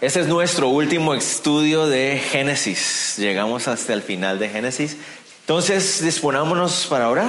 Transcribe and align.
Este 0.00 0.20
es 0.20 0.28
nuestro 0.28 0.70
último 0.70 1.12
estudio 1.12 1.86
de 1.86 2.16
Génesis. 2.16 3.16
Llegamos 3.18 3.68
hasta 3.68 3.92
el 3.92 4.00
final 4.00 4.38
de 4.38 4.48
Génesis. 4.48 4.96
Entonces, 5.42 6.02
disponámonos 6.02 6.86
para 6.86 7.10
orar 7.10 7.28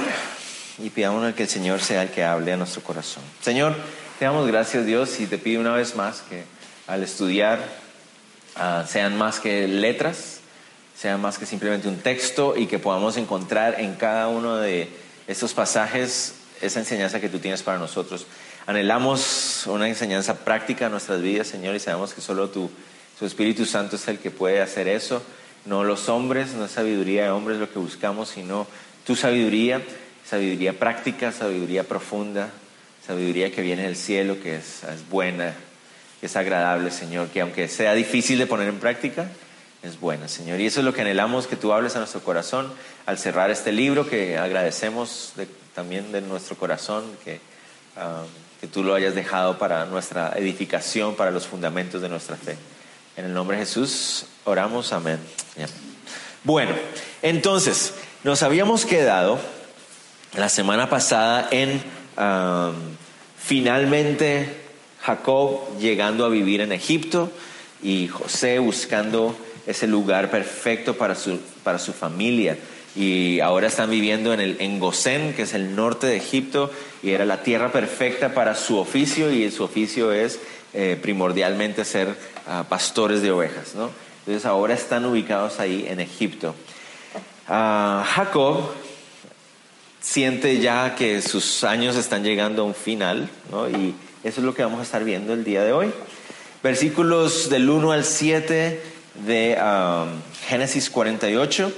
y 0.78 0.88
pidámonos 0.88 1.34
que 1.34 1.42
el 1.42 1.50
Señor 1.50 1.82
sea 1.82 2.02
el 2.02 2.08
que 2.08 2.24
hable 2.24 2.50
a 2.50 2.56
nuestro 2.56 2.82
corazón. 2.82 3.22
Señor, 3.42 3.76
te 4.18 4.24
damos 4.24 4.46
gracias 4.46 4.86
Dios 4.86 5.20
y 5.20 5.26
te 5.26 5.36
pido 5.36 5.60
una 5.60 5.74
vez 5.74 5.96
más 5.96 6.22
que 6.22 6.44
al 6.86 7.02
estudiar 7.02 7.62
ah, 8.56 8.86
sean 8.88 9.18
más 9.18 9.38
que 9.38 9.68
letras, 9.68 10.40
sean 10.96 11.20
más 11.20 11.36
que 11.36 11.44
simplemente 11.44 11.88
un 11.88 11.98
texto 11.98 12.56
y 12.56 12.68
que 12.68 12.78
podamos 12.78 13.18
encontrar 13.18 13.82
en 13.82 13.96
cada 13.96 14.28
uno 14.28 14.56
de 14.56 14.88
estos 15.26 15.52
pasajes 15.52 16.36
esa 16.62 16.78
enseñanza 16.78 17.20
que 17.20 17.28
tú 17.28 17.38
tienes 17.38 17.62
para 17.62 17.76
nosotros. 17.76 18.26
Anhelamos 18.66 19.66
una 19.66 19.88
enseñanza 19.88 20.44
práctica 20.44 20.86
en 20.86 20.92
nuestras 20.92 21.20
vidas, 21.20 21.48
Señor, 21.48 21.74
y 21.74 21.80
sabemos 21.80 22.14
que 22.14 22.20
solo 22.20 22.48
tu, 22.48 22.70
tu 23.18 23.26
Espíritu 23.26 23.66
Santo 23.66 23.96
es 23.96 24.06
el 24.06 24.18
que 24.18 24.30
puede 24.30 24.60
hacer 24.60 24.86
eso. 24.86 25.22
No 25.64 25.82
los 25.82 26.08
hombres, 26.08 26.52
no 26.54 26.66
es 26.66 26.70
sabiduría 26.70 27.24
de 27.24 27.30
hombres 27.30 27.58
lo 27.58 27.72
que 27.72 27.80
buscamos, 27.80 28.28
sino 28.28 28.68
tu 29.04 29.16
sabiduría, 29.16 29.82
sabiduría 30.24 30.78
práctica, 30.78 31.32
sabiduría 31.32 31.82
profunda, 31.84 32.50
sabiduría 33.04 33.50
que 33.50 33.62
viene 33.62 33.82
del 33.82 33.96
cielo, 33.96 34.40
que 34.40 34.56
es, 34.56 34.84
es 34.84 35.08
buena, 35.08 35.54
que 36.20 36.26
es 36.26 36.36
agradable, 36.36 36.92
Señor, 36.92 37.28
que 37.28 37.40
aunque 37.40 37.66
sea 37.66 37.94
difícil 37.94 38.38
de 38.38 38.46
poner 38.46 38.68
en 38.68 38.78
práctica, 38.78 39.28
es 39.82 39.98
buena, 39.98 40.28
Señor. 40.28 40.60
Y 40.60 40.66
eso 40.66 40.78
es 40.80 40.84
lo 40.84 40.94
que 40.94 41.00
anhelamos, 41.00 41.48
que 41.48 41.56
tú 41.56 41.72
hables 41.72 41.96
a 41.96 41.98
nuestro 41.98 42.22
corazón 42.22 42.72
al 43.06 43.18
cerrar 43.18 43.50
este 43.50 43.72
libro, 43.72 44.08
que 44.08 44.38
agradecemos 44.38 45.32
también 45.74 46.12
de 46.12 46.20
nuestro 46.20 46.56
corazón, 46.56 47.04
que... 47.24 47.40
Ah, 47.96 48.22
que 48.62 48.68
tú 48.68 48.84
lo 48.84 48.94
hayas 48.94 49.16
dejado 49.16 49.58
para 49.58 49.86
nuestra 49.86 50.34
edificación, 50.36 51.16
para 51.16 51.32
los 51.32 51.48
fundamentos 51.48 52.00
de 52.00 52.08
nuestra 52.08 52.36
fe. 52.36 52.56
En 53.16 53.24
el 53.24 53.34
nombre 53.34 53.56
de 53.56 53.64
Jesús 53.64 54.26
oramos, 54.44 54.92
amén. 54.92 55.18
Bueno, 56.44 56.70
entonces, 57.22 57.92
nos 58.22 58.44
habíamos 58.44 58.86
quedado 58.86 59.40
la 60.36 60.48
semana 60.48 60.88
pasada 60.88 61.48
en 61.50 61.82
finalmente 63.36 64.54
Jacob 65.00 65.76
llegando 65.80 66.24
a 66.24 66.28
vivir 66.28 66.60
en 66.60 66.70
Egipto 66.70 67.32
y 67.82 68.06
José 68.06 68.60
buscando 68.60 69.36
ese 69.66 69.88
lugar 69.88 70.30
perfecto 70.30 70.96
para 70.96 71.16
su, 71.16 71.40
para 71.64 71.80
su 71.80 71.92
familia 71.92 72.56
y 72.94 73.40
ahora 73.40 73.68
están 73.68 73.90
viviendo 73.90 74.34
en, 74.34 74.40
el, 74.40 74.56
en 74.60 74.78
Gosén, 74.78 75.32
que 75.34 75.42
es 75.42 75.54
el 75.54 75.74
norte 75.74 76.06
de 76.06 76.16
Egipto, 76.16 76.70
y 77.02 77.10
era 77.10 77.24
la 77.24 77.42
tierra 77.42 77.72
perfecta 77.72 78.34
para 78.34 78.54
su 78.54 78.76
oficio, 78.76 79.32
y 79.32 79.50
su 79.50 79.64
oficio 79.64 80.12
es 80.12 80.40
eh, 80.74 80.98
primordialmente 81.00 81.84
ser 81.84 82.14
ah, 82.46 82.66
pastores 82.68 83.22
de 83.22 83.30
ovejas. 83.30 83.74
¿no? 83.74 83.90
Entonces 84.20 84.44
ahora 84.44 84.74
están 84.74 85.04
ubicados 85.06 85.58
ahí 85.58 85.86
en 85.88 86.00
Egipto. 86.00 86.54
Ah, 87.48 88.04
Jacob 88.14 88.70
siente 90.00 90.58
ya 90.58 90.94
que 90.94 91.22
sus 91.22 91.64
años 91.64 91.96
están 91.96 92.24
llegando 92.24 92.62
a 92.62 92.64
un 92.66 92.74
final, 92.74 93.30
¿no? 93.50 93.70
y 93.70 93.94
eso 94.24 94.40
es 94.40 94.44
lo 94.44 94.54
que 94.54 94.62
vamos 94.62 94.80
a 94.80 94.82
estar 94.82 95.02
viendo 95.02 95.32
el 95.32 95.44
día 95.44 95.62
de 95.62 95.72
hoy. 95.72 95.90
Versículos 96.62 97.48
del 97.48 97.68
1 97.70 97.90
al 97.92 98.04
7 98.04 98.82
de 99.26 99.56
ah, 99.58 100.06
Génesis 100.46 100.90
48 100.90 101.72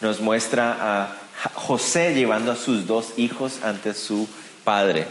nos 0.00 0.20
muestra 0.20 0.76
a 0.80 1.16
José 1.54 2.14
llevando 2.14 2.52
a 2.52 2.56
sus 2.56 2.86
dos 2.86 3.14
hijos 3.16 3.60
ante 3.62 3.94
su 3.94 4.28
padre. 4.64 5.06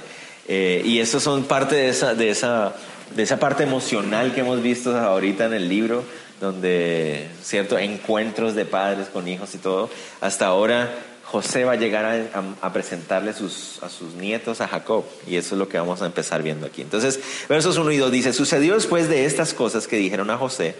Eh, 0.47 0.81
y 0.85 0.99
eso 0.99 1.19
son 1.19 1.43
parte 1.43 1.75
de 1.75 1.89
esa, 1.89 2.13
de, 2.13 2.29
esa, 2.29 2.75
de 3.15 3.23
esa 3.23 3.39
parte 3.39 3.63
emocional 3.63 4.33
que 4.33 4.41
hemos 4.41 4.61
visto 4.61 4.95
ahorita 4.95 5.45
en 5.45 5.53
el 5.53 5.69
libro, 5.69 6.03
donde, 6.39 7.27
¿cierto? 7.43 7.77
Encuentros 7.77 8.55
de 8.55 8.65
padres 8.65 9.07
con 9.07 9.27
hijos 9.27 9.55
y 9.55 9.57
todo. 9.57 9.89
Hasta 10.21 10.47
ahora 10.47 10.93
José 11.23 11.63
va 11.63 11.73
a 11.73 11.75
llegar 11.75 12.29
a, 12.61 12.73
presentarle 12.73 13.33
sus, 13.33 13.81
a 13.81 13.89
sus 13.89 14.13
nietos 14.13 14.61
a 14.61 14.67
Jacob. 14.67 15.05
Y 15.27 15.37
eso 15.37 15.55
es 15.55 15.59
lo 15.59 15.67
que 15.67 15.77
vamos 15.77 16.01
a 16.01 16.05
empezar 16.05 16.43
viendo 16.43 16.67
aquí. 16.67 16.81
Entonces, 16.81 17.19
versos 17.49 17.77
1 17.77 17.91
y 17.91 17.97
2 17.97 18.11
dice, 18.11 18.33
sucedió 18.33 18.75
después 18.75 19.09
de 19.09 19.25
estas 19.25 19.53
cosas 19.53 19.87
que 19.87 19.97
dijeron 19.97 20.29
a 20.29 20.37
José, 20.37 20.75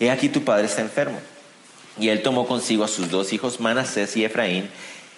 he 0.00 0.10
aquí 0.10 0.28
tu 0.28 0.42
padre 0.42 0.66
está 0.66 0.80
enfermo. 0.80 1.20
Y 1.98 2.08
él 2.08 2.22
tomó 2.22 2.46
consigo 2.46 2.84
a 2.84 2.88
sus 2.88 3.10
dos 3.10 3.32
hijos, 3.32 3.60
Manasés 3.60 4.16
y 4.16 4.24
Efraín, 4.24 4.68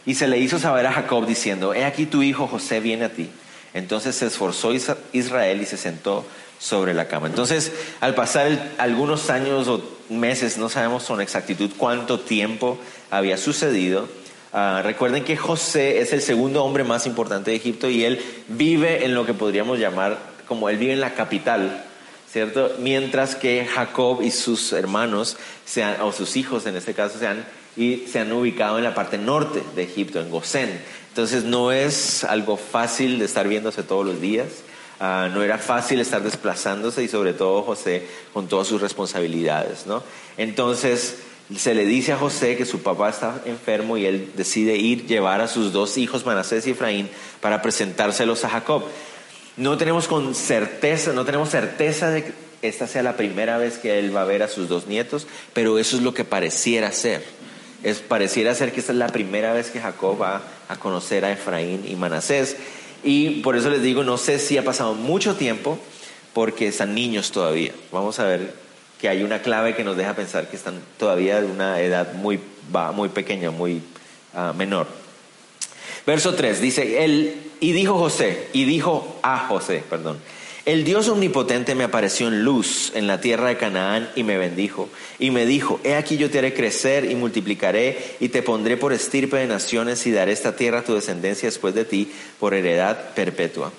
y 0.04 0.14
se 0.14 0.28
le 0.28 0.38
hizo 0.38 0.58
saber 0.58 0.86
a 0.86 0.92
Jacob 0.92 1.26
diciendo, 1.26 1.74
he 1.74 1.84
aquí 1.84 2.06
tu 2.06 2.22
hijo 2.22 2.46
José 2.46 2.80
viene 2.80 3.06
a 3.06 3.12
ti. 3.12 3.28
Entonces 3.74 4.14
se 4.14 4.26
esforzó 4.26 4.72
Israel 5.12 5.60
y 5.60 5.66
se 5.66 5.76
sentó 5.76 6.24
sobre 6.58 6.94
la 6.94 7.08
cama. 7.08 7.26
Entonces, 7.26 7.72
al 8.00 8.14
pasar 8.14 8.72
algunos 8.78 9.30
años 9.30 9.68
o 9.68 9.82
meses, 10.08 10.58
no 10.58 10.68
sabemos 10.68 11.04
con 11.04 11.20
exactitud 11.20 11.70
cuánto 11.76 12.20
tiempo 12.20 12.78
había 13.10 13.36
sucedido, 13.36 14.08
ah, 14.52 14.80
recuerden 14.82 15.24
que 15.24 15.36
José 15.36 16.00
es 16.00 16.12
el 16.12 16.22
segundo 16.22 16.64
hombre 16.64 16.84
más 16.84 17.06
importante 17.06 17.50
de 17.50 17.56
Egipto 17.56 17.90
y 17.90 18.04
él 18.04 18.22
vive 18.48 19.04
en 19.04 19.14
lo 19.14 19.26
que 19.26 19.34
podríamos 19.34 19.78
llamar, 19.78 20.18
como 20.46 20.68
él 20.68 20.78
vive 20.78 20.92
en 20.92 21.00
la 21.00 21.14
capital 21.14 21.85
¿cierto? 22.30 22.72
Mientras 22.78 23.34
que 23.34 23.66
Jacob 23.66 24.22
y 24.22 24.30
sus 24.30 24.72
hermanos, 24.72 25.36
sean, 25.64 26.00
o 26.00 26.12
sus 26.12 26.36
hijos 26.36 26.66
en 26.66 26.76
este 26.76 26.94
caso, 26.94 27.18
se 27.18 27.26
han, 27.26 27.44
y 27.76 28.04
se 28.10 28.20
han 28.20 28.32
ubicado 28.32 28.78
en 28.78 28.84
la 28.84 28.94
parte 28.94 29.18
norte 29.18 29.62
de 29.74 29.82
Egipto, 29.82 30.20
en 30.20 30.30
Gosén. 30.30 30.80
Entonces 31.08 31.44
no 31.44 31.72
es 31.72 32.24
algo 32.24 32.56
fácil 32.56 33.18
de 33.18 33.24
estar 33.24 33.48
viéndose 33.48 33.82
todos 33.82 34.04
los 34.04 34.20
días. 34.20 34.48
Ah, 34.98 35.28
no 35.32 35.42
era 35.42 35.58
fácil 35.58 36.00
estar 36.00 36.22
desplazándose 36.22 37.02
y 37.02 37.08
sobre 37.08 37.34
todo 37.34 37.62
José 37.62 38.06
con 38.32 38.48
todas 38.48 38.66
sus 38.66 38.80
responsabilidades, 38.80 39.86
¿no? 39.86 40.02
Entonces 40.38 41.18
se 41.54 41.74
le 41.74 41.84
dice 41.84 42.12
a 42.12 42.16
José 42.16 42.56
que 42.56 42.64
su 42.64 42.82
papá 42.82 43.10
está 43.10 43.40
enfermo 43.44 43.96
y 43.96 44.06
él 44.06 44.32
decide 44.36 44.76
ir 44.76 45.06
llevar 45.06 45.40
a 45.40 45.48
sus 45.48 45.72
dos 45.72 45.96
hijos 45.96 46.26
Manasés 46.26 46.66
y 46.66 46.70
Efraín 46.70 47.08
para 47.40 47.62
presentárselos 47.62 48.44
a 48.44 48.48
Jacob. 48.48 48.84
No 49.56 49.78
tenemos 49.78 50.06
con 50.06 50.34
certeza, 50.34 51.12
no 51.12 51.24
tenemos 51.24 51.48
certeza 51.48 52.10
de 52.10 52.24
que 52.24 52.32
esta 52.62 52.86
sea 52.86 53.02
la 53.02 53.16
primera 53.16 53.58
vez 53.58 53.78
que 53.78 53.98
él 53.98 54.14
va 54.14 54.22
a 54.22 54.26
ver 54.26 54.42
a 54.42 54.48
sus 54.48 54.68
dos 54.68 54.86
nietos, 54.86 55.26
pero 55.52 55.78
eso 55.78 55.96
es 55.96 56.02
lo 56.02 56.14
que 56.14 56.24
pareciera 56.24 56.92
ser. 56.92 57.24
Es, 57.82 57.98
pareciera 57.98 58.54
ser 58.54 58.72
que 58.72 58.80
esta 58.80 58.92
es 58.92 58.98
la 58.98 59.08
primera 59.08 59.52
vez 59.52 59.70
que 59.70 59.80
Jacob 59.80 60.20
va 60.20 60.42
a 60.68 60.76
conocer 60.76 61.24
a 61.24 61.32
Efraín 61.32 61.84
y 61.86 61.94
Manasés. 61.94 62.56
Y 63.04 63.42
por 63.42 63.56
eso 63.56 63.70
les 63.70 63.82
digo, 63.82 64.02
no 64.02 64.18
sé 64.18 64.38
si 64.38 64.58
ha 64.58 64.64
pasado 64.64 64.94
mucho 64.94 65.36
tiempo, 65.36 65.78
porque 66.32 66.68
están 66.68 66.94
niños 66.94 67.30
todavía. 67.30 67.72
Vamos 67.92 68.18
a 68.18 68.24
ver 68.24 68.52
que 69.00 69.08
hay 69.08 69.22
una 69.22 69.40
clave 69.42 69.74
que 69.74 69.84
nos 69.84 69.96
deja 69.96 70.14
pensar 70.14 70.48
que 70.48 70.56
están 70.56 70.80
todavía 70.98 71.40
de 71.40 71.46
una 71.46 71.80
edad 71.80 72.14
muy, 72.14 72.40
muy 72.94 73.08
pequeña, 73.08 73.50
muy 73.50 73.82
ah, 74.34 74.52
menor. 74.56 74.86
Verso 76.06 76.34
3 76.34 76.60
dice, 76.60 77.04
él, 77.04 77.34
y 77.58 77.72
dijo 77.72 77.98
José, 77.98 78.48
y 78.52 78.64
dijo 78.64 79.18
a 79.22 79.48
José, 79.48 79.82
perdón, 79.90 80.18
el 80.66 80.84
Dios 80.84 81.08
omnipotente 81.08 81.76
me 81.76 81.84
apareció 81.84 82.26
en 82.26 82.42
luz 82.42 82.90
en 82.96 83.06
la 83.06 83.20
tierra 83.20 83.48
de 83.48 83.56
Canaán 83.56 84.10
y 84.16 84.24
me 84.24 84.36
bendijo. 84.36 84.88
Y 85.20 85.30
me 85.30 85.46
dijo, 85.46 85.78
he 85.84 85.94
aquí 85.94 86.16
yo 86.16 86.28
te 86.28 86.38
haré 86.38 86.54
crecer 86.54 87.08
y 87.08 87.14
multiplicaré 87.14 88.16
y 88.18 88.30
te 88.30 88.42
pondré 88.42 88.76
por 88.76 88.92
estirpe 88.92 89.36
de 89.36 89.46
naciones 89.46 90.04
y 90.08 90.10
daré 90.10 90.32
esta 90.32 90.56
tierra 90.56 90.80
a 90.80 90.82
tu 90.82 90.94
descendencia 90.94 91.48
después 91.48 91.72
de 91.74 91.84
ti 91.84 92.10
por 92.40 92.52
heredad 92.52 93.14
perpetua. 93.14 93.70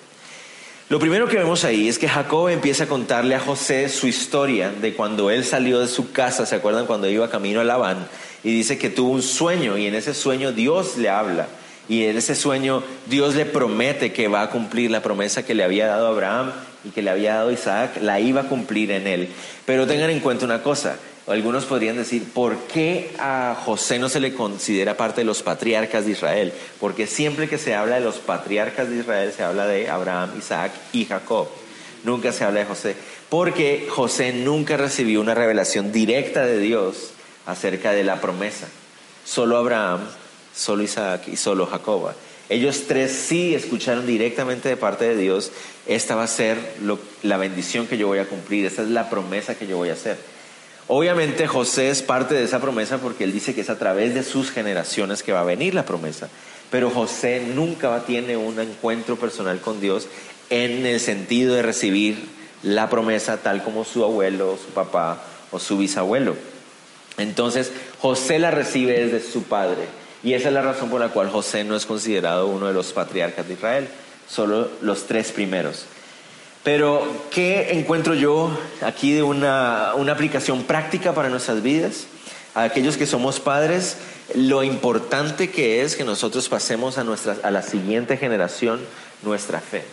Lo 0.87 0.99
primero 0.99 1.27
que 1.27 1.35
vemos 1.35 1.65
ahí 1.65 1.89
es 1.89 1.99
que 1.99 2.07
Jacob 2.07 2.47
empieza 2.47 2.85
a 2.85 2.87
contarle 2.87 3.35
a 3.35 3.41
José 3.41 3.89
su 3.89 4.07
historia 4.07 4.71
de 4.71 4.93
cuando 4.93 5.29
él 5.29 5.43
salió 5.43 5.81
de 5.81 5.89
su 5.89 6.13
casa, 6.13 6.45
¿se 6.45 6.55
acuerdan 6.55 6.85
cuando 6.85 7.09
iba 7.09 7.29
camino 7.29 7.59
a 7.59 7.65
Labán? 7.65 8.07
Y 8.45 8.53
dice 8.53 8.77
que 8.77 8.89
tuvo 8.89 9.11
un 9.11 9.23
sueño 9.23 9.77
y 9.77 9.87
en 9.87 9.95
ese 9.95 10.13
sueño 10.13 10.53
Dios 10.53 10.95
le 10.95 11.09
habla 11.09 11.49
y 11.89 12.05
en 12.05 12.17
ese 12.17 12.35
sueño 12.35 12.83
Dios 13.07 13.35
le 13.35 13.45
promete 13.45 14.11
que 14.11 14.27
va 14.27 14.41
a 14.41 14.49
cumplir 14.49 14.91
la 14.91 15.01
promesa 15.01 15.45
que 15.45 15.55
le 15.55 15.63
había 15.63 15.87
dado 15.87 16.07
Abraham 16.07 16.51
y 16.83 16.89
que 16.89 17.01
le 17.01 17.09
había 17.09 17.35
dado 17.35 17.51
Isaac, 17.51 17.97
la 18.01 18.19
iba 18.19 18.41
a 18.41 18.47
cumplir 18.49 18.91
en 18.91 19.07
él. 19.07 19.29
Pero 19.65 19.87
tengan 19.87 20.09
en 20.09 20.19
cuenta 20.19 20.45
una 20.45 20.63
cosa, 20.63 20.97
algunos 21.27 21.65
podrían 21.65 21.97
decir, 21.97 22.23
¿por 22.33 22.55
qué 22.67 23.11
a 23.19 23.55
José 23.65 23.99
no 23.99 24.07
se 24.07 24.21
le 24.21 24.33
considera 24.33 24.95
parte 24.95 25.21
de 25.21 25.25
los 25.25 25.43
patriarcas 25.43 26.05
de 26.05 26.11
Israel? 26.11 26.53
Porque 26.79 27.07
siempre 27.07 27.49
que 27.49 27.57
se 27.57 27.75
habla 27.75 27.95
de 27.95 28.01
los 28.01 28.15
patriarcas 28.19 28.89
de 28.89 28.97
Israel 28.97 29.33
se 29.35 29.43
habla 29.43 29.67
de 29.67 29.89
Abraham, 29.89 30.31
Isaac 30.37 30.71
y 30.93 31.05
Jacob. 31.05 31.49
Nunca 32.03 32.31
se 32.31 32.45
habla 32.45 32.61
de 32.61 32.65
José. 32.65 32.95
Porque 33.27 33.87
José 33.89 34.31
nunca 34.31 34.77
recibió 34.77 35.19
una 35.19 35.35
revelación 35.35 35.91
directa 35.91 36.45
de 36.45 36.59
Dios 36.59 37.11
acerca 37.45 37.91
de 37.91 38.05
la 38.05 38.21
promesa. 38.21 38.67
Solo 39.25 39.57
Abraham 39.57 39.99
solo 40.57 40.83
Isaac 40.83 41.27
y 41.27 41.37
solo 41.37 41.67
Jacob. 41.67 42.11
Ellos 42.49 42.83
tres 42.87 43.11
sí 43.11 43.53
escucharon 43.53 44.07
directamente 44.07 44.69
de 44.69 44.77
parte 44.77 45.05
de 45.05 45.17
Dios, 45.17 45.51
esta 45.85 46.15
va 46.15 46.23
a 46.23 46.27
ser 46.27 46.57
la 47.23 47.37
bendición 47.37 47.87
que 47.87 47.97
yo 47.97 48.07
voy 48.07 48.19
a 48.19 48.27
cumplir, 48.27 48.65
esta 48.65 48.81
es 48.81 48.89
la 48.89 49.09
promesa 49.09 49.55
que 49.55 49.67
yo 49.67 49.77
voy 49.77 49.89
a 49.89 49.93
hacer. 49.93 50.17
Obviamente 50.87 51.47
José 51.47 51.89
es 51.89 52.01
parte 52.01 52.35
de 52.35 52.45
esa 52.45 52.61
promesa 52.61 52.99
porque 52.99 53.25
él 53.25 53.33
dice 53.33 53.53
que 53.53 53.61
es 53.61 53.69
a 53.69 53.77
través 53.77 54.13
de 54.13 54.23
sus 54.23 54.51
generaciones 54.51 55.21
que 55.21 55.33
va 55.33 55.41
a 55.41 55.45
venir 55.45 55.73
la 55.73 55.85
promesa. 55.85 56.29
Pero 56.71 56.89
José 56.89 57.43
nunca 57.53 58.05
tiene 58.05 58.37
un 58.37 58.59
encuentro 58.59 59.17
personal 59.17 59.59
con 59.59 59.81
Dios 59.81 60.07
en 60.49 60.85
el 60.85 61.01
sentido 61.01 61.55
de 61.55 61.61
recibir 61.61 62.17
la 62.63 62.89
promesa 62.89 63.37
tal 63.37 63.63
como 63.63 63.83
su 63.83 64.05
abuelo, 64.05 64.57
su 64.57 64.71
papá 64.71 65.21
o 65.51 65.59
su 65.59 65.77
bisabuelo. 65.77 66.37
Entonces 67.17 67.73
José 67.99 68.39
la 68.39 68.51
recibe 68.51 69.05
desde 69.05 69.19
su 69.19 69.43
padre 69.43 69.96
y 70.23 70.33
esa 70.33 70.47
es 70.47 70.53
la 70.53 70.61
razón 70.61 70.89
por 70.89 70.99
la 70.99 71.09
cual 71.09 71.29
José 71.29 71.63
no 71.63 71.75
es 71.75 71.85
considerado 71.85 72.47
uno 72.47 72.67
de 72.67 72.73
los 72.73 72.93
patriarcas 72.93 73.47
de 73.47 73.53
Israel, 73.53 73.87
solo 74.27 74.69
los 74.81 75.05
tres 75.05 75.31
primeros. 75.31 75.85
Pero, 76.63 77.07
¿qué 77.31 77.71
encuentro 77.71 78.13
yo 78.13 78.51
aquí 78.81 79.13
de 79.13 79.23
una, 79.23 79.93
una 79.95 80.11
aplicación 80.11 80.63
práctica 80.63 81.13
para 81.13 81.29
nuestras 81.29 81.61
vidas? 81.63 82.07
A 82.55 82.63
aquellos 82.63 82.97
que 82.97 83.05
somos 83.05 83.39
padres, 83.39 83.97
lo 84.35 84.63
importante 84.63 85.49
que 85.49 85.83
es 85.83 85.95
que 85.95 86.03
nosotros 86.03 86.49
pasemos 86.49 86.97
a, 86.97 87.03
nuestra, 87.03 87.37
a 87.43 87.51
la 87.51 87.61
siguiente 87.61 88.17
generación 88.17 88.81
nuestra 89.23 89.61
fe. 89.61 89.85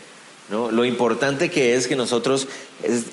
¿No? 0.51 0.71
Lo 0.71 0.85
importante 0.85 1.51
que 1.51 1.75
es 1.75 1.87
que 1.87 1.97
nosotros 1.97 2.49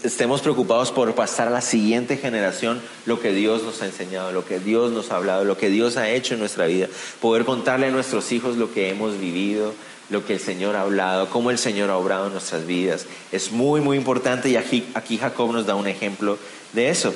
estemos 0.04 0.42
preocupados 0.42 0.92
por 0.92 1.14
pasar 1.16 1.48
a 1.48 1.52
la 1.52 1.62
siguiente 1.62 2.18
generación 2.18 2.82
lo 3.06 3.20
que 3.20 3.32
Dios 3.32 3.64
nos 3.64 3.82
ha 3.82 3.86
enseñado, 3.86 4.32
lo 4.32 4.46
que 4.46 4.60
Dios 4.60 4.92
nos 4.92 5.12
ha 5.12 5.16
hablado, 5.16 5.46
lo 5.46 5.58
que 5.58 5.70
Dios 5.70 5.98
ha 5.98 6.10
hecho 6.10 6.34
en 6.34 6.42
nuestra 6.42 6.66
vida. 6.66 6.88
Poder 7.22 7.46
contarle 7.46 7.88
a 7.88 7.92
nuestros 7.92 8.32
hijos 8.32 8.58
lo 8.58 8.74
que 8.74 8.90
hemos 8.90 9.20
vivido, 9.20 9.74
lo 10.10 10.26
que 10.26 10.34
el 10.34 10.40
Señor 10.40 10.76
ha 10.76 10.82
hablado, 10.82 11.30
cómo 11.30 11.52
el 11.52 11.58
Señor 11.58 11.90
ha 11.90 11.98
obrado 11.98 12.28
en 12.28 12.34
nuestras 12.34 12.68
vidas. 12.68 13.06
Es 13.32 13.52
muy, 13.52 13.80
muy 13.80 13.98
importante 13.98 14.50
y 14.50 14.58
aquí, 14.58 14.86
aquí 14.94 15.18
Jacob 15.18 15.54
nos 15.54 15.66
da 15.66 15.76
un 15.76 15.88
ejemplo 15.88 16.38
de 16.74 16.90
eso. 16.90 17.14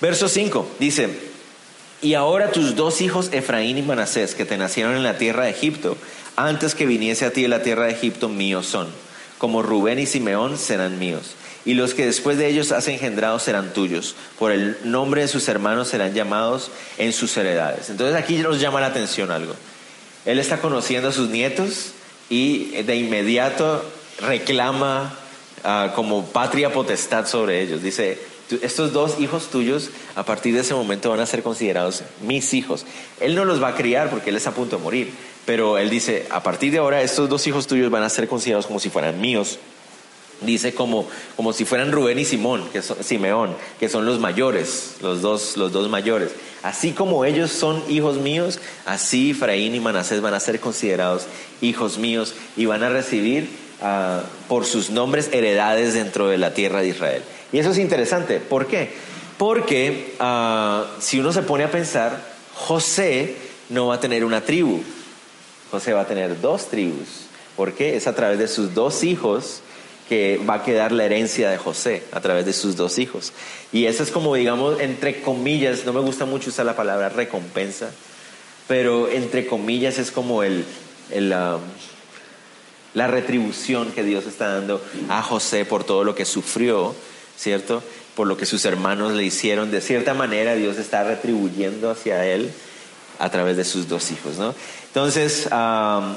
Verso 0.00 0.28
5 0.28 0.68
dice, 0.78 1.08
y 2.02 2.12
ahora 2.12 2.52
tus 2.52 2.76
dos 2.76 3.00
hijos, 3.00 3.30
Efraín 3.32 3.78
y 3.78 3.82
Manasés, 3.82 4.34
que 4.34 4.44
te 4.44 4.58
nacieron 4.58 4.94
en 4.94 5.02
la 5.02 5.16
tierra 5.16 5.44
de 5.44 5.50
Egipto, 5.50 5.96
antes 6.36 6.74
que 6.74 6.84
viniese 6.84 7.24
a 7.24 7.32
ti 7.32 7.42
de 7.42 7.48
la 7.48 7.62
tierra 7.62 7.86
de 7.86 7.92
Egipto, 7.92 8.28
míos 8.28 8.66
son 8.66 8.88
como 9.44 9.60
Rubén 9.60 9.98
y 9.98 10.06
Simeón 10.06 10.56
serán 10.56 10.98
míos. 10.98 11.34
Y 11.66 11.74
los 11.74 11.92
que 11.92 12.06
después 12.06 12.38
de 12.38 12.48
ellos 12.48 12.72
has 12.72 12.88
engendrado 12.88 13.38
serán 13.38 13.74
tuyos. 13.74 14.16
Por 14.38 14.52
el 14.52 14.78
nombre 14.84 15.20
de 15.20 15.28
sus 15.28 15.46
hermanos 15.48 15.88
serán 15.88 16.14
llamados 16.14 16.70
en 16.96 17.12
sus 17.12 17.36
heredades. 17.36 17.90
Entonces 17.90 18.16
aquí 18.16 18.38
nos 18.38 18.58
llama 18.58 18.80
la 18.80 18.86
atención 18.86 19.30
algo. 19.30 19.54
Él 20.24 20.38
está 20.38 20.62
conociendo 20.62 21.10
a 21.10 21.12
sus 21.12 21.28
nietos 21.28 21.92
y 22.30 22.70
de 22.84 22.96
inmediato 22.96 23.84
reclama 24.18 25.14
ah, 25.62 25.92
como 25.94 26.24
patria 26.24 26.72
potestad 26.72 27.26
sobre 27.26 27.60
ellos. 27.60 27.82
Dice, 27.82 28.18
estos 28.62 28.94
dos 28.94 29.20
hijos 29.20 29.50
tuyos 29.50 29.90
a 30.16 30.24
partir 30.24 30.54
de 30.54 30.60
ese 30.60 30.72
momento 30.72 31.10
van 31.10 31.20
a 31.20 31.26
ser 31.26 31.42
considerados 31.42 32.02
mis 32.22 32.54
hijos. 32.54 32.86
Él 33.20 33.34
no 33.34 33.44
los 33.44 33.62
va 33.62 33.68
a 33.68 33.74
criar 33.74 34.08
porque 34.08 34.30
él 34.30 34.36
está 34.36 34.50
a 34.50 34.54
punto 34.54 34.78
de 34.78 34.82
morir, 34.82 35.12
pero 35.46 35.78
él 35.78 35.90
dice, 35.90 36.26
a 36.30 36.42
partir 36.42 36.72
de 36.72 36.78
ahora 36.78 37.02
estos 37.02 37.28
dos 37.28 37.46
hijos 37.46 37.66
tuyos 37.66 37.90
van 37.90 38.02
a 38.02 38.08
ser 38.08 38.28
considerados 38.28 38.66
como 38.66 38.80
si 38.80 38.90
fueran 38.90 39.20
míos. 39.20 39.58
Dice 40.40 40.74
como, 40.74 41.06
como 41.36 41.52
si 41.52 41.64
fueran 41.64 41.92
Rubén 41.92 42.18
y 42.18 42.24
Simón, 42.24 42.68
que 42.72 42.82
son, 42.82 43.02
Simeón, 43.02 43.56
que 43.78 43.88
son 43.88 44.04
los 44.04 44.18
mayores, 44.18 44.96
los 45.00 45.22
dos, 45.22 45.56
los 45.56 45.72
dos 45.72 45.88
mayores. 45.88 46.32
Así 46.62 46.92
como 46.92 47.24
ellos 47.24 47.52
son 47.52 47.82
hijos 47.88 48.16
míos, 48.16 48.58
así 48.84 49.30
Efraín 49.30 49.74
y 49.74 49.80
Manasés 49.80 50.20
van 50.20 50.34
a 50.34 50.40
ser 50.40 50.60
considerados 50.60 51.26
hijos 51.60 51.98
míos 51.98 52.34
y 52.56 52.66
van 52.66 52.82
a 52.82 52.88
recibir 52.88 53.48
ah, 53.80 54.22
por 54.48 54.64
sus 54.64 54.90
nombres 54.90 55.30
heredades 55.32 55.94
dentro 55.94 56.28
de 56.28 56.38
la 56.38 56.52
tierra 56.52 56.80
de 56.80 56.88
Israel. 56.88 57.22
Y 57.52 57.58
eso 57.58 57.70
es 57.70 57.78
interesante. 57.78 58.40
¿Por 58.40 58.66
qué? 58.66 58.92
Porque 59.38 60.14
ah, 60.20 60.86
si 61.00 61.20
uno 61.20 61.32
se 61.32 61.42
pone 61.42 61.64
a 61.64 61.70
pensar, 61.70 62.20
José 62.54 63.36
no 63.68 63.86
va 63.86 63.96
a 63.96 64.00
tener 64.00 64.24
una 64.24 64.40
tribu, 64.40 64.82
José 65.70 65.92
va 65.92 66.02
a 66.02 66.06
tener 66.06 66.40
dos 66.40 66.68
tribus. 66.68 67.26
¿Por 67.56 67.72
qué? 67.72 67.96
Es 67.96 68.06
a 68.06 68.14
través 68.14 68.38
de 68.38 68.48
sus 68.48 68.74
dos 68.74 69.04
hijos 69.04 69.60
que 70.08 70.40
va 70.48 70.54
a 70.54 70.62
quedar 70.62 70.92
la 70.92 71.04
herencia 71.04 71.50
de 71.50 71.56
José, 71.56 72.02
a 72.12 72.20
través 72.20 72.44
de 72.44 72.52
sus 72.52 72.76
dos 72.76 72.98
hijos. 72.98 73.32
Y 73.72 73.86
eso 73.86 74.02
es 74.02 74.10
como, 74.10 74.34
digamos, 74.34 74.80
entre 74.80 75.22
comillas, 75.22 75.84
no 75.86 75.92
me 75.92 76.00
gusta 76.00 76.26
mucho 76.26 76.50
usar 76.50 76.66
la 76.66 76.76
palabra 76.76 77.08
recompensa, 77.08 77.90
pero 78.68 79.08
entre 79.08 79.46
comillas 79.46 79.98
es 79.98 80.10
como 80.10 80.42
el, 80.42 80.64
um, 81.10 81.60
la 82.92 83.06
retribución 83.06 83.92
que 83.92 84.02
Dios 84.02 84.26
está 84.26 84.54
dando 84.54 84.82
a 85.08 85.22
José 85.22 85.64
por 85.64 85.84
todo 85.84 86.04
lo 86.04 86.14
que 86.14 86.24
sufrió, 86.24 86.94
¿cierto? 87.36 87.82
Por 88.14 88.26
lo 88.26 88.36
que 88.36 88.46
sus 88.46 88.64
hermanos 88.64 89.12
le 89.12 89.24
hicieron. 89.24 89.70
De 89.70 89.80
cierta 89.80 90.12
manera 90.12 90.54
Dios 90.54 90.76
está 90.76 91.02
retribuyendo 91.04 91.90
hacia 91.90 92.26
él 92.26 92.52
a 93.18 93.30
través 93.30 93.56
de 93.56 93.64
sus 93.64 93.88
dos 93.88 94.10
hijos, 94.10 94.36
¿no? 94.36 94.54
Entonces, 94.88 95.48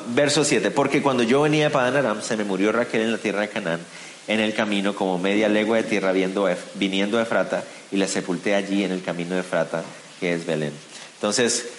verso 0.09 0.43
7, 0.43 0.71
porque 0.71 1.01
cuando 1.01 1.23
yo 1.23 1.41
venía 1.41 1.65
de 1.65 1.69
Padán 1.69 1.95
Aram, 1.95 2.21
se 2.21 2.37
me 2.37 2.43
murió 2.43 2.71
Raquel 2.71 3.01
en 3.01 3.11
la 3.11 3.17
tierra 3.17 3.41
de 3.41 3.49
Canaán, 3.49 3.79
en 4.27 4.39
el 4.39 4.53
camino, 4.53 4.93
como 4.93 5.17
media 5.17 5.49
legua 5.49 5.77
de 5.77 5.83
tierra 5.83 6.11
viendo, 6.11 6.47
viniendo 6.75 7.17
de 7.17 7.23
Efrata, 7.23 7.63
y 7.91 7.97
la 7.97 8.07
sepulté 8.07 8.55
allí 8.55 8.83
en 8.83 8.91
el 8.91 9.01
camino 9.01 9.35
de 9.35 9.41
Efrata, 9.41 9.83
que 10.19 10.33
es 10.33 10.45
Belén. 10.45 10.73
Entonces, 11.15 11.69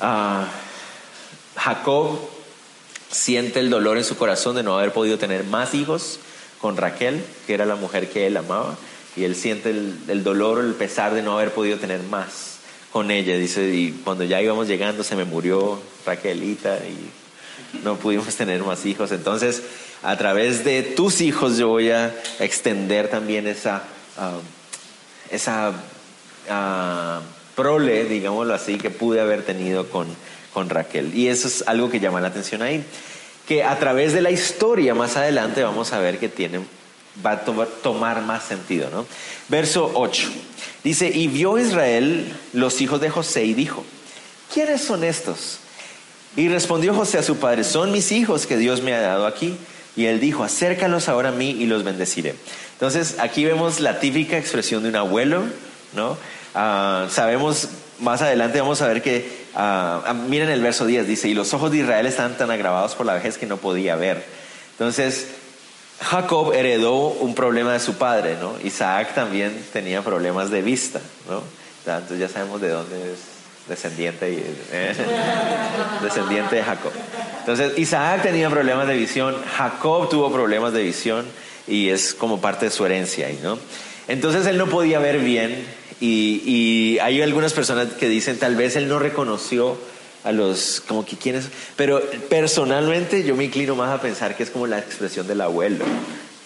ah, 0.00 0.46
Jacob 1.56 2.18
siente 3.10 3.60
el 3.60 3.70
dolor 3.70 3.96
en 3.96 4.04
su 4.04 4.16
corazón 4.16 4.56
de 4.56 4.62
no 4.62 4.76
haber 4.76 4.92
podido 4.92 5.18
tener 5.18 5.44
más 5.44 5.74
hijos 5.74 6.18
con 6.60 6.76
Raquel, 6.76 7.24
que 7.46 7.54
era 7.54 7.64
la 7.64 7.76
mujer 7.76 8.10
que 8.10 8.26
él 8.26 8.36
amaba, 8.36 8.76
y 9.16 9.24
él 9.24 9.36
siente 9.36 9.70
el, 9.70 9.98
el 10.08 10.24
dolor, 10.24 10.62
el 10.62 10.74
pesar 10.74 11.14
de 11.14 11.22
no 11.22 11.38
haber 11.38 11.52
podido 11.52 11.78
tener 11.78 12.02
más 12.02 12.55
con 12.96 13.10
ella. 13.10 13.36
Dice, 13.36 13.68
y 13.74 13.92
cuando 14.04 14.24
ya 14.24 14.40
íbamos 14.40 14.68
llegando 14.68 15.04
se 15.04 15.16
me 15.16 15.26
murió 15.26 15.78
Raquelita 16.06 16.78
y 16.78 17.82
no 17.84 17.96
pudimos 17.96 18.34
tener 18.36 18.62
más 18.64 18.86
hijos. 18.86 19.12
Entonces, 19.12 19.62
a 20.02 20.16
través 20.16 20.64
de 20.64 20.82
tus 20.82 21.20
hijos 21.20 21.58
yo 21.58 21.68
voy 21.68 21.90
a 21.90 22.18
extender 22.40 23.08
también 23.08 23.46
esa, 23.48 23.84
ah, 24.16 24.38
esa 25.30 25.74
uh, 26.48 27.54
prole, 27.54 28.06
digámoslo 28.06 28.54
así, 28.54 28.78
que 28.78 28.88
pude 28.88 29.20
haber 29.20 29.42
tenido 29.42 29.90
con, 29.90 30.06
con 30.54 30.70
Raquel. 30.70 31.14
Y 31.14 31.28
eso 31.28 31.48
es 31.48 31.64
algo 31.66 31.90
que 31.90 32.00
llama 32.00 32.22
la 32.22 32.28
atención 32.28 32.62
ahí. 32.62 32.82
Que 33.46 33.62
a 33.62 33.78
través 33.78 34.14
de 34.14 34.22
la 34.22 34.30
historia 34.30 34.94
más 34.94 35.18
adelante 35.18 35.62
vamos 35.62 35.92
a 35.92 35.98
ver 35.98 36.18
que 36.18 36.30
tiene, 36.30 36.60
va 37.24 37.32
a 37.32 37.44
tomar 37.44 38.22
más 38.22 38.44
sentido. 38.44 38.88
¿no? 38.90 39.06
Verso 39.48 39.90
8. 39.94 40.28
Dice, 40.84 41.10
y 41.12 41.28
vio 41.28 41.58
Israel 41.58 42.32
los 42.52 42.80
hijos 42.80 43.00
de 43.00 43.10
José 43.10 43.44
y 43.44 43.54
dijo, 43.54 43.84
¿quiénes 44.52 44.82
son 44.82 45.04
estos? 45.04 45.58
Y 46.36 46.48
respondió 46.48 46.94
José 46.94 47.18
a 47.18 47.22
su 47.22 47.36
padre, 47.36 47.64
son 47.64 47.92
mis 47.92 48.12
hijos 48.12 48.46
que 48.46 48.56
Dios 48.56 48.82
me 48.82 48.94
ha 48.94 49.00
dado 49.00 49.26
aquí. 49.26 49.56
Y 49.96 50.04
él 50.04 50.20
dijo, 50.20 50.44
acércalos 50.44 51.08
ahora 51.08 51.30
a 51.30 51.32
mí 51.32 51.50
y 51.50 51.66
los 51.66 51.82
bendeciré. 51.82 52.34
Entonces 52.74 53.16
aquí 53.18 53.44
vemos 53.44 53.80
la 53.80 53.98
típica 53.98 54.36
expresión 54.36 54.82
de 54.82 54.90
un 54.90 54.96
abuelo, 54.96 55.44
¿no? 55.94 56.18
Ah, 56.54 57.06
sabemos, 57.10 57.68
más 58.00 58.20
adelante 58.20 58.60
vamos 58.60 58.82
a 58.82 58.88
ver 58.88 59.02
que, 59.02 59.46
ah, 59.54 60.14
miren 60.28 60.50
el 60.50 60.60
verso 60.60 60.84
10, 60.84 61.08
dice, 61.08 61.28
y 61.28 61.34
los 61.34 61.54
ojos 61.54 61.70
de 61.70 61.78
Israel 61.78 62.04
están 62.04 62.36
tan 62.36 62.50
agravados 62.50 62.94
por 62.94 63.06
la 63.06 63.14
vejez 63.14 63.38
que 63.38 63.46
no 63.46 63.56
podía 63.56 63.96
ver. 63.96 64.22
Entonces, 64.72 65.28
Jacob 66.00 66.52
heredó 66.52 67.08
un 67.08 67.34
problema 67.34 67.72
de 67.72 67.80
su 67.80 67.94
padre, 67.94 68.36
¿no? 68.40 68.54
Isaac 68.62 69.14
también 69.14 69.64
tenía 69.72 70.02
problemas 70.02 70.50
de 70.50 70.62
vista, 70.62 71.00
¿no? 71.28 71.42
Entonces 71.80 72.18
ya 72.18 72.28
sabemos 72.28 72.60
de 72.60 72.68
dónde 72.68 73.12
es 73.12 73.18
descendiente, 73.68 74.26
¿eh? 74.72 74.94
descendiente 76.02 76.56
de 76.56 76.62
Jacob. 76.62 76.92
Entonces 77.40 77.78
Isaac 77.78 78.22
tenía 78.22 78.50
problemas 78.50 78.88
de 78.88 78.96
visión, 78.96 79.36
Jacob 79.56 80.08
tuvo 80.08 80.32
problemas 80.32 80.72
de 80.72 80.82
visión 80.82 81.26
y 81.66 81.88
es 81.88 82.14
como 82.14 82.40
parte 82.40 82.66
de 82.66 82.70
su 82.70 82.84
herencia 82.86 83.28
¿no? 83.42 83.58
Entonces 84.08 84.46
él 84.46 84.58
no 84.58 84.66
podía 84.66 84.98
ver 84.98 85.18
bien 85.18 85.64
y 86.00 86.98
hay 87.00 87.22
algunas 87.22 87.52
personas 87.52 87.88
que 87.94 88.08
dicen 88.08 88.38
tal 88.38 88.54
vez 88.54 88.76
él 88.76 88.88
no 88.88 88.98
reconoció 88.98 89.78
a 90.26 90.32
los, 90.32 90.82
como 90.86 91.06
que 91.06 91.16
quienes, 91.16 91.48
pero 91.76 92.02
personalmente 92.28 93.22
yo 93.22 93.36
me 93.36 93.44
inclino 93.44 93.76
más 93.76 93.96
a 93.96 94.02
pensar 94.02 94.36
que 94.36 94.42
es 94.42 94.50
como 94.50 94.66
la 94.66 94.80
expresión 94.80 95.26
del 95.28 95.40
abuelo. 95.40 95.84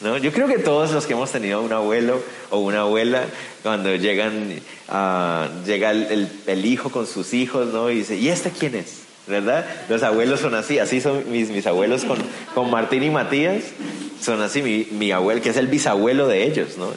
¿no? 0.03 0.19
Yo 0.19 0.33
creo 0.33 0.49
que 0.49 0.59
todos 0.59 0.93
los 0.93 1.07
que 1.07 1.15
hemos 1.15 1.33
tenido 1.33 1.63
un 1.63 1.73
abuelo 1.73 2.21
o 2.51 2.59
una 2.59 2.81
abuela, 2.81 3.25
cuando 3.63 3.95
llegan, 3.97 4.61
uh, 4.89 5.65
llega 5.67 5.93
el, 5.93 6.29
el, 6.47 6.67
hijo 6.67 6.91
con 6.91 7.07
sus 7.07 7.33
hijos, 7.33 7.73
¿no? 7.73 7.91
Y 7.91 7.97
dice, 7.97 8.17
¿y 8.17 8.29
este 8.29 8.51
quién 8.51 8.75
es? 8.75 9.01
¿Verdad? 9.27 9.65
Los 9.89 10.03
abuelos 10.03 10.41
son 10.41 10.55
así, 10.55 10.79
así 10.79 11.01
son 11.01 11.31
mis, 11.31 11.49
mis 11.49 11.67
abuelos 11.67 12.05
con, 12.05 12.19
con 12.55 12.71
Martín 12.71 13.03
y 13.03 13.11
Matías, 13.11 13.63
son 14.21 14.43
así, 14.43 14.61
mi, 14.61 14.89
mi 14.91 15.11
abuelo, 15.13 15.41
que 15.41 15.51
es 15.51 15.57
el 15.57 15.69
bisabuelo 15.69 16.29
de 16.29 16.45
ellos, 16.45 16.77
¿no? 16.77 16.93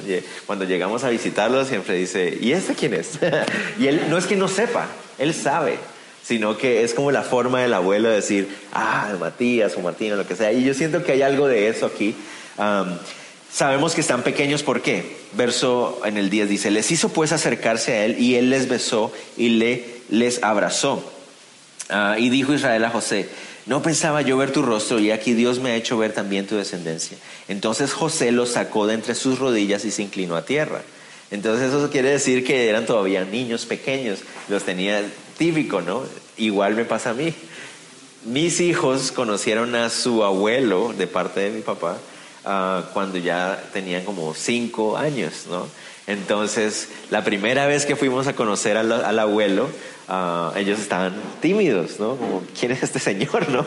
Cuando 0.46 0.66
llegamos 0.66 1.06
a 1.06 1.10
visitarlos 1.10 1.70
siempre 1.70 1.96
dice, 1.96 2.38
¿y 2.42 2.52
este 2.52 2.74
quién 2.74 2.94
es? 2.94 3.20
y 3.80 3.88
él 3.88 4.02
no 4.10 4.18
es 4.18 4.25
que 4.25 4.36
no 4.36 4.50
sepa, 4.50 4.88
él 5.18 5.34
sabe, 5.34 5.78
sino 6.24 6.58
que 6.58 6.84
es 6.84 6.94
como 6.94 7.12
la 7.12 7.22
forma 7.22 7.62
del 7.62 7.74
abuelo 7.74 8.10
de 8.10 8.15
decir, 8.15 8.48
ah, 8.72 9.13
Matías 9.20 9.75
o 9.75 9.82
Martín 9.82 10.18
lo 10.18 10.25
que 10.25 10.36
sea. 10.36 10.53
Y 10.53 10.63
yo 10.63 10.74
siento 10.74 11.03
que 11.03 11.12
hay 11.12 11.22
algo 11.22 11.48
de 11.48 11.68
eso 11.68 11.86
aquí. 11.86 12.15
sabemos 13.51 13.94
que 13.94 14.01
están 14.01 14.24
pequeños, 14.24 14.63
¿por 14.63 14.82
qué? 14.82 15.18
Verso 15.34 16.01
en 16.06 16.18
el 16.18 16.30
10 16.30 16.50
dice, 16.50 16.72
les 16.72 16.89
hizo 16.92 17.10
pues 17.10 17.32
acercarse 17.32 17.94
a 17.94 18.06
él 18.06 18.20
y 18.20 18.36
él 18.36 18.50
les 18.50 18.70
besó 18.70 19.12
y 19.38 19.50
le, 19.50 19.86
les 20.10 20.42
abrazó. 20.44 21.03
Ah, 21.89 22.15
y 22.18 22.30
dijo 22.30 22.53
Israel 22.53 22.86
a 22.86 22.89
José, 22.89 23.27
No 23.65 23.82
pensaba 23.82 24.22
yo 24.22 24.38
ver 24.38 24.51
tu 24.51 24.62
rostro 24.62 25.00
y 25.00 25.12
aquí 25.12 25.34
Dios 25.34 25.60
me 25.60 25.72
ha 25.72 25.75
hecho 25.75 25.98
ver 25.98 26.13
también 26.13 26.48
tu 26.48 26.56
descendencia. 26.56 27.18
Entonces 27.50 27.92
José 27.92 28.32
los 28.32 28.51
sacó 28.51 28.88
de 28.88 28.94
entre 28.94 29.15
sus 29.15 29.39
rodillas 29.39 29.84
y 29.84 29.92
se 29.92 30.03
inclinó 30.03 30.38
a 30.38 30.46
tierra. 30.46 30.82
Entonces 31.32 31.70
eso 31.70 31.89
quiere 31.89 32.12
decir 32.12 32.46
que 32.46 32.70
eran 32.70 32.86
todavía 32.86 33.25
niños 33.25 33.65
pequeños, 33.65 34.20
los 34.50 34.63
tenía 34.63 35.01
típico, 35.38 35.82
¿no? 35.82 36.04
Igual 36.38 36.75
me 36.75 36.86
pasa 36.86 37.12
a 37.12 37.13
mí. 37.13 37.34
Mis 38.25 38.62
hijos 38.62 39.12
conocieron 39.12 39.75
a 39.75 39.90
su 39.90 40.24
abuelo 40.24 40.94
de 40.98 41.08
parte 41.08 41.42
de 41.42 41.52
mi 41.52 41.62
papá 41.62 41.98
ah, 42.46 42.84
cuando 42.94 43.18
ya 43.18 43.62
tenían 43.74 44.06
como 44.06 44.34
cinco 44.34 44.98
años, 44.98 45.46
¿no? 45.50 45.68
Entonces, 46.06 46.90
la 47.10 47.24
primera 47.24 47.66
vez 47.66 47.86
que 47.86 47.96
fuimos 47.96 48.28
a 48.28 48.34
conocer 48.34 48.75
al, 48.78 49.20
abuelo, 49.20 49.70
ah, 50.08 50.52
ellos 50.56 50.80
estaban 50.80 51.13
tímidos, 51.42 52.00
¿no? 52.00 52.16
Como, 52.16 52.44
¿quién 52.58 52.72
es 52.72 52.84
este 52.84 53.00
señor, 53.00 53.50
no? 53.52 53.66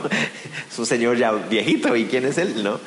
es 0.70 0.78
un 0.78 0.86
señor 0.86 1.16
ya 1.16 1.32
viejito, 1.32 1.96
¿y 1.96 2.06
quién 2.06 2.26
es 2.26 2.38
él, 2.38 2.62
no? 2.62 2.78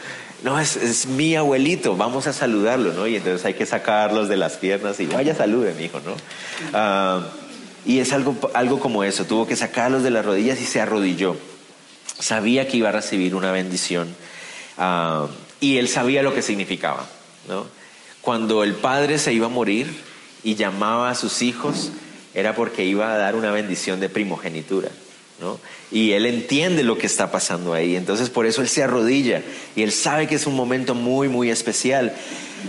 No, 0.43 0.57
es, 0.57 1.05
mi 1.07 1.35
abuelito, 1.35 1.97
vamos 1.97 2.25
a 2.27 2.33
saludarlo, 2.33 2.93
¿no? 2.93 3.07
Y 3.07 3.17
entonces 3.17 3.45
hay 3.45 3.55
que 3.55 3.65
sacarlos 3.65 4.29
de 4.29 4.37
las 4.37 4.53
piernas 4.57 4.99
y 4.99 5.05
vaya, 5.05 5.35
salude, 5.35 5.73
mi 5.73 5.85
hijo, 5.85 5.99
¿no? 6.05 6.15
Ah, 6.73 7.21
y 7.89 8.01
es 8.01 8.13
algo, 8.13 8.37
algo 8.53 8.79
como 8.79 9.03
eso, 9.03 9.25
tuvo 9.25 9.47
que 9.47 9.55
sacarlos 9.55 10.03
de 10.03 10.11
las 10.11 10.23
rodillas 10.23 10.61
y 10.61 10.65
se 10.65 10.79
arrodilló. 10.79 11.35
Sabía 12.19 12.67
que 12.67 12.77
iba 12.77 12.89
a 12.89 12.91
recibir 12.91 13.33
una 13.33 13.51
bendición 13.51 14.15
ah, 14.77 15.25
y 15.59 15.77
él 15.77 15.87
sabía 15.87 16.21
lo 16.21 16.35
que 16.35 16.43
significaba. 16.43 17.09
Cuando 18.21 18.63
el 18.63 18.75
padre 18.75 19.17
se 19.17 19.33
iba 19.33 19.47
a 19.47 19.49
morir 19.49 19.87
y 20.43 20.53
llamaba 20.53 21.09
a 21.09 21.15
sus 21.15 21.41
hijos, 21.41 21.89
era 22.35 22.53
porque 22.53 22.85
iba 22.85 23.11
a 23.11 23.17
dar 23.17 23.35
una 23.35 23.49
bendición 23.49 23.99
de 23.99 24.07
primogenitura. 24.07 24.89
Y 25.91 26.11
él 26.11 26.27
entiende 26.27 26.83
lo 26.83 26.99
que 26.99 27.07
está 27.07 27.31
pasando 27.31 27.73
ahí. 27.73 27.95
Entonces 27.95 28.29
por 28.29 28.45
eso 28.45 28.61
él 28.61 28.69
se 28.69 28.83
arrodilla 28.83 29.41
y 29.75 29.81
él 29.81 29.91
sabe 29.91 30.27
que 30.27 30.35
es 30.35 30.45
un 30.45 30.55
momento 30.55 30.93
muy, 30.93 31.27
muy 31.27 31.49
especial. 31.49 32.13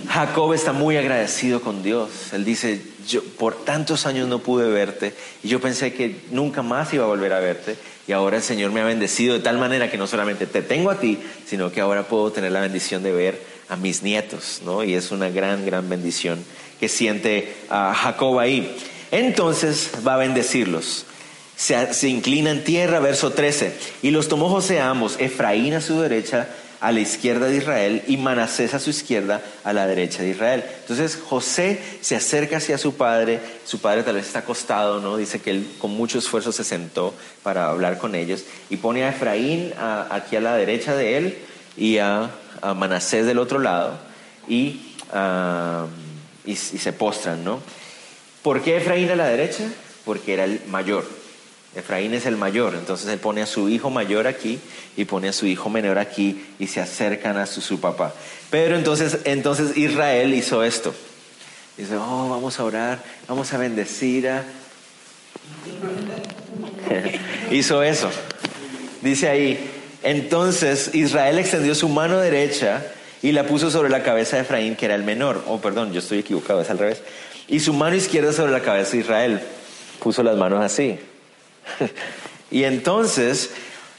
Jacob 0.09 0.55
está 0.55 0.73
muy 0.73 0.97
agradecido 0.97 1.61
con 1.61 1.83
Dios. 1.83 2.09
Él 2.33 2.47
dice, 2.47 2.81
yo 3.11 3.23
por 3.23 3.65
tantos 3.65 4.07
años 4.07 4.29
no 4.29 4.39
pude 4.39 4.69
verte 4.71 5.15
y 5.43 5.49
yo 5.49 5.61
pensé 5.61 5.93
que 5.93 6.17
nunca 6.31 6.63
más 6.63 6.93
iba 6.95 7.05
a 7.05 7.09
volver 7.09 7.33
a 7.33 7.41
verte 7.41 7.77
y 8.07 8.13
ahora 8.13 8.39
el 8.39 8.43
Señor 8.43 8.71
me 8.73 8.81
ha 8.81 8.85
bendecido 8.85 9.35
de 9.35 9.41
tal 9.41 9.59
manera 9.59 9.91
que 9.91 9.99
no 9.99 10.07
solamente 10.07 10.47
te 10.47 10.63
tengo 10.63 10.91
a 10.91 10.99
ti, 10.99 11.19
sino 11.47 11.71
que 11.71 11.81
ahora 11.81 12.05
puedo 12.05 12.31
tener 12.33 12.53
la 12.53 12.61
bendición 12.61 13.03
de 13.03 13.13
ver 13.13 13.43
a 13.69 13.77
mis 13.77 14.03
nietos, 14.03 14.63
¿no? 14.65 14.83
Y 14.83 14.95
es 14.95 15.11
una 15.11 15.29
gran, 15.29 15.65
gran 15.65 15.89
bendición 15.89 16.43
que 16.81 16.89
siente 16.89 17.55
Jacob 17.69 18.39
ahí. 18.39 18.77
Entonces 19.11 19.91
va 20.07 20.15
a 20.15 20.19
bendecirlos. 20.19 21.07
Se, 21.57 21.93
se, 21.93 22.09
inclina 22.09 22.51
en 22.51 22.65
tierra, 22.65 23.01
verso 23.01 23.33
13. 23.33 23.73
Y 24.03 24.11
los 24.11 24.29
tomó 24.29 24.49
José 24.49 24.81
a 24.81 24.91
ambos, 24.91 25.17
Efraín 25.19 25.75
a 25.75 25.81
su 25.81 26.01
derecha, 26.01 26.49
a 26.81 26.93
la 26.93 27.01
izquierda 27.01 27.47
de 27.47 27.57
Israel, 27.57 28.03
y 28.07 28.17
Manasés 28.17 28.75
a 28.75 28.81
su 28.81 28.91
izquierda, 28.91 29.43
a 29.65 29.73
la 29.73 29.87
derecha 29.87 30.23
de 30.23 30.31
Israel. 30.31 30.65
Entonces 30.81 31.17
José 31.17 31.81
se 32.01 32.17
acerca 32.17 32.57
hacia 32.57 32.79
su 32.79 32.95
padre, 32.95 33.41
su 33.65 33.81
padre 33.81 34.03
tal 34.03 34.17
vez 34.17 34.27
está 34.27 34.41
acostado, 34.41 35.01
¿no? 35.01 35.17
Dice 35.17 35.41
que 35.41 35.51
él 35.51 35.67
con 35.79 35.91
mucho 35.91 36.19
esfuerzo 36.19 36.53
se 36.53 36.65
sentó 36.65 37.15
para 37.43 37.69
hablar 37.69 37.99
con 37.99 38.15
ellos, 38.15 38.45
y 38.71 38.77
pone 38.77 39.05
a 39.05 39.11
Efraín 39.11 39.73
aquí 40.11 40.37
a 40.37 40.41
la 40.41 40.57
derecha 40.57 40.97
de 40.97 41.19
él 41.19 41.39
y 41.77 41.99
a 41.99 42.31
a 42.63 42.75
Manasés 42.75 43.27
del 43.27 43.39
otro 43.39 43.59
lado 43.59 43.99
y, 44.49 44.81
y, 46.45 46.57
se 46.57 46.93
postran, 46.93 47.45
¿no? 47.45 47.61
¿Por 48.43 48.63
qué 48.63 48.79
Efraín 48.79 49.11
a 49.11 49.17
la 49.17 49.29
derecha? 49.29 49.65
Porque 50.05 50.35
era 50.35 50.45
el 50.45 50.63
mayor. 50.69 51.05
Efraín 51.75 52.15
es 52.15 52.27
el 52.27 52.37
mayor, 52.37 52.75
entonces 52.75 53.09
él 53.09 53.21
pone 53.21 53.43
a 53.43 53.47
su 53.47 53.69
hijo 53.69 53.91
mayor 53.91 54.27
aquí 54.27 54.59
y 54.97 55.05
pone 55.05 55.29
a 55.29 55.33
su 55.33 55.47
hijo 55.47 55.71
menor 55.71 55.99
aquí 55.99 56.45
y 56.59 56.67
se 56.67 56.81
acercan 56.81 57.37
a 57.37 57.47
su, 57.47 57.61
su 57.61 57.81
papá. 57.81 58.13
Pero 58.51 58.77
entonces, 58.77 59.19
entonces 59.25 59.77
Israel 59.77 60.35
hizo 60.35 60.65
esto. 60.65 60.93
Dice, 61.77 61.97
oh, 61.97 62.29
vamos 62.29 62.59
a 62.59 62.65
orar, 62.65 62.99
vamos 63.29 63.53
a 63.53 63.59
bendecir 63.59 64.29
a... 64.29 64.45
hizo 67.53 67.83
eso. 67.85 68.11
Dice 69.01 69.29
ahí, 69.29 69.71
entonces 70.03 70.95
Israel 70.95 71.39
extendió 71.39 71.75
su 71.77 71.89
mano 71.89 72.19
derecha 72.19 72.85
y 73.23 73.33
la 73.33 73.47
puso 73.47 73.71
sobre 73.71 73.91
la 73.91 74.03
cabeza 74.03 74.37
de 74.37 74.43
Efraín, 74.43 74.75
que 74.75 74.87
era 74.87 74.97
el 74.97 75.05
menor. 75.05 75.45
Oh, 75.47 75.61
perdón, 75.61 75.93
yo 75.93 76.01
estoy 76.01 76.19
equivocado, 76.19 76.63
es 76.63 76.71
al 76.71 76.79
revés. 76.79 77.03
Y 77.47 77.61
su 77.61 77.73
mano 77.73 77.95
izquierda 77.95 78.33
sobre 78.33 78.53
la 78.53 78.61
cabeza 78.61 78.93
de 78.93 78.99
Israel. 78.99 79.41
Puso 80.01 80.23
las 80.23 80.37
manos 80.37 80.65
así. 80.65 80.99
y 82.51 82.65
entonces 82.65 83.51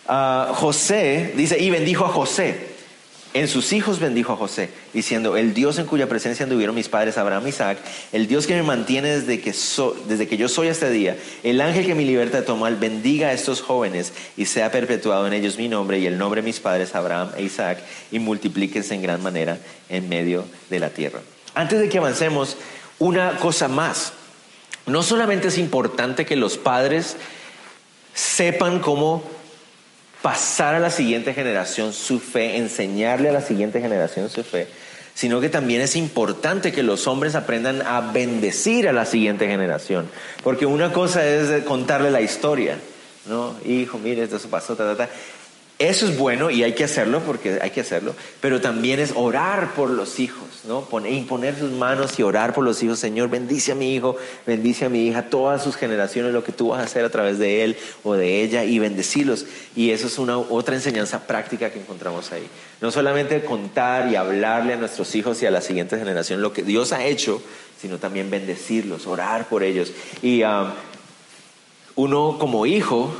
ah, 0.07 0.51
José 0.55 1.33
dice, 1.35 1.59
y 1.59 1.69
bendijo 1.69 2.05
a 2.05 2.09
José. 2.09 2.71
En 3.33 3.47
sus 3.47 3.71
hijos 3.71 3.99
bendijo 3.99 4.33
a 4.33 4.35
José, 4.35 4.69
diciendo, 4.93 5.37
el 5.37 5.53
Dios 5.53 5.79
en 5.79 5.85
cuya 5.85 6.09
presencia 6.09 6.43
anduvieron 6.43 6.75
mis 6.75 6.89
padres 6.89 7.17
Abraham 7.17 7.45
y 7.45 7.49
Isaac, 7.51 7.77
el 8.11 8.27
Dios 8.27 8.45
que 8.45 8.55
me 8.55 8.63
mantiene 8.63 9.07
desde 9.07 9.39
que, 9.39 9.55
desde 10.09 10.27
que 10.27 10.35
yo 10.35 10.49
soy 10.49 10.67
este 10.67 10.89
día, 10.89 11.15
el 11.41 11.61
ángel 11.61 11.85
que 11.85 11.95
mi 11.95 12.03
libertad 12.03 12.39
de 12.39 12.45
tomar, 12.45 12.77
bendiga 12.77 13.29
a 13.29 13.33
estos 13.33 13.61
jóvenes 13.61 14.11
y 14.35 14.47
sea 14.47 14.69
perpetuado 14.69 15.27
en 15.27 15.31
ellos 15.31 15.57
mi 15.57 15.69
nombre 15.69 15.97
y 15.99 16.07
el 16.07 16.17
nombre 16.17 16.41
de 16.41 16.45
mis 16.45 16.59
padres 16.59 16.93
Abraham 16.93 17.29
e 17.37 17.43
Isaac, 17.43 17.77
y 18.11 18.19
multiplíquense 18.19 18.95
en 18.95 19.01
gran 19.01 19.23
manera 19.23 19.59
en 19.87 20.09
medio 20.09 20.43
de 20.69 20.79
la 20.79 20.89
tierra. 20.89 21.21
Antes 21.55 21.79
de 21.79 21.87
que 21.87 21.99
avancemos, 21.99 22.57
una 22.99 23.37
cosa 23.37 23.67
más. 23.67 24.13
No 24.85 25.03
solamente 25.03 25.47
es 25.47 25.57
importante 25.57 26.25
que 26.25 26.35
los 26.35 26.57
padres 26.57 27.15
sepan 28.13 28.79
cómo 28.79 29.23
pasar 30.21 30.75
a 30.75 30.79
la 30.79 30.91
siguiente 30.91 31.33
generación 31.33 31.93
su 31.93 32.19
fe, 32.19 32.57
enseñarle 32.57 33.29
a 33.29 33.33
la 33.33 33.41
siguiente 33.41 33.81
generación 33.81 34.29
su 34.29 34.43
fe, 34.43 34.67
sino 35.13 35.41
que 35.41 35.49
también 35.49 35.81
es 35.81 35.95
importante 35.95 36.71
que 36.71 36.83
los 36.83 37.07
hombres 37.07 37.35
aprendan 37.35 37.81
a 37.81 38.11
bendecir 38.11 38.87
a 38.87 38.93
la 38.93 39.05
siguiente 39.05 39.47
generación. 39.47 40.09
Porque 40.43 40.65
una 40.65 40.93
cosa 40.93 41.25
es 41.25 41.63
contarle 41.63 42.11
la 42.11 42.21
historia, 42.21 42.77
¿no? 43.25 43.55
Hijo, 43.65 43.97
mire, 43.97 44.23
esto 44.23 44.39
pasó, 44.49 44.75
ta, 44.75 44.95
ta, 44.95 45.07
ta. 45.07 45.13
Eso 45.81 46.05
es 46.05 46.15
bueno 46.15 46.51
y 46.51 46.63
hay 46.63 46.73
que 46.73 46.83
hacerlo 46.83 47.21
porque 47.25 47.57
hay 47.59 47.71
que 47.71 47.81
hacerlo, 47.81 48.13
pero 48.39 48.61
también 48.61 48.99
es 48.99 49.13
orar 49.15 49.73
por 49.73 49.89
los 49.89 50.19
hijos, 50.19 50.47
¿no? 50.67 50.87
imponer 51.07 51.57
sus 51.57 51.71
manos 51.71 52.19
y 52.19 52.21
orar 52.21 52.53
por 52.53 52.63
los 52.63 52.83
hijos. 52.83 52.99
Señor, 52.99 53.31
bendice 53.31 53.71
a 53.71 53.75
mi 53.75 53.95
hijo, 53.95 54.15
bendice 54.45 54.85
a 54.85 54.89
mi 54.89 55.07
hija, 55.07 55.23
todas 55.23 55.63
sus 55.63 55.75
generaciones, 55.75 56.33
lo 56.33 56.43
que 56.43 56.51
tú 56.51 56.67
vas 56.67 56.81
a 56.81 56.83
hacer 56.83 57.03
a 57.03 57.09
través 57.09 57.39
de 57.39 57.63
él 57.63 57.77
o 58.03 58.13
de 58.13 58.43
ella 58.43 58.63
y 58.63 58.77
bendecirlos. 58.77 59.47
Y 59.75 59.89
eso 59.89 60.05
es 60.05 60.19
una 60.19 60.37
otra 60.37 60.75
enseñanza 60.75 61.25
práctica 61.25 61.71
que 61.71 61.79
encontramos 61.79 62.31
ahí. 62.31 62.47
No 62.79 62.91
solamente 62.91 63.43
contar 63.43 64.11
y 64.11 64.15
hablarle 64.15 64.73
a 64.73 64.77
nuestros 64.77 65.15
hijos 65.15 65.41
y 65.41 65.47
a 65.47 65.51
la 65.51 65.61
siguiente 65.61 65.97
generación 65.97 66.43
lo 66.43 66.53
que 66.53 66.61
Dios 66.61 66.93
ha 66.93 67.05
hecho, 67.05 67.41
sino 67.81 67.97
también 67.97 68.29
bendecirlos, 68.29 69.07
orar 69.07 69.49
por 69.49 69.63
ellos. 69.63 69.91
Y 70.21 70.43
um, 70.43 70.67
uno 71.95 72.37
como 72.37 72.67
hijo 72.67 73.11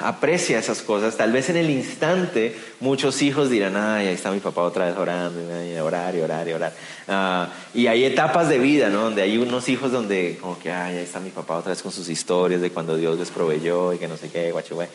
aprecia 0.00 0.58
esas 0.58 0.82
cosas. 0.82 1.16
Tal 1.16 1.32
vez 1.32 1.50
en 1.50 1.56
el 1.56 1.70
instante 1.70 2.56
muchos 2.80 3.22
hijos 3.22 3.50
dirán, 3.50 3.76
ay, 3.76 4.08
ahí 4.08 4.14
está 4.14 4.30
mi 4.30 4.40
papá 4.40 4.62
otra 4.62 4.86
vez 4.86 4.96
orando, 4.96 5.40
y 5.64 5.76
orar 5.78 6.14
y 6.14 6.20
orar 6.20 6.48
y 6.48 6.52
orar. 6.52 6.72
Ah, 7.08 7.48
y 7.74 7.86
hay 7.86 8.04
etapas 8.04 8.48
de 8.48 8.58
vida, 8.58 8.88
¿no? 8.88 9.02
Donde 9.02 9.22
hay 9.22 9.38
unos 9.38 9.68
hijos 9.68 9.92
donde 9.92 10.38
como 10.40 10.58
que, 10.58 10.70
ay, 10.70 10.98
ahí 10.98 11.04
está 11.04 11.20
mi 11.20 11.30
papá 11.30 11.56
otra 11.56 11.70
vez 11.70 11.82
con 11.82 11.92
sus 11.92 12.08
historias 12.08 12.60
de 12.60 12.70
cuando 12.70 12.96
Dios 12.96 13.18
les 13.18 13.30
proveyó 13.30 13.92
y 13.92 13.98
que 13.98 14.08
no 14.08 14.16
sé 14.16 14.30
qué, 14.30 14.52
guachue. 14.52 14.88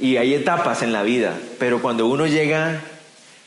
y 0.00 0.16
hay 0.16 0.34
etapas 0.34 0.82
en 0.82 0.92
la 0.92 1.02
vida, 1.02 1.34
pero 1.58 1.80
cuando 1.80 2.06
uno 2.06 2.26
llega 2.26 2.80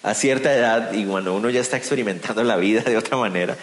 a 0.04 0.14
cierta 0.16 0.54
edad 0.54 0.94
y 0.94 1.06
cuando 1.06 1.36
uno 1.36 1.50
ya 1.50 1.62
está 1.62 1.78
experimentando 1.78 2.44
la 2.44 2.58
vida 2.58 2.82
de 2.82 2.98
otra 2.98 3.18
manera, 3.18 3.56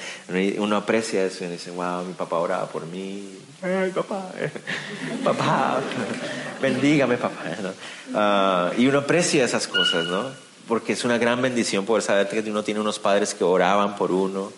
uno 0.58 0.76
aprecia 0.76 1.24
eso 1.24 1.44
y 1.44 1.48
dice, 1.48 1.70
wow, 1.70 2.04
mi 2.04 2.12
papá 2.12 2.38
oraba 2.38 2.66
por 2.68 2.86
mí. 2.86 3.47
Ay, 3.60 3.90
papá, 3.90 4.30
papá, 5.24 5.80
bendígame, 6.62 7.16
papá. 7.16 7.42
Ah, 8.14 8.70
y 8.78 8.86
uno 8.86 8.98
aprecia 8.98 9.44
esas 9.44 9.66
cosas, 9.66 10.06
¿no? 10.06 10.30
Porque 10.68 10.92
es 10.92 11.04
una 11.04 11.18
gran 11.18 11.42
bendición 11.42 11.84
poder 11.84 12.04
saber 12.04 12.28
que 12.28 12.48
uno 12.50 12.62
tiene 12.62 12.78
unos 12.80 13.00
padres 13.00 13.34
que 13.34 13.42
oraban 13.42 13.96
por 13.96 14.12
uno. 14.12 14.52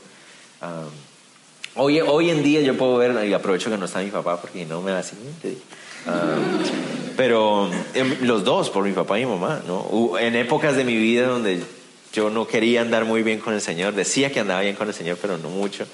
Ah, 0.60 0.84
hoy, 1.76 2.00
hoy 2.00 2.28
en 2.28 2.42
día 2.42 2.60
yo 2.60 2.76
puedo 2.76 2.98
ver, 2.98 3.26
y 3.26 3.32
aprovecho 3.32 3.70
que 3.70 3.78
no 3.78 3.86
está 3.86 4.00
mi 4.00 4.10
papá 4.10 4.38
porque 4.38 4.66
no 4.66 4.82
me 4.82 4.90
da 4.90 4.98
así. 4.98 5.16
Ah, 6.06 6.36
pero 7.16 7.70
em, 7.94 8.18
los 8.22 8.44
dos, 8.44 8.68
por 8.68 8.84
mi 8.84 8.92
papá 8.92 9.18
y 9.18 9.24
mi 9.24 9.30
mamá, 9.32 9.62
¿no? 9.66 10.18
En 10.18 10.36
épocas 10.36 10.76
de 10.76 10.84
mi 10.84 10.96
vida 10.96 11.26
donde 11.26 11.62
yo 12.12 12.28
no 12.28 12.46
quería 12.46 12.82
andar 12.82 13.06
muy 13.06 13.22
bien 13.22 13.40
con 13.40 13.54
el 13.54 13.62
Señor, 13.62 13.94
decía 13.94 14.30
que 14.30 14.40
andaba 14.40 14.60
bien 14.60 14.76
con 14.76 14.88
el 14.88 14.94
Señor, 14.94 15.16
pero 15.22 15.38
no 15.38 15.48
mucho. 15.48 15.86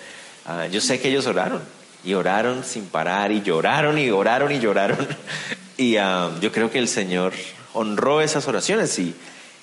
Yo 0.72 0.80
sé 0.80 1.00
que 1.00 1.08
ellos 1.08 1.26
oraron, 1.26 1.60
y 2.06 2.14
oraron 2.14 2.62
sin 2.64 2.86
parar, 2.86 3.32
y 3.32 3.42
lloraron, 3.42 3.98
y 3.98 4.10
oraron, 4.10 4.52
y 4.52 4.60
lloraron. 4.60 5.08
y 5.76 5.96
ah, 5.96 6.30
yo 6.40 6.52
creo 6.52 6.70
que 6.70 6.78
el 6.78 6.86
Señor 6.86 7.32
honró 7.75 8.20
esas 8.20 8.46
oraciones 8.46 8.96
y, 9.00 9.12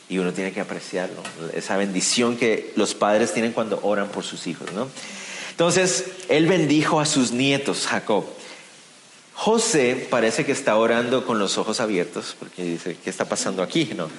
y 0.10 0.18
uno 0.18 0.34
tiene 0.34 0.52
que 0.52 0.60
apreciarlo, 0.60 1.24
esa 1.54 1.78
bendición 1.78 2.36
que 2.36 2.74
los 2.76 2.96
padres 2.96 3.34
tienen 3.34 3.54
cuando 3.54 3.80
oran 3.82 4.10
por 4.10 4.26
sus 4.26 4.46
hijos, 4.46 4.74
¿no? 4.74 4.90
Entonces, 5.52 6.06
él 6.28 6.48
bendijo 6.48 7.00
a 7.00 7.06
sus 7.06 7.32
nietos, 7.32 7.88
Jacob. 7.88 8.26
José 9.34 10.08
parece 10.10 10.46
que 10.46 10.52
está 10.52 10.76
orando 10.76 11.26
con 11.26 11.40
los 11.40 11.58
ojos 11.58 11.80
abiertos, 11.80 12.36
porque 12.38 12.64
dice, 12.64 12.98
¿qué 13.02 13.10
está 13.10 13.24
pasando 13.24 13.64
aquí? 13.64 13.94
No, 13.96 14.10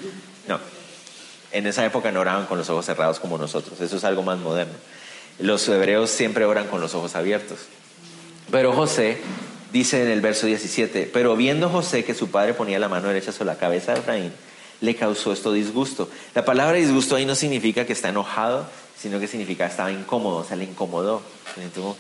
no. 0.49 0.61
En 1.53 1.67
esa 1.67 1.85
época 1.85 2.11
no 2.11 2.21
oraban 2.21 2.47
con 2.47 2.57
los 2.57 2.71
ojos 2.71 2.87
cerrados 2.87 3.21
como 3.21 3.37
nosotros, 3.37 3.79
eso 3.83 3.97
es 3.99 4.05
algo 4.05 4.23
más 4.23 4.39
moderno. 4.39 4.73
Los 5.39 5.69
hebreos 5.69 6.09
siempre 6.09 6.47
oran 6.47 6.69
con 6.69 6.81
los 6.81 6.95
ojos 6.95 7.17
abiertos. 7.17 7.59
Pero 8.51 8.73
José 8.73 9.19
dice 9.73 10.03
en 10.03 10.09
el 10.09 10.21
verso 10.21 10.47
17, 10.47 11.11
pero 11.13 11.37
viendo 11.37 11.69
José 11.69 12.05
que 12.05 12.15
su 12.15 12.29
padre 12.29 12.55
ponía 12.55 12.79
la 12.79 12.89
mano 12.89 13.09
derecha 13.09 13.33
sobre 13.33 13.47
la 13.47 13.59
cabeza 13.59 13.93
de 13.93 14.01
Efraín, 14.01 14.33
le 14.81 14.95
causó 14.95 15.33
esto 15.33 15.53
disgusto. 15.53 16.09
La 16.35 16.45
palabra 16.45 16.77
disgusto 16.77 17.17
ahí 17.17 17.27
no 17.27 17.35
significa 17.35 17.87
que 17.87 17.93
está 17.93 18.11
enojado, 18.11 18.67
sino 18.99 19.19
que 19.19 19.27
significa 19.27 19.65
que 19.65 19.71
estaba 19.71 19.91
incómodo, 19.91 20.37
o 20.37 20.45
sea, 20.45 20.57
le 20.57 20.65
incomodó. 20.65 21.23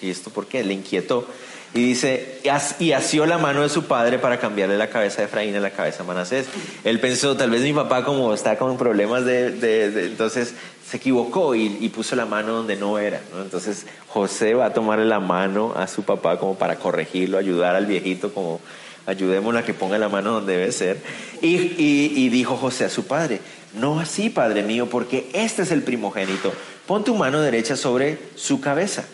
¿y 0.00 0.10
esto 0.10 0.30
por 0.30 0.46
qué? 0.46 0.64
Le 0.64 0.74
inquietó. 0.74 1.26
Y 1.74 1.82
dice, 1.82 2.38
y 2.78 2.92
asió 2.92 3.26
la 3.26 3.36
mano 3.36 3.62
de 3.62 3.68
su 3.68 3.84
padre 3.86 4.20
para 4.20 4.38
cambiarle 4.38 4.78
la 4.78 4.90
cabeza 4.90 5.18
de 5.18 5.24
Efraín 5.24 5.56
a 5.56 5.60
la 5.60 5.70
cabeza 5.70 6.04
de 6.04 6.06
Manasés. 6.06 6.46
Él 6.84 7.00
pensó, 7.00 7.36
tal 7.36 7.50
vez 7.50 7.62
mi 7.62 7.72
papá 7.72 8.04
como 8.04 8.32
está 8.32 8.56
con 8.56 8.78
problemas 8.78 9.24
de... 9.24 10.06
entonces 10.06 10.54
se 10.88 10.98
equivocó 10.98 11.56
y, 11.56 11.88
puso 11.88 12.14
la 12.14 12.26
mano 12.26 12.52
donde 12.52 12.76
no 12.76 12.98
era. 13.00 13.20
Entonces 13.42 13.86
José 14.06 14.54
va 14.54 14.66
a 14.66 14.72
tomarle 14.72 15.04
la 15.04 15.18
mano 15.18 15.74
a 15.76 15.88
su 15.88 16.04
papá 16.04 16.38
como 16.38 16.54
para 16.54 16.76
corregirlo, 16.76 17.38
ayudar 17.38 17.74
al 17.74 17.86
viejito 17.86 18.32
como 18.32 18.60
ayudémosle 19.06 19.58
a 19.60 19.64
que 19.64 19.74
ponga 19.74 19.98
la 19.98 20.08
mano 20.08 20.30
donde 20.30 20.56
debe 20.56 20.70
ser. 20.70 20.98
Y, 21.42 21.56
y 21.56 22.28
dijo 22.28 22.56
José 22.56 22.84
a 22.84 22.88
su 22.88 23.06
padre, 23.06 23.40
no 23.74 23.98
así, 23.98 24.30
padre 24.30 24.62
mío, 24.62 24.88
porque 24.88 25.28
este 25.32 25.62
es 25.62 25.72
el 25.72 25.82
primogénito. 25.82 26.52
Pon 26.86 27.02
tu 27.02 27.16
mano 27.16 27.40
derecha 27.40 27.74
sobre 27.74 28.18
su 28.36 28.60
cabeza. 28.60 29.04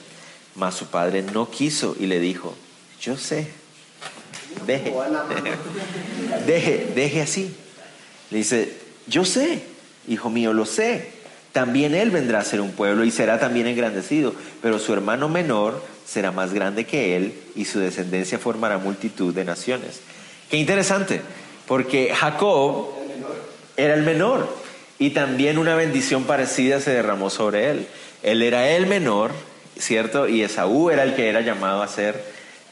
Mas 0.55 0.75
su 0.75 0.87
padre 0.87 1.23
no 1.23 1.51
quiso 1.51 1.97
y 1.99 2.07
le 2.07 2.19
dijo, 2.21 2.55
yo 3.01 3.17
sé, 3.17 3.49
deje, 4.67 4.93
deje, 6.47 6.93
deje 6.95 7.23
así. 7.23 7.55
Le 8.31 8.39
dice, 8.39 8.75
yo 9.07 9.25
sé, 9.25 9.63
hijo 10.09 10.31
mío, 10.31 10.53
lo 10.53 10.67
sé. 10.67 11.21
También 11.53 11.95
él 11.95 12.11
vendrá 12.11 12.41
a 12.41 12.45
ser 12.45 12.61
un 12.61 12.71
pueblo 12.73 13.05
y 13.05 13.11
será 13.11 13.41
también 13.41 13.67
engrandecido, 13.67 14.35
pero 14.63 14.79
su 14.79 14.93
hermano 14.93 15.29
menor 15.29 15.83
será 16.07 16.31
más 16.31 16.53
grande 16.53 16.87
que 16.87 17.17
él 17.17 17.35
y 17.57 17.65
su 17.65 17.81
descendencia 17.81 18.39
formará 18.39 18.79
multitud 18.79 19.35
de 19.35 19.45
naciones. 19.45 20.01
Qué 20.49 20.57
interesante, 20.57 21.21
porque 21.67 22.13
Jacob 22.15 22.89
era 23.77 23.95
el 23.95 24.03
menor 24.03 24.49
y 24.99 25.11
también 25.11 25.59
una 25.59 25.75
bendición 25.75 26.25
parecida 26.25 26.81
se 26.81 26.91
derramó 26.91 27.31
sobre 27.31 27.71
él. 27.71 27.87
Él 28.23 28.43
era 28.43 28.71
el 28.71 28.87
menor 28.87 29.33
¿cierto? 29.81 30.29
Y 30.29 30.43
Esaú 30.43 30.91
era 30.91 31.03
el 31.03 31.15
que 31.15 31.29
era 31.29 31.41
llamado 31.41 31.83
a 31.83 31.89
ser 31.89 32.23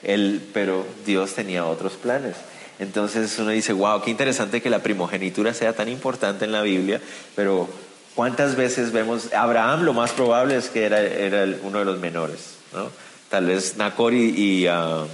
el, 0.02 0.42
pero 0.52 0.86
Dios 1.04 1.34
tenía 1.34 1.64
otros 1.64 1.94
planes. 1.94 2.36
Entonces 2.78 3.36
uno 3.38 3.50
dice, 3.50 3.72
wow, 3.72 4.02
qué 4.02 4.10
interesante 4.10 4.62
que 4.62 4.70
la 4.70 4.80
primogenitura 4.80 5.52
sea 5.52 5.72
tan 5.72 5.88
importante 5.88 6.44
en 6.44 6.52
la 6.52 6.62
Biblia, 6.62 7.00
pero 7.34 7.68
¿cuántas 8.14 8.54
veces 8.54 8.92
vemos, 8.92 9.32
Abraham 9.32 9.82
lo 9.82 9.92
más 9.92 10.12
probable 10.12 10.56
es 10.56 10.68
que 10.68 10.84
era, 10.84 11.00
era 11.00 11.44
uno 11.62 11.80
de 11.80 11.84
los 11.84 11.98
menores, 11.98 12.56
¿no? 12.72 12.90
Tal 13.28 13.46
vez 13.46 13.76
Nacor 13.76 14.14
y, 14.14 14.66
ah, 14.68 15.04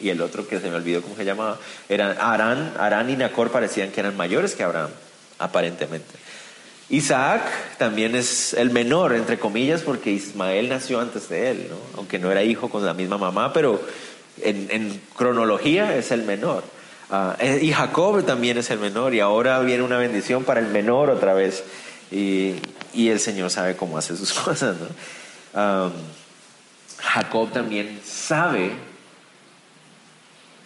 y, 0.00 0.08
el 0.08 0.22
otro 0.22 0.46
que 0.46 0.60
se 0.60 0.70
me 0.70 0.76
olvidó 0.76 1.02
cómo 1.02 1.16
se 1.16 1.24
llamaba, 1.24 1.58
eran 1.88 2.16
Arán, 2.18 2.72
Arán 2.78 3.10
y 3.10 3.16
Nacor 3.16 3.50
parecían 3.50 3.90
que 3.90 4.00
eran 4.00 4.16
mayores 4.16 4.54
que 4.54 4.62
Abraham, 4.62 4.90
aparentemente. 5.38 6.14
Isaac 6.88 7.42
también 7.78 8.14
es 8.14 8.54
el 8.54 8.70
menor, 8.70 9.14
entre 9.14 9.38
comillas, 9.38 9.82
porque 9.82 10.10
Ismael 10.10 10.68
nació 10.68 11.00
antes 11.00 11.28
de 11.28 11.50
él, 11.50 11.66
¿no? 11.68 11.76
aunque 11.96 12.18
no 12.18 12.30
era 12.30 12.44
hijo 12.44 12.68
con 12.68 12.84
la 12.84 12.94
misma 12.94 13.18
mamá, 13.18 13.52
pero 13.52 13.80
en, 14.40 15.00
cronología 15.16 15.96
es 15.96 16.12
el 16.12 16.22
menor. 16.22 16.62
Ah, 17.10 17.36
eh, 17.40 17.60
y 17.62 17.72
Jacob 17.72 18.24
también 18.24 18.58
es 18.58 18.70
el 18.70 18.78
menor, 18.78 19.14
y 19.14 19.20
ahora 19.20 19.58
viene 19.60 19.82
una 19.82 19.98
bendición 19.98 20.44
para 20.44 20.60
el 20.60 20.68
menor 20.68 21.10
otra 21.10 21.34
vez, 21.34 21.64
y, 22.10 22.56
el 22.94 23.20
Señor 23.20 23.50
sabe 23.50 23.76
cómo 23.76 23.98
hace 23.98 24.16
sus 24.16 24.32
cosas. 24.40 24.76
¿no? 25.54 25.92
Jacob 26.98 27.50
también 27.52 28.00
sabe 28.04 28.72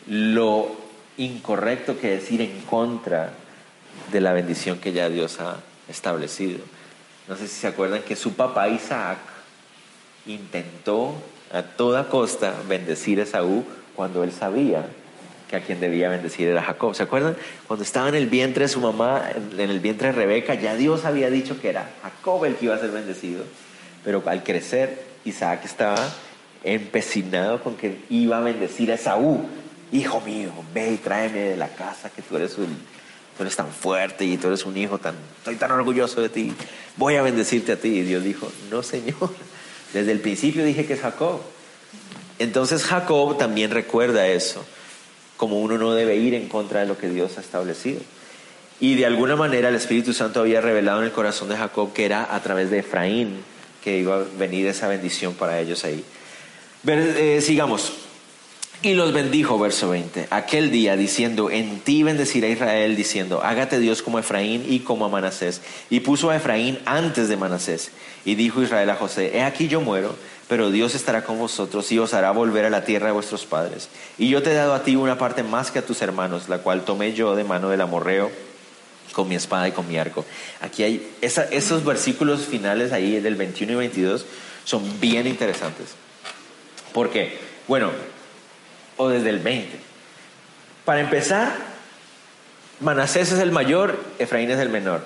lo 0.07 0.77
incorrecto 1.17 1.99
que 1.99 2.17
es 2.17 2.31
ir 2.31 2.43
en 2.43 2.61
contra 2.63 3.33
de 4.13 4.21
la 4.21 4.33
bendición 4.33 4.79
que 4.79 4.93
ya 4.93 5.09
Dios 5.09 5.41
ha 5.41 5.57
establecido. 5.91 6.61
No 7.29 7.37
sé 7.37 7.49
si 7.49 7.61
se 7.61 7.67
acuerdan 7.67 8.03
que 8.03 8.17
su 8.17 8.35
papá 8.35 8.69
Isaac 8.69 9.19
intentó 10.27 11.15
a 11.53 11.63
toda 11.63 12.09
costa 12.09 12.55
bendecir 12.69 13.21
a 13.21 13.25
Esaú 13.25 13.65
cuando 13.95 14.25
él 14.25 14.33
sabía 14.33 14.87
que 15.49 15.57
a 15.57 15.61
quien 15.61 15.81
debía 15.81 16.09
bendecir 16.09 16.49
era 16.49 16.63
Jacob. 16.63 16.95
¿Se 16.95 17.03
acuerdan? 17.03 17.37
Cuando 17.67 17.83
estaba 17.83 18.09
en 18.09 18.15
el 18.15 18.29
vientre 18.29 18.65
de 18.65 18.69
su 18.69 18.81
mamá, 18.81 19.31
en 19.35 19.71
el 19.71 19.81
vientre 19.81 20.09
de 20.09 20.13
Rebeca, 20.13 20.55
ya 20.55 20.77
Dios 20.77 21.05
había 21.05 21.29
dicho 21.29 21.61
que 21.61 21.71
era 21.71 21.91
Jacob 22.03 22.45
el 22.45 22.55
que 22.55 22.67
iba 22.67 22.77
a 22.77 22.79
ser 22.79 22.93
bendecido. 22.93 23.45
Pero 24.05 24.23
al 24.27 24.45
crecer, 24.45 25.03
Isaac 25.25 25.63
estaba 25.65 26.09
empecinado 26.63 27.63
con 27.63 27.77
que 27.77 27.99
iba 28.11 28.39
a 28.39 28.41
bendecir 28.41 28.93
a 28.93 28.95
Esaú. 28.95 29.45
Hijo 29.91 30.21
mío, 30.21 30.53
ve 30.73 30.93
y 30.93 30.97
tráeme 30.99 31.41
de 31.41 31.57
la 31.57 31.69
casa 31.69 32.11
que 32.11 32.23
tú 32.23 32.37
eres 32.37 32.57
un 32.57 32.79
tú 33.41 33.45
eres 33.45 33.57
tan 33.57 33.73
fuerte 33.73 34.27
y 34.27 34.37
tú 34.37 34.49
eres 34.49 34.67
un 34.67 34.77
hijo 34.77 34.99
tan, 34.99 35.15
estoy 35.39 35.57
tan 35.57 35.71
orgulloso 35.71 36.21
de 36.21 36.29
ti, 36.29 36.53
voy 36.99 37.17
a 37.17 37.23
bendecirte 37.23 37.73
a 37.73 37.77
ti. 37.77 37.89
Y 37.89 38.03
Dios 38.03 38.23
dijo, 38.23 38.53
no 38.71 38.83
Señor, 38.83 39.31
desde 39.95 40.13
el 40.13 40.21
principio 40.21 40.63
dije 40.63 40.85
que 40.85 40.93
es 40.93 41.01
Jacob. 41.01 41.41
Entonces 42.39 42.85
Jacob 42.85 43.39
también 43.39 43.71
recuerda 43.71 44.29
eso, 44.29 44.63
como 45.39 45.59
uno 45.59 45.79
no 45.79 45.95
debe 45.95 46.17
ir 46.17 46.35
en 46.35 46.51
contra 46.51 46.81
de 46.81 46.87
lo 46.87 46.99
que 46.99 47.09
Dios 47.09 47.39
ha 47.39 47.41
establecido. 47.41 48.03
Y 48.79 48.97
de 48.97 49.07
alguna 49.07 49.37
manera 49.37 49.71
el 49.71 49.75
Espíritu 49.75 50.13
Santo 50.13 50.41
había 50.41 50.61
revelado 50.61 50.99
en 50.99 51.07
el 51.07 51.13
corazón 51.13 51.49
de 51.49 51.57
Jacob 51.57 51.95
que 51.95 52.05
era 52.05 52.35
a 52.35 52.43
través 52.43 52.71
de 52.71 52.81
Efraín 52.81 53.43
que 53.83 53.97
iba 53.97 54.17
a 54.17 54.25
venir 54.39 54.67
esa 54.67 54.87
bendición 54.87 55.33
para 55.33 55.59
ellos 55.61 55.83
ahí. 55.85 56.05
Eh, 56.87 57.41
sigamos. 57.41 58.10
Y 58.83 58.95
los 58.95 59.13
bendijo, 59.13 59.59
verso 59.59 59.91
20, 59.91 60.29
aquel 60.31 60.71
día 60.71 60.97
diciendo, 60.97 61.51
en 61.51 61.81
ti 61.81 62.03
bendecirá 62.03 62.49
Israel, 62.49 62.97
diciendo, 62.97 63.43
hágate 63.45 63.79
Dios 63.79 64.01
como 64.01 64.19
Efraín 64.19 64.65
y 64.67 64.81
como 64.81 65.11
Manasés. 65.11 65.61
Y 65.91 66.01
puso 66.01 66.31
a 66.31 66.37
Efraín 66.37 66.79
antes 66.87 67.29
de 67.29 67.37
Manasés. 67.37 67.91
Y 68.25 68.37
dijo 68.37 68.63
Israel 68.63 68.89
a 68.89 68.97
José, 68.97 69.37
he 69.37 69.43
aquí 69.43 69.69
yo 69.69 69.83
muero, 69.83 70.17
pero 70.49 70.71
Dios 70.71 70.95
estará 70.95 71.25
con 71.25 71.39
vosotros 71.39 71.93
y 71.93 71.99
os 71.99 72.15
hará 72.15 72.31
volver 72.31 72.65
a 72.65 72.71
la 72.71 72.87
tierra 72.87 73.09
de 73.09 73.13
vuestros 73.13 73.45
padres. 73.45 73.91
Y 74.17 74.31
yo 74.31 74.43
te 74.43 74.53
he 74.53 74.55
dado 74.55 74.73
a 74.73 74.83
ti 74.83 74.97
una 74.97 75.19
parte 75.19 75.43
más 75.43 75.71
que 75.71 75.81
a 75.81 75.85
tus 75.85 76.01
hermanos, 76.01 76.49
la 76.49 76.59
cual 76.59 76.87
tomé 76.87 77.13
yo 77.13 77.37
de 77.37 77.45
mano 77.45 77.69
del 77.69 77.83
amorreo 77.83 78.31
con 79.13 79.29
mi 79.29 79.35
espada 79.35 79.69
y 79.69 79.73
con 79.73 79.89
mi 79.89 79.99
arco. 79.99 80.25
Aquí 80.63 80.85
hay 80.85 81.07
esos 81.21 81.85
versículos 81.85 82.47
finales 82.47 82.93
ahí 82.93 83.21
del 83.21 83.35
21 83.35 83.75
y 83.75 83.77
22 83.77 84.25
son 84.65 85.01
bien 85.01 85.27
interesantes. 85.27 85.89
¿Por 86.95 87.11
qué? 87.11 87.39
Bueno, 87.69 87.91
o 89.01 89.09
desde 89.09 89.31
el 89.31 89.39
20. 89.39 89.79
Para 90.85 91.01
empezar, 91.01 91.53
Manasés 92.81 93.33
es 93.33 93.39
el 93.39 93.51
mayor, 93.51 93.99
Efraín 94.19 94.51
es 94.51 94.59
el 94.59 94.69
menor. 94.69 95.03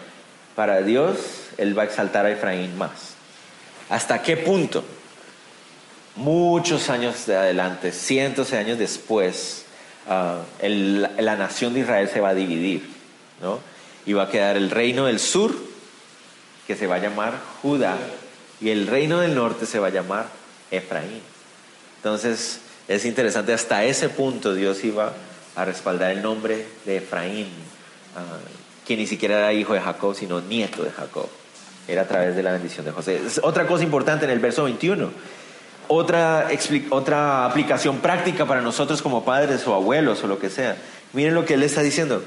Para 0.56 0.82
Dios, 0.82 1.18
Él 1.58 1.78
va 1.78 1.82
a 1.82 1.84
exaltar 1.86 2.26
a 2.26 2.30
Efraín 2.32 2.76
más. 2.76 3.14
¿Hasta 3.88 4.20
qué 4.20 4.36
punto? 4.36 4.84
Muchos 6.16 6.90
años 6.90 7.24
de 7.26 7.36
adelante, 7.36 7.92
cientos 7.92 8.50
de 8.50 8.58
años 8.58 8.78
después, 8.78 9.64
ah, 10.08 10.40
la 10.60 11.36
nación 11.36 11.72
de 11.74 11.80
Israel 11.80 12.08
se 12.12 12.20
va 12.20 12.30
a 12.30 12.34
dividir, 12.34 12.88
¿no? 13.40 13.60
Y 14.06 14.12
va 14.12 14.24
a 14.24 14.28
quedar 14.28 14.56
el 14.56 14.70
reino 14.70 15.06
del 15.06 15.20
sur, 15.20 15.54
que 16.66 16.74
se 16.74 16.88
va 16.88 16.96
a 16.96 16.98
llamar 16.98 17.34
Judá, 17.62 17.96
y 18.60 18.70
el 18.70 18.88
reino 18.88 19.20
del 19.20 19.36
norte 19.36 19.66
se 19.66 19.78
va 19.78 19.86
a 19.86 19.90
llamar 19.90 20.26
Efraín. 20.72 21.22
Entonces, 21.98 22.60
es 22.88 23.04
interesante, 23.04 23.52
hasta 23.52 23.84
ese 23.84 24.08
punto 24.08 24.54
Dios 24.54 24.84
iba 24.84 25.12
a 25.56 25.64
respaldar 25.64 26.10
el 26.10 26.22
nombre 26.22 26.66
de 26.84 26.98
Efraín, 26.98 27.46
uh, 27.46 28.86
que 28.86 28.96
ni 28.96 29.06
siquiera 29.06 29.38
era 29.38 29.52
hijo 29.52 29.74
de 29.74 29.80
Jacob, 29.80 30.14
sino 30.14 30.40
nieto 30.40 30.82
de 30.82 30.90
Jacob. 30.90 31.28
Era 31.88 32.02
a 32.02 32.08
través 32.08 32.36
de 32.36 32.42
la 32.42 32.52
bendición 32.52 32.84
de 32.84 32.92
José. 32.92 33.20
otra 33.42 33.66
cosa 33.66 33.84
importante 33.84 34.24
en 34.24 34.30
el 34.30 34.38
verso 34.38 34.64
21. 34.64 35.10
Otra, 35.86 36.48
otra 36.90 37.44
aplicación 37.44 37.98
práctica 37.98 38.46
para 38.46 38.62
nosotros 38.62 39.02
como 39.02 39.24
padres 39.24 39.66
o 39.66 39.74
abuelos 39.74 40.24
o 40.24 40.26
lo 40.26 40.38
que 40.38 40.48
sea. 40.48 40.76
Miren 41.12 41.34
lo 41.34 41.44
que 41.44 41.54
él 41.54 41.62
está 41.62 41.82
diciendo. 41.82 42.24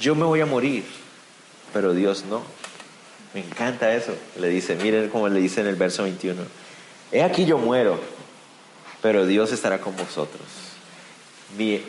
Yo 0.00 0.14
me 0.14 0.24
voy 0.24 0.40
a 0.40 0.46
morir, 0.46 0.84
pero 1.72 1.92
Dios 1.92 2.24
no. 2.30 2.42
Me 3.34 3.40
encanta 3.40 3.92
eso. 3.94 4.14
Le 4.38 4.48
dice, 4.48 4.76
miren 4.76 5.08
cómo 5.08 5.28
le 5.28 5.40
dice 5.40 5.60
en 5.60 5.66
el 5.66 5.74
verso 5.74 6.04
21. 6.04 6.40
He 7.10 7.22
aquí 7.22 7.46
yo 7.46 7.58
muero, 7.58 8.00
pero 9.02 9.26
Dios 9.26 9.52
estará 9.52 9.80
con 9.80 9.96
vosotros. 9.96 10.46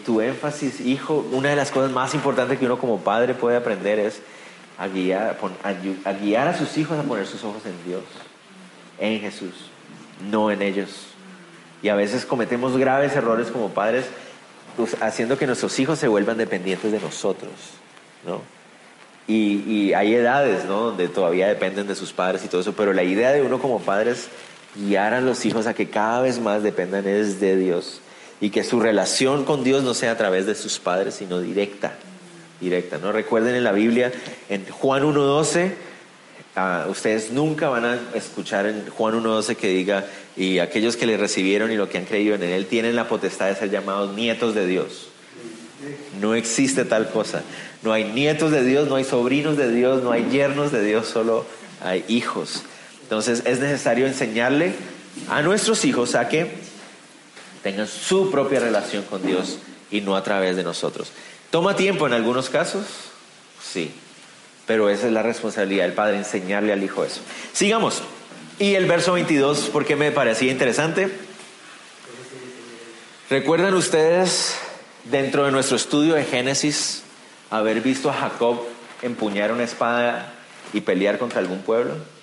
tu 0.06 0.22
énfasis, 0.22 0.80
hijo, 0.82 1.26
una 1.32 1.50
de 1.50 1.56
las 1.56 1.72
cosas 1.72 1.91
más 1.91 2.13
importantes 2.13 2.60
que 2.60 2.65
uno 2.65 2.78
como 2.78 3.00
padre 3.00 3.34
puede 3.34 3.58
aprender 3.58 4.00
es 4.00 4.22
a 4.78 4.88
guiar, 4.88 6.48
a 6.48 6.58
sus 6.58 6.78
hijos 6.78 6.98
a 6.98 7.04
poner 7.04 7.28
sus 7.28 7.43
ojos 7.43 7.65
en 7.65 7.76
Dios, 7.86 8.04
en 8.98 9.19
Jesús, 9.19 9.54
no 10.32 10.52
en 10.52 10.62
ellos. 10.62 11.08
Y 11.82 11.89
a 11.89 11.95
veces 11.95 12.26
cometemos 12.26 12.78
graves 12.78 13.15
errores 13.15 13.50
como 13.52 13.69
padres 13.69 14.06
pues, 14.78 14.95
haciendo 15.02 15.38
que 15.38 15.48
nuestros 15.48 15.78
hijos 15.80 16.00
se 16.00 16.08
vuelvan 16.08 16.38
dependientes 16.38 16.91
de 16.91 17.00
nosotros, 17.00 17.52
¿no? 18.26 18.41
Y, 19.28 19.63
y, 19.67 19.93
hay 19.93 20.15
edades, 20.15 20.65
¿no? 20.65 20.86
Donde 20.86 21.08
todavía 21.08 21.48
dependen 21.48 21.86
de 21.88 21.93
sus 21.93 22.13
padres 22.13 22.43
y 22.43 22.48
todo 22.48 22.62
eso, 22.62 22.74
pero 22.74 22.93
la 22.93 23.04
idea 23.04 23.32
de 23.32 23.43
uno 23.43 23.60
como 23.60 23.80
padre 23.80 24.12
es 24.12 24.30
guiar 24.75 25.13
a 25.13 25.21
los 25.21 25.45
hijos 25.45 25.67
a 25.67 25.73
que 25.73 25.89
cada 25.89 26.21
vez 26.21 26.39
más 26.39 26.63
dependan 26.63 27.08
es 27.08 27.39
de 27.39 27.55
Dios 27.55 28.01
y 28.41 28.49
que 28.51 28.63
su 28.63 28.79
relación 28.79 29.43
con 29.43 29.63
Dios 29.63 29.84
no 29.84 29.93
sea 29.93 30.12
a 30.12 30.17
través 30.17 30.45
de 30.45 30.55
sus 30.55 30.79
padres, 30.79 31.15
sino 31.15 31.41
directa, 31.41 31.93
directa, 32.62 32.97
¿no? 32.97 33.12
Recuerden 33.12 33.55
en 33.55 33.63
la 33.63 33.71
Biblia, 33.71 34.12
en 34.49 34.65
Juan 34.65 35.03
1.12, 35.03 35.73
ah, 36.55 36.86
ustedes 36.89 37.32
nunca 37.32 37.69
van 37.69 37.86
a 37.86 37.99
escuchar 38.13 38.65
en 38.65 38.89
Juan 38.89 39.21
1.12 39.21 39.55
que 39.55 39.67
diga, 39.67 40.05
y 40.38 40.60
aquellos 40.60 40.95
que 40.95 41.05
le 41.05 41.17
recibieron 41.17 41.71
y 41.71 41.75
lo 41.75 41.89
que 41.89 41.97
han 41.97 42.05
creído 42.05 42.36
en 42.36 42.43
él 42.43 42.65
tienen 42.65 42.95
la 42.95 43.10
potestad 43.10 43.47
de 43.47 43.55
ser 43.55 43.69
llamados 43.69 44.15
nietos 44.15 44.55
de 44.55 44.65
Dios. 44.65 45.10
No 46.21 46.36
existe 46.36 46.86
tal 46.86 47.10
cosa. 47.10 47.43
No 47.84 47.93
hay 47.93 48.05
nietos 48.05 48.51
de 48.51 48.63
Dios, 48.63 48.89
no 48.89 48.95
hay 48.95 49.03
sobrinos 49.05 49.58
de 49.58 49.71
Dios, 49.71 50.03
no 50.03 50.12
hay 50.12 50.29
yernos 50.29 50.71
de 50.71 50.84
Dios, 50.84 51.08
solo 51.08 51.45
hay 51.82 52.03
hijos. 52.08 52.63
Entonces 53.10 53.41
es 53.48 53.60
necesario 53.60 54.06
enseñarle 54.06 54.72
a 55.30 55.41
nuestros 55.41 55.84
hijos 55.84 56.13
a 56.13 56.30
que 56.30 56.54
tengan 57.63 57.88
su 57.88 58.30
propia 58.30 58.60
relación 58.60 59.02
con 59.02 59.26
Dios 59.26 59.58
y 59.89 60.02
no 60.02 60.15
a 60.15 60.22
través 60.22 60.56
de 60.56 60.63
nosotros. 60.63 61.12
¿Toma 61.50 61.76
tiempo 61.76 62.06
en 62.06 62.13
algunos 62.13 62.52
casos? 62.52 62.86
Sí, 63.60 63.91
pero 64.67 64.91
esa 64.91 65.08
es 65.08 65.12
la 65.13 65.24
responsabilidad 65.24 65.86
del 65.86 65.93
padre, 65.93 66.17
enseñarle 66.17 66.72
al 66.72 66.84
hijo 66.84 67.04
eso. 67.04 67.22
Sigamos. 67.52 68.04
Y 68.60 68.76
el 68.76 68.86
verso 68.86 69.13
22, 69.13 69.72
porque 69.74 69.95
me 69.95 70.12
parecía 70.12 70.52
interesante. 70.52 71.12
¿Recuerdan 73.32 73.74
ustedes 73.74 74.54
dentro 75.06 75.45
de 75.45 75.52
nuestro 75.52 75.78
estudio 75.78 76.13
de 76.13 76.26
Génesis 76.26 77.02
haber 77.50 77.82
visto 77.82 78.12
a 78.12 78.13
Jacob 78.13 78.62
empuñar 79.02 79.52
una 79.52 79.63
espada 79.63 80.32
y 80.74 80.82
pelear 80.82 81.17
contra 81.17 81.39
algún 81.39 81.63
pueblo? 81.63 82.18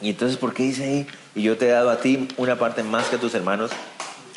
Y 0.00 0.10
entonces, 0.10 0.38
¿por 0.38 0.54
qué 0.54 0.64
dice 0.64 0.84
ahí? 0.84 1.06
Y 1.34 1.42
yo 1.42 1.56
te 1.56 1.66
he 1.66 1.70
dado 1.70 1.90
a 1.90 2.00
ti 2.00 2.28
una 2.36 2.58
parte 2.58 2.82
más 2.82 3.08
que 3.08 3.16
a 3.16 3.18
tus 3.18 3.34
hermanos, 3.34 3.70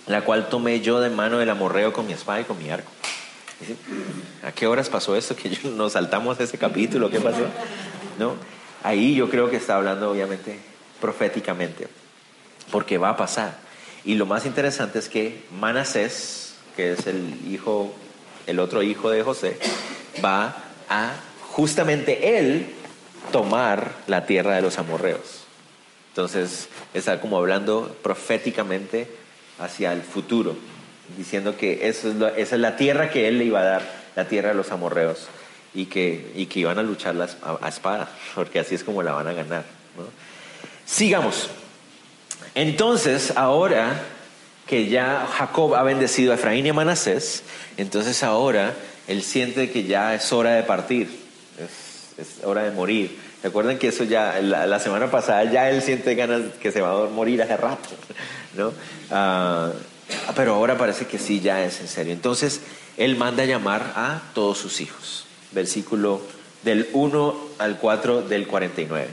la 0.07 0.21
cual 0.21 0.49
tomé 0.49 0.81
yo 0.81 0.99
de 0.99 1.09
mano 1.09 1.37
del 1.37 1.49
amorreo 1.49 1.93
con 1.93 2.05
mi 2.05 2.13
espada 2.13 2.41
y 2.41 2.43
con 2.43 2.57
mi 2.61 2.69
arco. 2.69 2.91
¿A 4.43 4.51
qué 4.51 4.67
horas 4.67 4.89
pasó 4.89 5.15
esto? 5.15 5.35
Que 5.35 5.57
nos 5.75 5.93
saltamos 5.93 6.39
ese 6.39 6.57
capítulo, 6.57 7.09
¿qué 7.09 7.19
pasó? 7.19 7.45
¿No? 8.19 8.35
Ahí 8.83 9.15
yo 9.15 9.29
creo 9.29 9.49
que 9.49 9.55
está 9.55 9.77
hablando 9.77 10.11
obviamente 10.11 10.59
proféticamente, 10.99 11.87
porque 12.71 12.97
va 12.97 13.09
a 13.09 13.17
pasar. 13.17 13.57
Y 14.03 14.15
lo 14.15 14.25
más 14.25 14.45
interesante 14.45 14.99
es 14.99 15.07
que 15.07 15.45
Manasés, 15.57 16.55
que 16.75 16.91
es 16.91 17.07
el 17.07 17.39
hijo 17.49 17.93
el 18.47 18.59
otro 18.59 18.83
hijo 18.83 19.09
de 19.09 19.23
José, 19.23 19.57
va 20.23 20.55
a 20.89 21.13
justamente 21.51 22.37
él 22.37 22.67
tomar 23.31 23.91
la 24.07 24.25
tierra 24.25 24.55
de 24.55 24.61
los 24.61 24.77
amorreos. 24.77 25.42
Entonces, 26.13 26.69
está 26.93 27.19
como 27.19 27.37
hablando 27.37 27.95
proféticamente 28.03 29.07
hacia 29.57 29.93
el 29.93 30.03
futuro, 30.03 30.55
diciendo 31.17 31.57
que 31.57 31.87
esa 31.87 32.09
es 32.37 32.51
la 32.51 32.75
tierra 32.77 33.09
que 33.09 33.27
él 33.27 33.39
le 33.39 33.45
iba 33.45 33.61
a 33.61 33.63
dar, 33.63 33.81
la 34.15 34.27
tierra 34.27 34.49
de 34.49 34.55
los 34.55 34.71
amorreos, 34.71 35.27
y 35.73 35.87
que, 35.87 36.31
y 36.35 36.45
que 36.45 36.59
iban 36.59 36.77
a 36.77 36.83
luchar 36.83 37.15
a, 37.19 37.67
espada, 37.67 38.09
porque 38.35 38.59
así 38.59 38.75
es 38.75 38.83
como 38.83 39.01
la 39.01 39.13
van 39.13 39.27
a 39.27 39.33
ganar. 39.33 39.65
Sigamos. 40.85 41.49
Entonces, 42.55 43.33
ahora 43.35 43.99
que 44.67 44.87
ya 44.87 45.27
Jacob 45.37 45.75
ha 45.75 45.83
bendecido 45.83 46.31
a 46.31 46.35
Efraín 46.35 46.65
y 46.65 46.69
a 46.69 46.73
Manasés, 46.73 47.43
entonces 47.77 48.23
ahora 48.23 48.73
él 49.07 49.23
siente 49.23 49.71
que 49.71 49.83
ya 49.83 50.13
es 50.13 50.31
hora 50.31 50.51
de 50.51 50.63
partir, 50.63 51.09
es, 51.59 52.45
hora 52.45 52.63
de 52.63 52.71
morir. 52.71 53.17
Recuerden 53.43 53.77
que 53.77 53.89
eso 53.89 54.05
ya, 54.05 54.39
la, 54.41 54.79
semana 54.79 55.11
pasada 55.11 55.43
ya 55.43 55.69
él 55.69 55.81
siente 55.81 56.15
ganas 56.15 56.43
que 56.61 56.71
se 56.71 56.79
va 56.79 57.03
a 57.03 57.09
morir 57.09 57.41
hace 57.41 57.57
rato, 57.57 57.89
¿no? 58.55 58.71
Ah, 59.11 59.73
pero 60.33 60.55
ahora 60.55 60.77
parece 60.77 61.07
que 61.07 61.19
sí, 61.19 61.41
ya 61.41 61.61
es 61.65 61.81
en 61.81 61.89
serio. 61.89 62.13
Entonces 62.13 62.61
él 62.95 63.17
manda 63.17 63.43
a 63.43 63.45
llamar 63.45 63.93
a 63.97 64.21
todos 64.33 64.57
sus 64.57 64.79
hijos. 64.79 65.25
Versículo 65.51 66.21
del 66.63 66.87
1 66.93 67.35
al 67.59 67.77
4 67.79 68.21
del 68.21 68.47
49. 68.47 69.09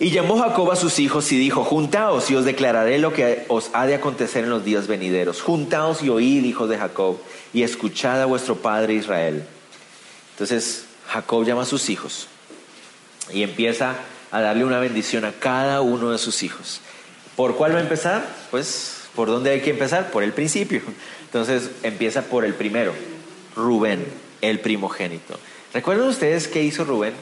Y 0.00 0.10
llamó 0.10 0.38
Jacob 0.40 0.70
a 0.70 0.76
sus 0.76 0.98
hijos 0.98 1.30
y 1.30 1.38
dijo, 1.38 1.64
juntaos 1.64 2.30
y 2.30 2.34
os 2.34 2.46
declararé 2.46 2.98
lo 2.98 3.12
que 3.12 3.44
os 3.48 3.68
ha 3.74 3.84
de 3.86 3.96
acontecer 3.96 4.44
en 4.44 4.50
los 4.50 4.64
días 4.64 4.86
venideros. 4.86 5.42
Juntaos 5.42 6.02
y 6.02 6.08
oíd, 6.08 6.44
hijos 6.44 6.70
de 6.70 6.78
Jacob, 6.78 7.18
y 7.52 7.62
escuchad 7.62 8.22
a 8.22 8.26
vuestro 8.26 8.56
padre 8.56 8.94
Israel. 8.94 9.44
Entonces 10.30 10.86
Jacob 11.08 11.44
llama 11.44 11.62
a 11.62 11.66
sus 11.66 11.90
hijos 11.90 12.28
y 13.32 13.42
empieza 13.42 13.96
a 14.30 14.40
darle 14.40 14.64
una 14.64 14.78
bendición 14.78 15.24
a 15.24 15.32
cada 15.32 15.80
uno 15.80 16.10
de 16.10 16.18
sus 16.18 16.42
hijos. 16.42 16.80
¿Por 17.36 17.56
cuál 17.56 17.74
va 17.74 17.78
a 17.78 17.82
empezar? 17.82 18.26
Pues, 18.50 19.08
¿por 19.14 19.28
dónde 19.28 19.50
hay 19.50 19.60
que 19.60 19.70
empezar? 19.70 20.10
Por 20.10 20.22
el 20.22 20.32
principio. 20.32 20.82
Entonces 21.24 21.70
empieza 21.82 22.22
por 22.22 22.44
el 22.44 22.54
primero, 22.54 22.92
Rubén, 23.54 24.06
el 24.40 24.60
primogénito. 24.60 25.38
¿Recuerdan 25.72 26.08
ustedes 26.08 26.48
qué 26.48 26.62
hizo 26.62 26.84
Rubén? 26.84 27.14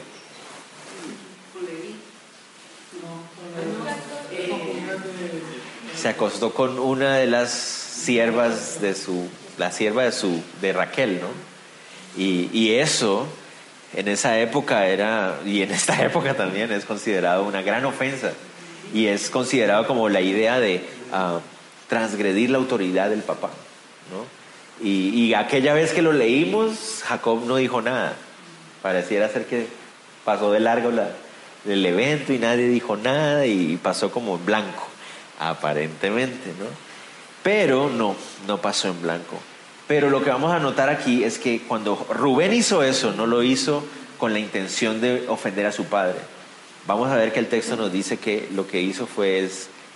se 5.97 6.09
acostó 6.09 6.53
con 6.53 6.77
una 6.77 7.17
de 7.17 7.25
las 7.25 7.51
siervas 7.51 8.79
de 8.81 8.93
su, 8.93 9.27
la 9.57 9.71
sierva 9.71 10.03
de 10.03 10.11
su, 10.11 10.43
de 10.61 10.71
Raquel, 10.71 11.19
¿no? 11.19 11.27
Y, 12.21 12.49
y 12.53 12.75
eso 12.75 13.27
en 13.93 14.07
esa 14.07 14.39
época 14.39 14.87
era, 14.87 15.39
y 15.45 15.61
en 15.61 15.71
esta 15.71 16.01
época 16.05 16.35
también 16.35 16.71
es 16.71 16.85
considerado 16.85 17.43
una 17.43 17.61
gran 17.61 17.85
ofensa. 17.85 18.33
Y 18.93 19.07
es 19.07 19.29
considerado 19.29 19.85
como 19.85 20.07
la 20.07 20.21
idea 20.21 20.59
de 20.59 20.81
uh, 21.11 21.39
transgredir 21.87 22.49
la 22.49 22.57
autoridad 22.57 23.09
del 23.09 23.21
papá, 23.21 23.49
¿no? 24.11 24.37
Y, 24.79 25.33
aquella 25.33 25.73
vez 25.73 25.91
que 25.91 26.03
lo 26.03 26.13
leímos, 26.13 27.01
Jacob 27.03 27.43
no 27.45 27.55
dijo 27.55 27.81
nada. 27.81 28.13
Pareciera 28.83 29.27
ser 29.27 29.45
que 29.45 29.67
pasó 30.23 30.51
de 30.51 30.59
largo 30.59 30.91
la, 30.91 31.09
el 31.65 31.83
evento 31.83 32.31
y 32.31 32.37
nadie 32.37 32.69
dijo 32.69 32.95
nada 32.95 33.47
y 33.47 33.77
pasó 33.77 34.11
como 34.11 34.37
blanco 34.37 34.87
aparentemente, 35.39 36.49
¿no? 36.59 36.65
Pero 37.41 37.89
no, 37.89 38.15
no 38.45 38.61
pasó 38.61 38.89
en 38.89 39.01
blanco. 39.01 39.39
Pero 39.87 40.09
lo 40.09 40.23
que 40.23 40.29
vamos 40.29 40.51
a 40.51 40.59
notar 40.59 40.89
aquí 40.89 41.23
es 41.23 41.39
que 41.39 41.61
cuando 41.61 42.05
Rubén 42.09 42.53
hizo 42.53 42.83
eso, 42.83 43.13
no 43.13 43.25
lo 43.25 43.41
hizo 43.41 43.85
con 44.17 44.33
la 44.33 44.39
intención 44.39 44.99
de 44.99 45.25
ofender 45.29 45.65
a 45.65 45.71
su 45.71 45.85
padre. 45.85 46.17
Vamos 46.85 47.09
a 47.09 47.15
ver 47.15 47.31
que 47.31 47.39
el 47.39 47.47
texto 47.47 47.75
nos 47.75 47.91
dice 47.91 48.17
que 48.17 48.49
lo 48.53 48.67
que 48.67 48.81
hizo 48.81 49.07
fue 49.07 49.49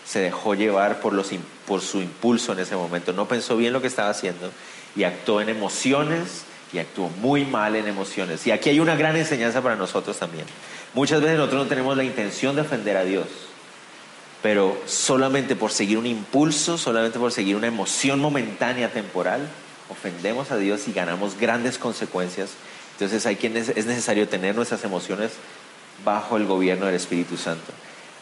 se 0.06 0.20
dejó 0.20 0.56
llevar 0.56 1.00
por, 1.00 1.22
por 1.68 1.82
su 1.82 2.02
impulso 2.02 2.54
en 2.54 2.60
ese 2.60 2.76
momento. 2.76 3.14
No 3.14 3.28
pensó 3.28 3.58
bien 3.58 3.74
lo 3.74 3.82
que 3.82 3.88
estaba 3.88 4.10
haciendo 4.10 4.52
y 4.96 5.04
actuó 5.04 5.42
en 5.42 5.50
emociones 5.50 6.44
y 6.74 6.80
actuó 6.80 7.10
muy 7.22 7.46
mal 7.46 7.76
en 7.76 7.88
emociones. 7.88 8.48
Y 8.48 8.52
aquí 8.52 8.70
hay 8.70 8.80
una 8.80 8.96
gran 8.96 9.16
enseñanza 9.18 9.62
para 9.62 9.76
nosotros 9.76 10.18
también. 10.18 10.46
Muchas 10.94 11.22
veces 11.22 11.38
nosotros 11.38 11.64
no 11.64 11.70
tenemos 11.70 11.98
la 11.98 12.04
intención 12.04 12.56
de 12.56 12.62
ofender 12.62 12.98
a 12.98 13.04
Dios 13.04 13.28
pero 14.42 14.76
solamente 14.86 15.56
por 15.56 15.72
seguir 15.72 15.98
un 15.98 16.08
impulso, 16.08 16.78
solamente 16.78 17.20
por 17.20 17.32
seguir 17.32 17.56
una 17.56 17.68
emoción 17.68 18.20
momentánea, 18.20 18.92
temporal, 18.92 19.48
ofendemos 19.92 20.52
a 20.52 20.58
Dios 20.58 20.88
y 20.88 20.94
ganamos 20.94 21.38
grandes 21.38 21.78
consecuencias. 21.78 22.52
Entonces 22.94 23.26
hay 23.26 23.36
quien 23.36 23.58
es 23.58 23.86
necesario 23.86 24.28
tener 24.28 24.56
nuestras 24.56 24.84
emociones 24.84 25.32
bajo 26.04 26.38
el 26.38 26.46
gobierno 26.46 26.86
del 26.86 26.96
Espíritu 26.96 27.38
Santo. 27.38 27.72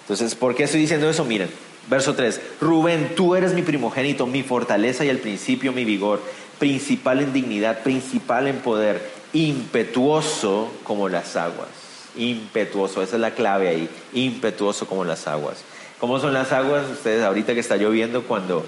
Entonces, 0.02 0.36
¿por 0.36 0.56
qué 0.56 0.64
estoy 0.64 0.82
diciendo 0.82 1.10
eso? 1.10 1.24
Miren, 1.24 1.50
verso 1.88 2.16
3, 2.16 2.42
Rubén, 2.60 3.14
tú 3.16 3.36
eres 3.36 3.54
mi 3.54 3.62
primogénito, 3.62 4.26
mi 4.26 4.44
fortaleza 4.44 5.06
y 5.06 5.10
al 5.10 5.20
principio 5.20 5.72
mi 5.72 5.86
vigor, 5.86 6.22
principal 6.58 7.22
en 7.22 7.32
dignidad, 7.32 7.84
principal 7.84 8.48
en 8.48 8.58
poder, 8.58 9.08
impetuoso 9.34 10.72
como 10.84 11.10
las 11.10 11.36
aguas. 11.36 11.70
Impetuoso, 12.16 13.04
esa 13.04 13.16
es 13.16 13.22
la 13.22 13.32
clave 13.32 13.70
ahí, 13.70 13.90
impetuoso 14.14 14.88
como 14.88 15.06
las 15.06 15.28
aguas. 15.28 15.64
¿Cómo 16.00 16.20
son 16.20 16.34
las 16.34 16.52
aguas? 16.52 16.90
Ustedes 16.90 17.24
ahorita 17.24 17.54
que 17.54 17.60
está 17.60 17.78
lloviendo, 17.78 18.24
cuando, 18.24 18.66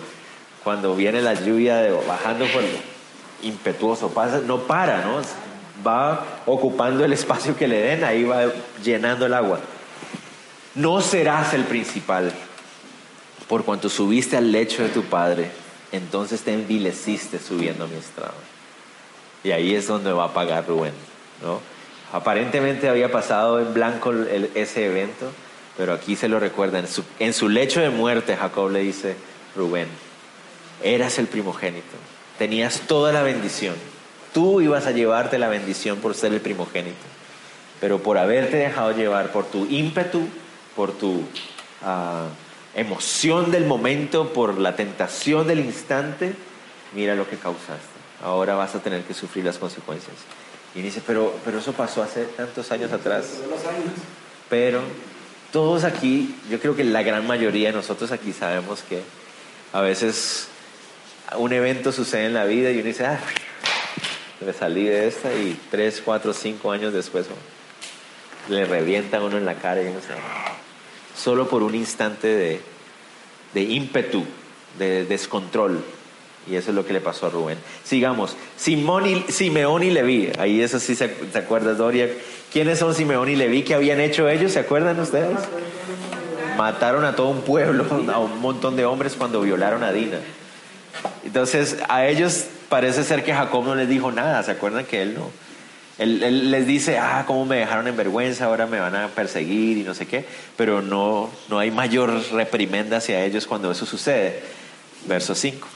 cuando 0.63 0.95
viene 0.95 1.21
la 1.21 1.33
lluvia 1.33 1.77
de, 1.77 1.91
bajando 1.91 2.45
por 2.45 2.61
impetuoso, 3.43 4.09
pasa, 4.09 4.41
no 4.45 4.59
para, 4.59 5.05
¿no? 5.05 5.21
Va 5.85 6.25
ocupando 6.45 7.03
el 7.03 7.13
espacio 7.13 7.55
que 7.55 7.67
le 7.67 7.81
den, 7.81 8.03
ahí 8.03 8.23
va 8.23 8.51
llenando 8.83 9.25
el 9.25 9.33
agua. 9.33 9.59
No 10.75 11.01
serás 11.01 11.53
el 11.53 11.63
principal, 11.63 12.31
por 13.47 13.65
cuanto 13.65 13.89
subiste 13.89 14.37
al 14.37 14.51
lecho 14.51 14.83
de 14.83 14.89
tu 14.89 15.03
padre, 15.03 15.51
entonces 15.91 16.41
te 16.41 16.53
envileciste 16.53 17.39
subiendo 17.39 17.85
a 17.85 17.87
mi 17.87 17.95
estrado. 17.95 18.33
Y 19.43 19.51
ahí 19.51 19.75
es 19.75 19.87
donde 19.87 20.13
va 20.13 20.25
a 20.25 20.33
pagar 20.33 20.67
Rubén, 20.67 20.93
¿no? 21.41 21.59
Aparentemente 22.13 22.89
había 22.89 23.11
pasado 23.11 23.59
en 23.59 23.73
blanco 23.73 24.13
ese 24.53 24.85
evento, 24.85 25.31
pero 25.77 25.93
aquí 25.93 26.15
se 26.15 26.27
lo 26.27 26.39
recuerda. 26.39 26.83
En 27.19 27.33
su, 27.33 27.49
lecho 27.49 27.79
de 27.79 27.89
muerte, 27.89 28.35
Jacob 28.35 28.69
le 28.69 28.79
dice, 28.79 29.15
Rubén, 29.55 29.87
eras 30.83 31.19
el 31.19 31.27
primogénito, 31.27 31.97
tenías 32.41 32.81
toda 32.87 33.13
la 33.13 33.21
bendición. 33.21 33.75
Tú 34.33 34.61
ibas 34.61 34.87
a 34.87 34.91
llevarte 34.91 35.37
la 35.37 35.47
bendición 35.47 35.99
por 35.99 36.15
ser 36.15 36.33
el 36.33 36.41
primogénito, 36.41 36.97
pero 37.79 38.01
por 38.01 38.17
haberte 38.17 38.57
dejado 38.57 38.93
llevar 38.93 39.31
por 39.31 39.45
tu 39.45 39.67
ímpetu, 39.67 40.27
por 40.75 40.91
tu 40.91 41.21
ah, 41.83 42.29
emoción 42.73 43.51
del 43.51 43.67
momento, 43.67 44.33
por 44.33 44.57
la 44.57 44.75
tentación 44.75 45.45
del 45.45 45.59
instante, 45.59 46.33
mira 46.95 47.13
lo 47.13 47.29
que 47.29 47.37
causaste. 47.37 47.99
Ahora 48.23 48.55
vas 48.55 48.73
a 48.73 48.79
tener 48.79 49.03
que 49.03 49.13
sufrir 49.13 49.45
las 49.45 49.59
consecuencias. 49.59 50.15
Y 50.73 50.81
dice, 50.81 50.99
pero, 51.05 51.35
pero 51.45 51.59
eso 51.59 51.73
pasó 51.73 52.01
hace 52.01 52.23
tantos 52.23 52.71
años 52.71 52.91
atrás. 52.91 53.37
Pero 54.49 54.81
todos 55.51 55.83
aquí, 55.83 56.33
yo 56.49 56.59
creo 56.59 56.75
que 56.75 56.85
la 56.85 57.03
gran 57.03 57.27
mayoría 57.27 57.67
de 57.67 57.75
nosotros 57.75 58.11
aquí 58.11 58.33
sabemos 58.33 58.81
que 58.81 59.03
a 59.73 59.81
veces 59.81 60.47
un 61.37 61.53
evento 61.53 61.91
sucede 61.91 62.25
en 62.25 62.33
la 62.33 62.45
vida 62.45 62.71
y 62.71 62.75
uno 62.75 62.85
dice, 62.85 63.05
ah, 63.05 63.19
me 64.45 64.53
salí 64.53 64.85
de 64.85 65.07
esta 65.07 65.33
y 65.33 65.57
tres, 65.69 66.01
cuatro, 66.03 66.33
cinco 66.33 66.71
años 66.71 66.93
después 66.93 67.27
le 68.49 68.65
revienta 68.65 69.17
a 69.17 69.23
uno 69.23 69.37
en 69.37 69.45
la 69.45 69.55
cara 69.55 69.81
y 69.81 69.87
uno 69.87 69.99
se... 70.01 70.13
Solo 71.19 71.47
por 71.47 71.61
un 71.63 71.75
instante 71.75 72.27
de, 72.27 72.61
de 73.53 73.61
ímpetu, 73.61 74.25
de 74.79 75.05
descontrol. 75.05 75.83
Y 76.49 76.55
eso 76.55 76.71
es 76.71 76.75
lo 76.75 76.85
que 76.85 76.93
le 76.93 77.01
pasó 77.01 77.27
a 77.27 77.29
Rubén. 77.29 77.59
Sigamos. 77.83 78.35
Simón 78.57 79.05
y, 79.05 79.31
Simeón 79.31 79.83
y 79.83 79.91
Leví. 79.91 80.31
Ahí 80.39 80.61
eso 80.61 80.79
sí 80.79 80.95
se, 80.95 81.13
se 81.31 81.37
acuerda, 81.37 81.75
Doria. 81.75 82.09
¿Quiénes 82.51 82.79
son 82.79 82.95
Simeón 82.95 83.29
y 83.29 83.35
Leví? 83.35 83.63
¿Qué 83.63 83.75
habían 83.75 83.99
hecho 83.99 84.27
ellos? 84.27 84.53
¿Se 84.53 84.59
acuerdan 84.59 84.99
ustedes? 84.99 85.37
Mataron 86.57 87.05
a 87.05 87.15
todo 87.15 87.29
un 87.29 87.41
pueblo, 87.41 87.85
a 88.13 88.19
un 88.19 88.39
montón 88.39 88.75
de 88.75 88.85
hombres 88.85 89.13
cuando 89.13 89.41
violaron 89.41 89.83
a 89.83 89.91
Dina. 89.91 90.17
Entonces, 91.23 91.77
a 91.89 92.05
ellos 92.05 92.45
parece 92.69 93.03
ser 93.03 93.23
que 93.23 93.33
Jacob 93.33 93.63
no 93.65 93.75
les 93.75 93.87
dijo 93.87 94.11
nada. 94.11 94.41
¿Se 94.43 94.51
acuerdan 94.51 94.85
que 94.85 95.01
él 95.01 95.15
no? 95.15 95.29
Él, 95.97 96.49
les 96.49 96.65
dice, 96.65 96.97
ah, 96.97 97.25
cómo 97.27 97.45
me 97.45 97.57
dejaron 97.57 97.87
en 97.87 97.95
vergüenza, 97.95 98.45
ahora 98.45 98.65
me 98.65 98.79
van 98.79 98.95
a 98.95 99.07
perseguir 99.09 99.77
y 99.77 99.83
no 99.83 99.93
sé 99.93 100.07
qué, 100.07 100.25
pero 100.57 100.81
no, 100.81 101.29
no 101.47 101.59
hay 101.59 101.69
mayor 101.69 102.31
reprimenda 102.31 102.97
hacia 102.97 103.23
ellos 103.23 103.45
cuando 103.45 103.71
eso 103.71 103.85
sucede. 103.85 104.41
Verso 105.05 105.35
5. 105.35 105.67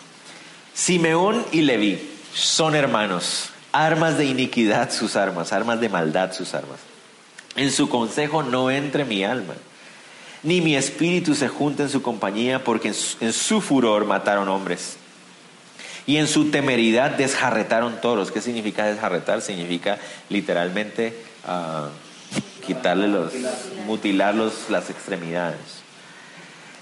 Simeón 0.73 1.45
y 1.51 1.61
Leví 1.61 2.01
son 2.33 2.75
hermanos, 2.75 3.51
armas 3.71 4.17
de 4.17 4.25
iniquidad 4.25 4.91
sus 4.91 5.15
armas, 5.15 5.53
armas 5.53 5.79
de 5.79 5.89
maldad 5.89 6.33
sus 6.33 6.53
armas. 6.53 6.79
En 7.55 7.71
su 7.71 7.87
consejo 7.87 8.43
no 8.43 8.69
entre 8.71 9.05
mi 9.05 9.23
alma, 9.23 9.53
ni 10.43 10.61
mi 10.61 10.75
espíritu 10.75 11.33
se 11.33 11.47
junta 11.47 11.83
en 11.83 11.89
su 11.89 12.01
compañía, 12.01 12.63
porque 12.63 12.93
en 13.19 13.33
su, 13.33 13.61
furor 13.61 14.05
mataron 14.05 14.49
hombres. 14.49 14.97
Y 16.07 16.17
en 16.17 16.27
su 16.27 16.51
temeridad 16.51 17.11
desjarretaron 17.11 17.99
toros. 17.99 18.31
¿Qué 18.31 18.41
significa 18.41 18.85
desjarretar? 18.85 19.41
Significa 19.41 19.97
literalmente 20.29 21.17
uh, 21.47 21.87
quitarle 22.65 23.07
los, 23.07 23.33
mutilar 23.85 24.35
las 24.35 24.89
extremidades. 24.89 25.85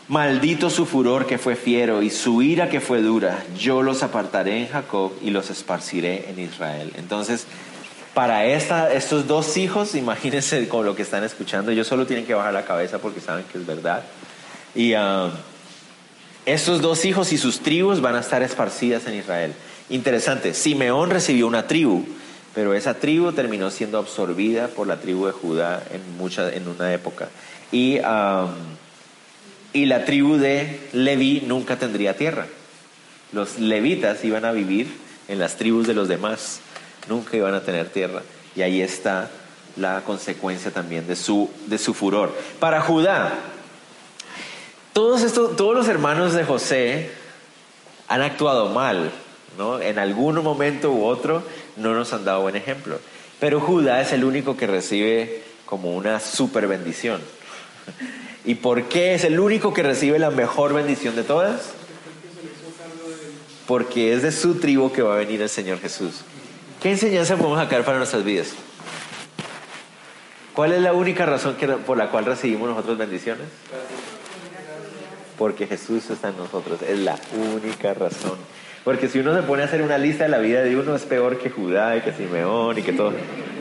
Maldito 0.10 0.70
su 0.70 0.86
furor 0.86 1.26
que 1.26 1.38
fue 1.38 1.56
fiero 1.56 2.02
y 2.02 2.10
su 2.10 2.42
ira 2.42 2.70
que 2.70 2.82
fue 2.82 3.02
dura. 3.02 3.42
Yo 3.58 3.82
los 3.82 4.04
apartaré 4.04 4.60
en 4.60 4.68
Jacob 4.68 5.14
y 5.22 5.30
los 5.30 5.50
esparciré 5.50 6.30
en 6.30 6.40
Israel. 6.40 6.92
Entonces, 6.98 7.48
para 8.14 8.46
estos 8.46 9.28
dos 9.28 9.56
hijos, 9.56 9.96
imagínense 9.96 10.68
con 10.68 10.86
lo 10.86 10.96
que 10.96 11.04
están 11.04 11.24
escuchando, 11.24 11.72
ellos 11.72 11.88
solo 11.88 12.06
tienen 12.06 12.26
que 12.26 12.34
bajar 12.34 12.54
la 12.54 12.66
cabeza 12.66 13.00
porque 13.00 13.22
saben 13.22 13.46
que 13.52 13.58
es 13.58 13.66
verdad. 13.66 14.04
Y 14.76 14.94
uh, 14.94 15.32
estos 16.46 16.82
dos 16.82 17.06
hijos 17.06 17.32
y 17.34 17.38
sus 17.38 17.60
tribus 17.60 18.02
van 18.02 18.16
a 18.16 18.20
estar 18.20 18.44
esparcidas 18.44 19.06
en 19.08 19.16
Israel. 19.16 19.54
Interesante, 19.90 20.54
Simeón 20.54 21.10
recibió 21.10 21.48
una 21.48 21.68
tribu, 21.68 22.06
pero 22.54 22.74
esa 22.74 22.96
tribu 22.96 23.32
terminó 23.32 23.72
siendo 23.72 23.98
absorbida 23.98 24.68
por 24.68 24.88
la 24.88 25.00
tribu 25.00 25.26
de 25.26 25.32
Judá 25.32 25.84
en, 25.92 26.18
mucha, 26.18 26.54
en 26.54 26.68
una 26.68 26.94
época. 26.94 27.30
Y... 27.72 28.00
Y 29.74 29.88
la 29.88 30.06
tribu 30.06 30.38
de 30.38 30.80
Leví 30.94 31.44
nunca 31.48 31.78
tendría 31.78 32.16
tierra. 32.16 32.46
Los 33.32 33.58
levitas 33.58 34.24
iban 34.24 34.46
a 34.46 34.52
vivir 34.52 34.88
en 35.28 35.40
las 35.40 35.58
tribus 35.58 35.88
de 35.88 35.96
los 35.96 36.08
demás, 36.08 36.60
nunca 37.10 37.36
iban 37.36 37.56
a 37.56 37.62
tener 37.62 37.90
tierra. 37.90 38.22
Y 38.56 38.62
ahí 38.62 38.82
está 38.82 39.32
la 39.76 40.02
consecuencia 40.06 40.70
también 40.70 41.08
de 41.08 41.16
su, 41.16 41.50
de 41.66 41.80
su 41.80 41.96
furor. 41.96 42.38
Para 42.60 42.82
Judá, 42.82 43.34
todos, 44.94 45.24
estos, 45.24 45.56
todos 45.56 45.76
los 45.76 45.88
hermanos 45.88 46.34
de 46.34 46.46
José 46.46 47.12
han 48.08 48.22
actuado 48.22 48.70
mal, 48.70 49.12
¿no? 49.58 49.82
En 49.82 50.00
algún 50.00 50.42
momento 50.44 50.92
u 50.92 51.06
otro 51.06 51.44
no 51.78 51.94
nos 51.94 52.14
han 52.14 52.26
dado 52.26 52.42
buen 52.42 52.56
ejemplo. 52.56 53.00
Pero 53.40 53.60
Judá 53.60 54.02
es 54.02 54.14
el 54.14 54.24
único 54.24 54.56
que 54.56 54.68
recibe 54.68 55.44
como 55.66 55.96
una 55.96 56.20
super 56.20 56.68
bendición. 56.68 57.22
¿Y 58.46 58.56
por 58.56 58.84
qué 58.84 59.16
es 59.16 59.24
el 59.24 59.40
único 59.40 59.74
que 59.74 59.84
recibe 59.84 60.20
la 60.20 60.30
mejor 60.30 60.74
bendición 60.74 61.16
de 61.16 61.24
todas? 61.24 61.72
Porque 63.66 64.14
es 64.14 64.22
de 64.22 64.32
su 64.32 64.60
tribu 64.60 64.92
que 64.92 65.02
va 65.02 65.16
a 65.16 65.18
venir 65.18 65.42
el 65.42 65.50
Señor 65.50 65.80
Jesús. 65.80 66.22
¿Qué 66.82 66.92
enseñanza 66.92 67.38
podemos 67.38 67.58
sacar 67.58 67.84
para 67.84 67.98
nuestras 67.98 68.24
vidas? 68.24 68.50
¿Cuál 70.54 70.74
es 70.74 70.82
la 70.82 70.94
única 70.94 71.26
razón 71.26 71.56
por 71.86 71.98
la 71.98 72.12
cual 72.12 72.26
recibimos 72.26 72.70
nosotros 72.70 72.98
bendiciones? 72.98 73.48
Porque 75.38 75.68
Jesús 75.68 76.10
está 76.10 76.30
en 76.30 76.38
nosotros. 76.38 76.82
Es 76.82 77.00
la 77.00 77.18
única 77.34 77.94
razón. 77.94 78.38
Porque 78.84 79.08
si 79.08 79.20
uno 79.20 79.34
se 79.34 79.44
pone 79.44 79.62
a 79.62 79.66
hacer 79.66 79.82
una 79.82 79.98
lista 79.98 80.26
de 80.26 80.30
la 80.30 80.40
vida 80.40 80.62
de 80.62 80.76
uno, 80.76 80.96
es 80.96 81.04
peor 81.04 81.40
que 81.40 81.50
Judá 81.50 81.96
y 81.96 82.02
que 82.02 82.12
Simeón 82.12 82.78
y 82.78 82.82
que 82.82 82.92
todo. 82.92 83.14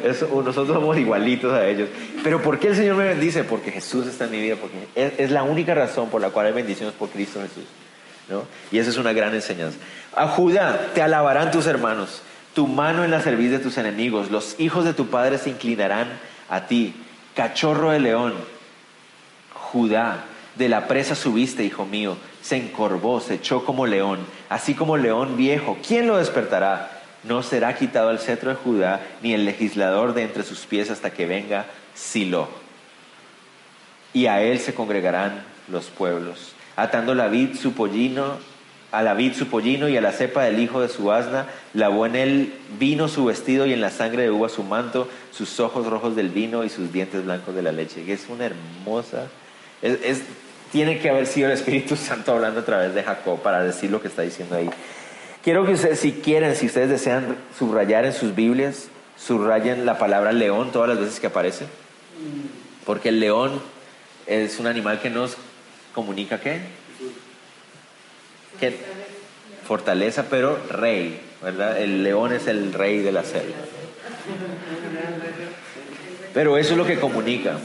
nosotros 0.02 0.66
somos 0.66 0.98
igualitos 0.98 1.52
a 1.52 1.66
ellos. 1.66 1.88
Pero 2.24 2.42
¿por 2.42 2.58
qué 2.58 2.68
el 2.68 2.76
Señor 2.76 2.96
me 2.96 3.04
bendice? 3.04 3.44
Porque 3.44 3.70
Jesús 3.70 4.06
está 4.08 4.24
en 4.24 4.32
mi 4.32 4.40
vida. 4.40 4.56
Porque 4.56 5.14
es, 5.22 5.30
la 5.30 5.44
única 5.44 5.74
razón 5.74 6.10
por 6.10 6.20
la 6.20 6.30
cual 6.30 6.46
hay 6.46 6.52
bendiciones 6.52 6.94
por 6.94 7.08
Cristo 7.10 7.40
Jesús. 7.40 7.64
¿no? 8.28 8.44
Y 8.72 8.78
esa 8.78 8.90
es 8.90 8.96
una 8.96 9.12
gran 9.12 9.32
enseñanza. 9.32 9.78
A 10.14 10.26
Judá 10.26 10.88
te 10.92 11.02
alabarán 11.02 11.52
tus 11.52 11.66
hermanos. 11.66 12.22
Tu 12.54 12.66
mano 12.66 13.04
en 13.04 13.12
la 13.12 13.20
cerviz 13.20 13.52
de 13.52 13.60
tus 13.60 13.78
enemigos. 13.78 14.30
Los 14.30 14.58
hijos 14.58 14.84
de 14.84 14.92
tu 14.92 15.06
padre 15.06 15.38
se 15.38 15.50
inclinarán 15.50 16.08
a 16.48 16.66
ti. 16.66 16.96
Cachorro 17.36 17.92
de 17.92 18.00
león. 18.00 18.34
Judá, 19.54 20.24
de 20.56 20.68
la 20.68 20.88
presa 20.88 21.14
subiste, 21.14 21.64
hijo 21.64 21.86
mío 21.86 22.16
se 22.42 22.56
encorvó, 22.56 23.20
se 23.20 23.34
echó 23.34 23.64
como 23.64 23.86
león, 23.86 24.18
así 24.48 24.74
como 24.74 24.96
león 24.96 25.36
viejo. 25.36 25.78
¿Quién 25.86 26.06
lo 26.08 26.18
despertará? 26.18 26.90
No 27.22 27.42
será 27.42 27.76
quitado 27.76 28.10
el 28.10 28.18
cetro 28.18 28.50
de 28.50 28.56
Judá, 28.56 29.00
ni 29.22 29.32
el 29.32 29.44
legislador 29.44 30.12
de 30.12 30.24
entre 30.24 30.42
sus 30.42 30.66
pies 30.66 30.90
hasta 30.90 31.12
que 31.12 31.24
venga 31.24 31.66
Silo. 31.94 32.48
Y 34.12 34.26
a 34.26 34.42
él 34.42 34.58
se 34.58 34.74
congregarán 34.74 35.44
los 35.68 35.86
pueblos, 35.86 36.54
atando 36.74 37.14
la 37.14 37.28
vid 37.28 37.56
su 37.56 37.72
pollino, 37.74 38.38
a 38.90 39.02
la 39.02 39.14
vid 39.14 39.34
su 39.34 39.46
pollino 39.46 39.88
y 39.88 39.96
a 39.96 40.02
la 40.02 40.12
cepa 40.12 40.42
del 40.42 40.58
hijo 40.58 40.80
de 40.80 40.88
su 40.88 41.12
asna, 41.12 41.46
lavó 41.72 42.04
en 42.04 42.16
él 42.16 42.54
vino 42.78 43.06
su 43.06 43.24
vestido 43.24 43.66
y 43.66 43.72
en 43.72 43.80
la 43.80 43.90
sangre 43.90 44.24
de 44.24 44.30
uva 44.30 44.48
su 44.48 44.64
manto, 44.64 45.08
sus 45.30 45.60
ojos 45.60 45.86
rojos 45.86 46.16
del 46.16 46.28
vino 46.28 46.64
y 46.64 46.68
sus 46.68 46.92
dientes 46.92 47.24
blancos 47.24 47.54
de 47.54 47.62
la 47.62 47.72
leche. 47.72 48.04
es 48.12 48.28
una 48.28 48.46
hermosa, 48.46 49.28
es 49.82 50.22
tiene 50.72 50.98
que 50.98 51.10
haber 51.10 51.26
sido 51.26 51.48
el 51.48 51.52
Espíritu 51.52 51.96
Santo 51.96 52.32
hablando 52.32 52.60
a 52.60 52.64
través 52.64 52.94
de 52.94 53.02
Jacob 53.02 53.40
para 53.40 53.62
decir 53.62 53.90
lo 53.90 54.00
que 54.00 54.08
está 54.08 54.22
diciendo 54.22 54.56
ahí. 54.56 54.70
Quiero 55.44 55.66
que 55.66 55.72
ustedes, 55.72 56.00
si 56.00 56.12
quieren, 56.12 56.56
si 56.56 56.66
ustedes 56.66 56.88
desean 56.88 57.36
subrayar 57.58 58.06
en 58.06 58.12
sus 58.12 58.34
Biblias, 58.34 58.88
subrayen 59.18 59.84
la 59.84 59.98
palabra 59.98 60.32
león 60.32 60.72
todas 60.72 60.88
las 60.88 60.98
veces 60.98 61.20
que 61.20 61.26
aparece. 61.26 61.66
Porque 62.86 63.10
el 63.10 63.20
león 63.20 63.60
es 64.26 64.58
un 64.58 64.66
animal 64.66 65.00
que 65.00 65.10
nos 65.10 65.36
comunica 65.94 66.40
qué? 66.40 66.60
¿Qué? 68.58 68.76
Fortaleza, 69.66 70.26
pero 70.30 70.58
rey, 70.70 71.20
¿verdad? 71.42 71.78
El 71.80 72.02
león 72.02 72.32
es 72.32 72.46
el 72.46 72.72
rey 72.72 73.00
de 73.00 73.12
la 73.12 73.24
selva. 73.24 73.56
Pero 76.32 76.56
eso 76.56 76.72
es 76.72 76.78
lo 76.78 76.86
que 76.86 76.98
comunica. 76.98 77.58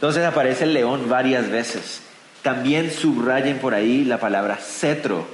Entonces 0.00 0.24
aparece 0.24 0.64
el 0.64 0.72
león 0.72 1.10
varias 1.10 1.50
veces. 1.50 2.00
También 2.40 2.90
subrayen 2.90 3.58
por 3.58 3.74
ahí 3.74 4.02
la 4.02 4.18
palabra 4.18 4.56
cetro. 4.56 5.26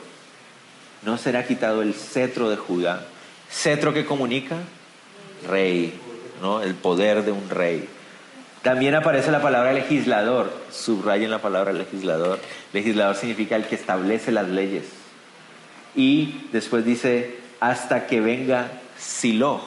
No 1.03 1.19
será 1.19 1.47
quitado 1.47 1.83
el 1.83 1.95
cetro 1.95 2.51
de 2.51 2.57
Judá. 2.57 3.07
Cetro 3.49 3.95
que 3.95 4.05
comunica 4.05 4.57
rey, 5.49 5.95
¿no? 6.43 6.63
El 6.63 6.75
poder 6.75 7.25
de 7.25 7.31
un 7.31 7.49
rey. 7.49 7.89
También 8.63 8.97
aparece 8.97 9.31
la 9.31 9.41
palabra 9.41 9.73
legislador. 9.73 10.53
Subrayen 10.73 11.31
la 11.31 11.39
palabra 11.39 11.73
legislador. 11.73 12.41
Legislador 12.73 13.15
significa 13.15 13.55
el 13.55 13.67
que 13.67 13.77
establece 13.77 14.33
las 14.33 14.49
leyes. 14.49 14.87
Y 15.95 16.49
después 16.51 16.85
dice 16.85 17.37
hasta 17.61 18.09
que 18.09 18.21
venga 18.21 18.69
Silo, 18.99 19.61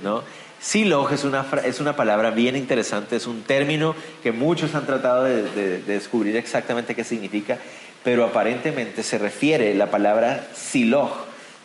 ¿no? 0.00 0.24
Siloj 0.60 1.12
es 1.12 1.24
una, 1.24 1.46
es 1.64 1.80
una 1.80 1.94
palabra 1.96 2.30
bien 2.30 2.56
interesante, 2.56 3.16
es 3.16 3.26
un 3.26 3.42
término 3.42 3.94
que 4.22 4.32
muchos 4.32 4.74
han 4.74 4.86
tratado 4.86 5.24
de, 5.24 5.82
descubrir 5.82 6.36
exactamente 6.36 6.94
qué 6.94 7.04
significa, 7.04 7.58
pero 8.02 8.24
aparentemente 8.24 9.02
se 9.02 9.18
refiere, 9.18 9.74
la 9.74 9.90
palabra 9.90 10.48
Siloh, 10.54 11.10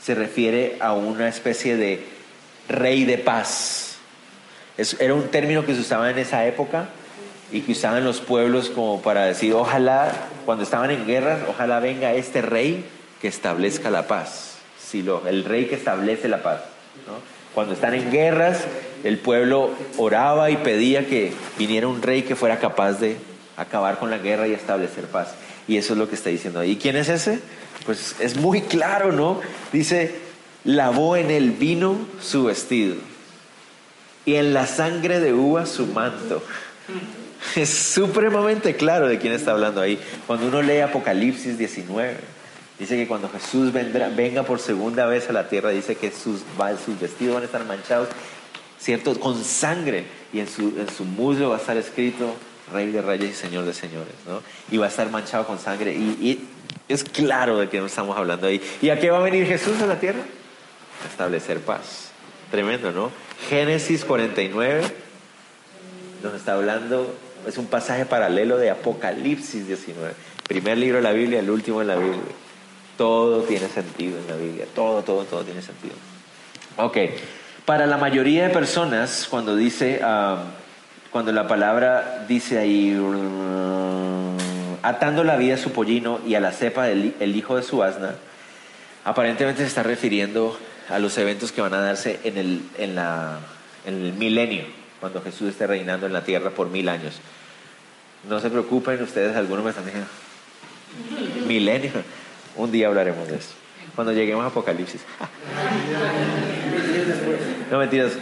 se 0.01 0.15
refiere 0.15 0.77
a 0.79 0.93
una 0.93 1.27
especie 1.27 1.77
de 1.77 2.03
rey 2.67 3.05
de 3.05 3.17
paz. 3.17 3.97
era 4.99 5.13
un 5.13 5.29
término 5.29 5.65
que 5.65 5.75
se 5.75 5.81
usaba 5.81 6.09
en 6.09 6.17
esa 6.17 6.45
época 6.45 6.89
y 7.51 7.61
que 7.61 7.73
usaban 7.73 8.03
los 8.03 8.19
pueblos 8.19 8.69
como 8.69 9.01
para 9.01 9.25
decir, 9.25 9.53
ojalá, 9.53 10.11
cuando 10.45 10.63
estaban 10.63 10.89
en 10.91 11.05
guerras, 11.05 11.41
ojalá 11.47 11.79
venga 11.79 12.13
este 12.13 12.41
rey 12.41 12.85
que 13.21 13.27
establezca 13.27 13.89
la 13.89 14.07
paz. 14.07 14.57
Silo, 14.79 15.23
el 15.27 15.43
rey 15.43 15.67
que 15.67 15.75
establece 15.75 16.27
la 16.27 16.41
paz. 16.41 16.61
Cuando 17.53 17.73
están 17.73 17.93
en 17.93 18.11
guerras, 18.11 18.61
el 19.03 19.17
pueblo 19.17 19.71
oraba 19.97 20.51
y 20.51 20.57
pedía 20.57 21.07
que 21.07 21.33
viniera 21.57 21.87
un 21.87 22.01
rey 22.01 22.21
que 22.21 22.35
fuera 22.35 22.59
capaz 22.59 22.93
de 22.93 23.17
acabar 23.57 23.99
con 23.99 24.09
la 24.09 24.17
guerra 24.17 24.47
y 24.47 24.53
establecer 24.53 25.05
paz. 25.05 25.33
Y 25.67 25.77
eso 25.77 25.93
es 25.93 25.99
lo 25.99 26.09
que 26.09 26.15
está 26.15 26.29
diciendo 26.29 26.59
ahí. 26.59 26.71
¿Y 26.71 26.75
quién 26.77 26.95
es 26.95 27.09
ese? 27.09 27.39
Pues 27.85 28.15
es 28.19 28.37
muy 28.37 28.61
claro, 28.61 29.11
¿no? 29.11 29.41
Dice, 29.71 30.15
lavó 30.63 31.15
en 31.15 31.31
el 31.31 31.51
vino 31.51 31.97
su 32.21 32.45
vestido 32.45 32.95
y 34.25 34.35
en 34.35 34.53
la 34.53 34.67
sangre 34.67 35.19
de 35.19 35.33
uva 35.33 35.65
su 35.65 35.87
manto. 35.87 36.43
Es 37.55 37.69
supremamente 37.69 38.75
claro 38.75 39.07
de 39.07 39.17
quién 39.17 39.33
está 39.33 39.51
hablando 39.51 39.81
ahí. 39.81 39.99
Cuando 40.27 40.47
uno 40.47 40.61
lee 40.61 40.79
Apocalipsis 40.79 41.57
19, 41.57 42.17
dice 42.81 42.97
que 42.97 43.07
cuando 43.07 43.29
Jesús 43.29 43.71
vendrá, 43.71 44.09
venga 44.09 44.41
por 44.41 44.59
segunda 44.59 45.05
vez 45.05 45.29
a 45.29 45.33
la 45.33 45.47
tierra, 45.47 45.69
dice 45.69 45.95
que 45.95 46.09
sus, 46.09 46.41
vestidos 46.99 47.35
van 47.35 47.43
a 47.43 47.45
estar 47.45 47.63
manchados, 47.65 48.09
¿cierto? 48.79 49.19
Con 49.19 49.43
sangre. 49.43 50.05
Y 50.33 50.39
en 50.39 50.47
su, 50.47 50.69
en 50.69 51.15
muslo 51.15 51.49
va 51.49 51.57
a 51.57 51.59
estar 51.59 51.77
escrito 51.77 52.35
Rey 52.73 52.89
de 52.91 53.03
Reyes 53.03 53.29
y 53.29 53.33
Señor 53.33 53.65
de 53.65 53.73
Señores, 53.73 54.15
¿no? 54.25 54.41
Y 54.71 54.77
va 54.77 54.87
a 54.87 54.89
estar 54.89 55.11
manchado 55.11 55.45
con 55.45 55.59
sangre. 55.59 55.93
Y, 55.93 56.47
es 56.87 57.03
claro 57.03 57.59
de 57.59 57.69
quién 57.69 57.85
estamos 57.85 58.17
hablando 58.17 58.47
ahí. 58.47 58.59
¿Y 58.81 58.89
a 58.89 58.99
qué 58.99 59.11
va 59.11 59.19
a 59.19 59.21
venir 59.21 59.45
Jesús 59.45 59.79
a 59.81 59.85
la 59.85 59.99
tierra? 59.99 60.21
A 61.05 61.07
establecer 61.07 61.59
paz. 61.61 62.09
Tremendo, 62.49 62.91
¿no? 62.91 63.11
Génesis 63.47 64.03
49 64.03 64.81
nos 66.23 66.33
está 66.33 66.53
hablando 66.53 67.15
es 67.47 67.57
un 67.57 67.65
pasaje 67.65 68.05
paralelo 68.05 68.57
de 68.57 68.69
Apocalipsis 68.69 69.67
19. 69.67 70.13
Primer 70.47 70.77
libro 70.77 70.97
de 70.97 71.03
la 71.03 71.11
Biblia, 71.11 71.39
el 71.39 71.49
último 71.49 71.79
de 71.79 71.85
la 71.85 71.95
Biblia. 71.95 72.21
Todo 72.97 73.43
tiene 73.43 73.67
sentido 73.67 74.19
en 74.19 74.27
la 74.27 74.35
Biblia. 74.35 74.65
Todo, 74.73 75.01
todo, 75.03 75.23
todo 75.23 75.43
tiene 75.43 75.61
sentido. 75.61 75.95
Ok. 76.77 76.97
Para 77.65 77.85
la 77.85 77.97
mayoría 77.97 78.47
de 78.47 78.49
personas, 78.49 79.27
cuando 79.29 79.55
dice, 79.55 80.01
ah, 80.03 80.43
cuando 81.11 81.31
la 81.31 81.47
palabra 81.47 82.25
dice 82.27 82.57
ahí, 82.57 82.97
atando 84.81 85.23
la 85.23 85.37
vida 85.37 85.55
a 85.55 85.57
su 85.57 85.71
pollino 85.71 86.19
y 86.25 86.35
a 86.35 86.39
la 86.39 86.51
cepa 86.51 86.85
del 86.85 87.15
el 87.19 87.35
hijo 87.35 87.55
de 87.55 87.63
su 87.63 87.83
asna, 87.83 88.15
aparentemente 89.03 89.61
se 89.61 89.67
está 89.67 89.83
refiriendo 89.83 90.57
a 90.89 90.99
los 90.99 91.17
eventos 91.17 91.51
que 91.51 91.61
van 91.61 91.73
a 91.73 91.81
darse 91.81 92.19
en 92.23 92.37
el, 92.37 92.61
en 92.77 92.95
la, 92.95 93.39
el 93.85 94.13
milenio 94.13 94.65
cuando 94.99 95.21
Jesús 95.21 95.49
esté 95.49 95.67
reinando 95.67 96.05
en 96.05 96.13
la 96.13 96.23
tierra 96.23 96.51
por 96.51 96.69
mil 96.69 96.87
años. 96.87 97.15
No 98.29 98.39
se 98.39 98.49
preocupen 98.49 99.01
ustedes, 99.01 99.35
algunos 99.35 99.63
me 99.63 99.71
están 99.71 99.85
diciendo, 99.85 100.07
milenio. 101.47 101.91
Un 102.55 102.71
día 102.71 102.87
hablaremos 102.87 103.27
de 103.27 103.37
eso. 103.37 103.53
Cuando 103.95 104.13
lleguemos 104.13 104.43
a 104.43 104.47
Apocalipsis. 104.47 105.01
no 107.71 107.77
mentiras. 107.77 108.13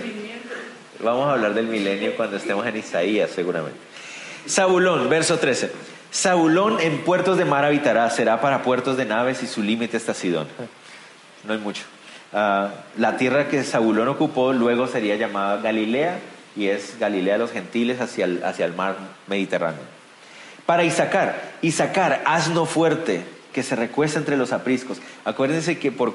Vamos 1.02 1.28
a 1.28 1.34
hablar 1.34 1.54
del 1.54 1.68
milenio 1.68 2.16
cuando 2.16 2.38
estemos 2.38 2.66
en 2.66 2.78
Isaías, 2.78 3.30
seguramente. 3.30 3.78
Zabulón, 4.48 5.10
verso 5.10 5.38
13. 5.38 5.72
Zabulón 6.14 6.80
en 6.80 7.00
puertos 7.00 7.38
de 7.38 7.46
mar 7.46 7.66
habitará, 7.66 8.10
será 8.10 8.42
para 8.42 8.64
puertos 8.64 8.98
de 8.98 9.06
naves 9.06 9.44
y 9.44 9.48
su 9.48 9.62
límite 9.62 9.98
está 9.98 10.14
Sidón. 10.14 10.48
No 11.46 11.54
hay 11.54 11.60
mucho. 11.60 11.84
Ah, 12.34 12.72
la 12.98 13.18
tierra 13.18 13.48
que 13.48 13.64
Zabulón 13.64 14.08
ocupó 14.08 14.54
luego 14.54 14.88
sería 14.88 15.16
llamada 15.16 15.62
Galilea 15.62 16.20
y 16.56 16.68
es 16.68 16.98
Galilea 17.00 17.34
de 17.34 17.40
los 17.40 17.52
gentiles 17.52 18.02
hacia 18.02 18.26
el, 18.26 18.44
hacia 18.44 18.66
el 18.66 18.74
mar 18.74 18.96
Mediterráneo. 19.28 19.82
Para 20.66 20.84
Isaacar, 20.84 21.42
Isaacar, 21.62 22.22
asno 22.26 22.66
fuerte 22.66 23.24
que 23.54 23.64
se 23.64 23.76
recuesta 23.76 24.20
entre 24.20 24.38
los 24.38 24.52
apriscos. 24.52 25.00
Acuérdense 25.26 25.80
que 25.80 25.92
por, 25.92 26.14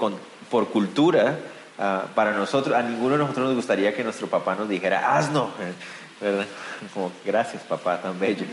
por 0.51 0.69
cultura, 0.69 1.39
ah, 1.79 2.05
para 2.15 2.33
nosotros, 2.33 2.77
a 2.77 2.83
ninguno 2.83 3.13
de 3.13 3.19
nosotros 3.19 3.47
nos 3.47 3.57
gustaría 3.57 3.95
que 3.95 4.05
nuestro 4.05 4.29
papá 4.29 4.55
nos 4.55 4.69
dijera 4.69 5.17
asno, 5.17 5.51
¿verdad? 6.21 6.47
Como, 6.93 7.13
gracias 7.25 7.63
papá, 7.63 8.01
tan 8.01 8.19
bello. 8.19 8.45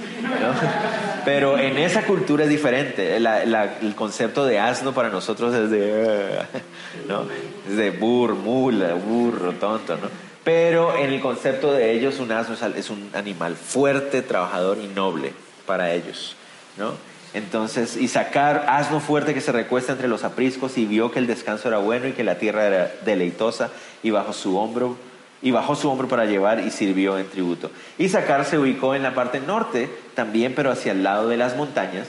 Pero 1.26 1.58
en 1.58 1.78
esa 1.78 2.04
cultura 2.04 2.46
es 2.46 2.50
diferente. 2.50 3.18
el 3.18 3.96
concepto 3.96 4.46
de 4.46 4.60
asno 4.60 4.94
para 4.94 5.10
nosotros 5.10 5.54
es 5.54 5.70
de, 5.70 6.40
¿no? 7.08 7.26
es 7.68 7.76
de 7.76 7.92
burro, 7.92 8.36
mula, 8.36 8.94
burro, 8.94 9.54
tonto, 9.54 9.96
¿no? 9.98 10.32
Pero 10.44 10.98
en 10.98 11.14
el 11.14 11.22
concepto 11.22 11.72
de 11.72 11.92
ellos, 11.92 12.20
un 12.20 12.32
asno 12.32 12.56
es 12.76 12.90
un 12.90 13.12
animal 13.14 13.56
fuerte, 13.56 14.24
trabajador 14.24 14.80
y 14.80 14.88
noble 14.88 15.34
para 15.68 15.94
ellos, 15.94 16.36
¿no? 16.78 17.11
Entonces, 17.34 17.96
y 17.96 18.08
sacar 18.08 18.66
asno 18.68 19.00
fuerte 19.00 19.34
que 19.34 19.42
se 19.42 19.52
recuesta 19.52 19.94
entre 19.94 20.08
los 20.08 20.24
apriscos 20.24 20.78
y 20.78 20.86
vio 20.86 21.12
que 21.12 21.20
el 21.20 21.28
descanso 21.28 21.70
era 21.70 21.78
bueno 21.78 22.08
y 22.08 22.12
que 22.12 22.24
la 22.24 22.38
tierra 22.38 22.66
era 22.66 22.92
deleitosa 23.06 23.70
y 24.04 24.10
bajo 24.10 24.34
su 24.34 24.58
hombro 24.58 24.98
y 25.42 25.52
bajó 25.52 25.76
su 25.76 25.90
hombro 25.90 26.08
para 26.08 26.26
llevar 26.26 26.60
y 26.60 26.72
sirvió 26.72 27.18
en 27.18 27.30
tributo. 27.30 27.72
Y 27.98 28.10
sacar 28.10 28.46
se 28.46 28.58
ubicó 28.58 28.96
en 28.96 29.04
la 29.04 29.16
parte 29.16 29.40
norte 29.40 29.90
también, 30.14 30.54
pero 30.56 30.72
hacia 30.72 30.92
el 30.92 31.04
lado 31.04 31.30
de 31.30 31.38
las 31.38 31.56
montañas 31.56 32.08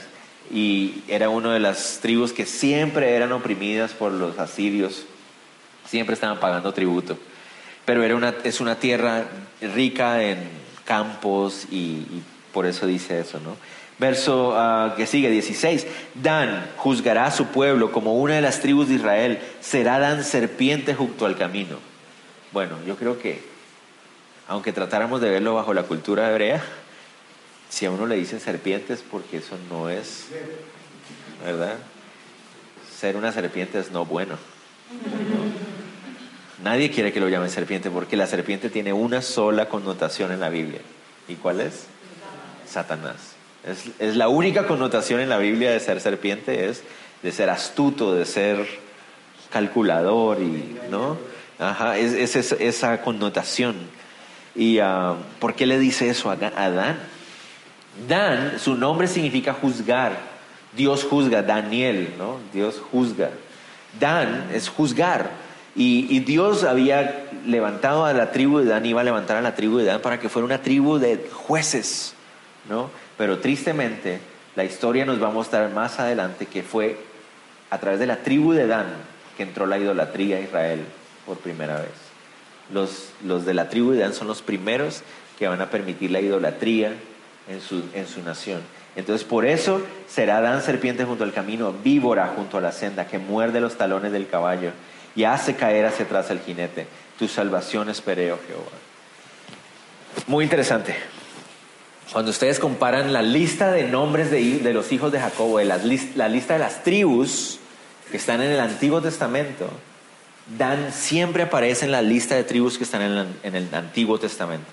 y 0.51 1.03
era 1.07 1.29
una 1.29 1.53
de 1.53 1.59
las 1.59 1.99
tribus 2.01 2.33
que 2.33 2.45
siempre 2.45 3.15
eran 3.15 3.31
oprimidas 3.31 3.93
por 3.93 4.11
los 4.11 4.37
asirios, 4.39 5.05
siempre 5.85 6.15
estaban 6.15 6.39
pagando 6.39 6.73
tributo 6.73 7.17
pero 7.85 8.03
era 8.03 8.15
una, 8.15 8.35
es 8.43 8.61
una 8.61 8.75
tierra 8.75 9.25
rica 9.61 10.23
en 10.23 10.37
campos 10.85 11.65
y, 11.71 12.05
por 12.53 12.65
eso 12.65 12.85
dice 12.85 13.19
eso, 13.19 13.39
¿no? 13.39 13.57
Verso 13.99 14.53
ah, 14.55 14.93
que 14.97 15.05
sigue, 15.05 15.29
16. 15.29 15.85
Dan 16.15 16.71
juzgará 16.77 17.25
a 17.25 17.31
su 17.31 17.47
pueblo 17.47 17.91
como 17.91 18.19
una 18.19 18.35
de 18.35 18.41
las 18.41 18.59
tribus 18.59 18.89
de 18.89 18.95
Israel. 18.95 19.39
Será 19.61 19.99
Dan 19.99 20.23
serpiente 20.23 20.95
junto 20.95 21.25
al 21.25 21.37
camino. 21.37 21.77
Bueno, 22.51 22.77
yo 22.85 22.95
creo 22.97 23.19
que, 23.19 23.41
aunque 24.47 24.73
tratáramos 24.73 25.21
de 25.21 25.29
verlo 25.29 25.55
bajo 25.55 25.73
la 25.73 25.83
cultura 25.83 26.29
hebrea, 26.29 26.63
si 27.69 27.85
a 27.87 27.91
uno 27.91 28.05
le 28.05 28.15
dicen 28.15 28.39
serpientes, 28.39 29.03
porque 29.09 29.37
eso 29.37 29.57
no 29.69 29.89
es, 29.89 30.27
¿verdad? 31.43 31.77
Ser 32.99 33.15
una 33.15 33.31
serpiente 33.31 33.79
es 33.79 33.91
no 33.91 34.05
bueno. 34.05 34.37
Nadie 36.63 36.91
quiere 36.91 37.11
que 37.11 37.19
lo 37.19 37.27
llamen 37.27 37.49
serpiente 37.49 37.89
porque 37.89 38.15
la 38.15 38.27
serpiente 38.27 38.69
tiene 38.69 38.93
una 38.93 39.21
sola 39.21 39.67
connotación 39.67 40.31
en 40.31 40.39
la 40.39 40.49
Biblia. 40.49 40.79
¿Y 41.27 41.35
cuál 41.35 41.59
es? 41.59 41.87
Satanás. 42.65 43.32
Es, 43.65 44.15
la 44.15 44.27
única 44.27 44.67
connotación 44.67 45.21
en 45.21 45.29
la 45.29 45.37
Biblia 45.37 45.71
de 45.71 45.79
ser 45.79 46.01
serpiente, 46.01 46.67
es 46.67 46.83
de 47.21 47.31
ser 47.31 47.49
astuto, 47.49 48.13
de 48.13 48.25
ser 48.25 48.65
calculador 49.49 50.41
y, 50.41 50.77
¿no? 50.89 51.17
Ajá, 51.59 51.97
es, 51.97 52.35
esa 52.35 53.01
connotación. 53.01 53.75
¿Y 54.55 54.79
uh, 54.79 55.15
por 55.39 55.55
qué 55.55 55.65
le 55.65 55.79
dice 55.79 56.09
eso 56.09 56.29
a, 56.29 56.35
Dan? 56.35 56.97
Dan, 58.07 58.59
su 58.59 58.75
nombre 58.75 59.07
significa 59.07 59.53
juzgar. 59.53 60.17
Dios 60.75 61.03
juzga, 61.03 61.41
Daniel, 61.41 62.13
¿no? 62.17 62.39
Dios 62.51 62.81
juzga. 62.91 63.29
Dan 63.99 64.49
es 64.53 64.67
juzgar. 64.69 65.31
Y, 65.75 66.19
Dios 66.19 66.63
había 66.63 67.29
levantado 67.45 68.05
a 68.05 68.13
la 68.13 68.31
tribu 68.31 68.59
de 68.59 68.65
Dan, 68.65 68.85
iba 68.85 69.01
a 69.01 69.03
levantar 69.03 69.37
a 69.37 69.41
la 69.41 69.55
tribu 69.55 69.77
de 69.77 69.85
Dan 69.85 70.01
para 70.01 70.19
que 70.19 70.29
fuera 70.29 70.45
una 70.45 70.61
tribu 70.61 70.97
de 70.99 71.29
jueces, 71.31 72.13
¿no? 72.69 72.89
Pero 73.17 73.39
tristemente, 73.39 74.19
la 74.55 74.63
historia 74.63 75.05
nos 75.05 75.21
va 75.21 75.27
a 75.27 75.31
mostrar 75.31 75.71
más 75.71 75.99
adelante 75.99 76.45
que 76.45 76.63
fue 76.63 76.97
a 77.69 77.79
través 77.79 77.99
de 77.99 78.07
la 78.07 78.17
tribu 78.17 78.53
de 78.53 78.67
Dan 78.67 78.87
que 79.35 79.43
entró 79.43 79.65
la 79.65 79.77
idolatría 79.77 80.37
a 80.37 80.41
Israel 80.41 80.81
por 81.25 81.37
primera 81.37 81.77
vez. 81.77 81.91
Los, 82.71 83.09
los 83.23 83.45
de 83.45 83.53
la 83.53 83.69
tribu 83.69 83.91
de 83.91 83.99
Dan 83.99 84.13
son 84.13 84.27
los 84.27 84.41
primeros 84.41 85.01
que 85.39 85.47
van 85.47 85.61
a 85.61 85.69
permitir 85.69 86.11
la 86.11 86.21
idolatría 86.21 86.93
en 87.47 87.61
su, 87.61 87.83
en 87.93 88.07
su 88.07 88.21
nación. 88.21 88.61
Entonces 88.95 89.25
por 89.25 89.45
eso 89.45 89.81
será 90.07 90.41
Dan 90.41 90.61
serpiente 90.61 91.03
junto 91.03 91.23
al 91.23 91.33
camino, 91.33 91.73
víbora 91.83 92.33
junto 92.35 92.57
a 92.57 92.61
la 92.61 92.71
senda, 92.71 93.07
que 93.07 93.17
muerde 93.17 93.59
los 93.59 93.75
talones 93.75 94.11
del 94.11 94.27
caballo 94.27 94.71
y 95.15 95.23
hace 95.23 95.55
caer 95.55 95.85
hacia 95.85 96.05
atrás 96.05 96.29
al 96.29 96.39
jinete. 96.39 96.87
Tu 97.17 97.27
salvación 97.27 97.89
esperé, 97.89 98.31
oh 98.31 98.39
Jehová. 98.47 98.71
Muy 100.27 100.43
interesante. 100.43 100.95
Cuando 102.11 102.31
ustedes 102.31 102.59
comparan 102.59 103.13
la 103.13 103.21
lista 103.21 103.71
de 103.71 103.87
nombres 103.87 104.29
de, 104.29 104.73
los 104.73 104.91
hijos 104.91 105.11
de 105.11 105.19
Jacob, 105.19 105.59
la, 105.63 105.77
la 106.15 106.29
lista 106.29 106.53
de 106.53 106.59
las 106.59 106.83
tribus 106.83 107.59
que 108.11 108.17
están 108.17 108.41
en 108.41 108.51
el 108.51 108.59
Antiguo 108.59 109.01
Testamento, 109.01 109.69
Dan 110.45 110.91
siempre 110.91 111.43
aparece 111.43 111.85
en 111.85 111.91
la 111.91 112.01
lista 112.01 112.35
de 112.35 112.43
tribus 112.43 112.77
que 112.77 112.83
están 112.83 113.01
en, 113.43 113.55
el 113.55 113.73
Antiguo 113.73 114.19
Testamento. 114.19 114.71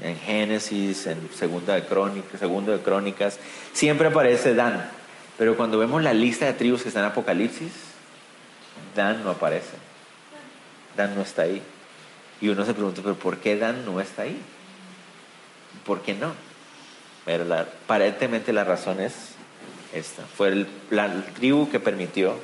En 0.00 0.16
Génesis, 0.16 1.06
en 1.06 1.28
Segunda 1.34 1.74
de 1.74 1.84
Crónicas, 1.84 2.38
Segundo 2.38 2.72
de 2.72 2.78
Crónicas, 2.78 3.38
siempre 3.72 4.08
aparece 4.08 4.54
Dan. 4.54 4.88
Pero 5.36 5.56
cuando 5.56 5.78
vemos 5.78 6.02
la 6.02 6.14
lista 6.14 6.46
de 6.46 6.52
tribus 6.52 6.82
que 6.82 6.88
está 6.88 7.00
en 7.00 7.06
Apocalipsis, 7.06 7.72
Dan 8.94 9.24
no 9.24 9.30
aparece. 9.30 9.76
Dan 10.96 11.14
no 11.16 11.22
está 11.22 11.42
ahí. 11.42 11.60
Y 12.40 12.48
uno 12.48 12.64
se 12.64 12.72
pregunta, 12.72 13.02
¿pero 13.02 13.16
por 13.16 13.38
qué 13.38 13.56
Dan 13.56 13.84
no 13.84 14.00
está 14.00 14.22
ahí? 14.22 14.40
¿Por 15.84 16.02
qué 16.02 16.14
no? 16.14 16.32
Pero 17.24 17.44
la, 17.44 17.60
aparentemente 17.60 18.52
la 18.52 18.64
razón 18.64 19.00
es 19.00 19.14
esta. 19.94 20.22
Fue 20.22 20.48
el, 20.48 20.66
la 20.90 21.08
tribu 21.34 21.70
que 21.70 21.80
permitió 21.80 22.34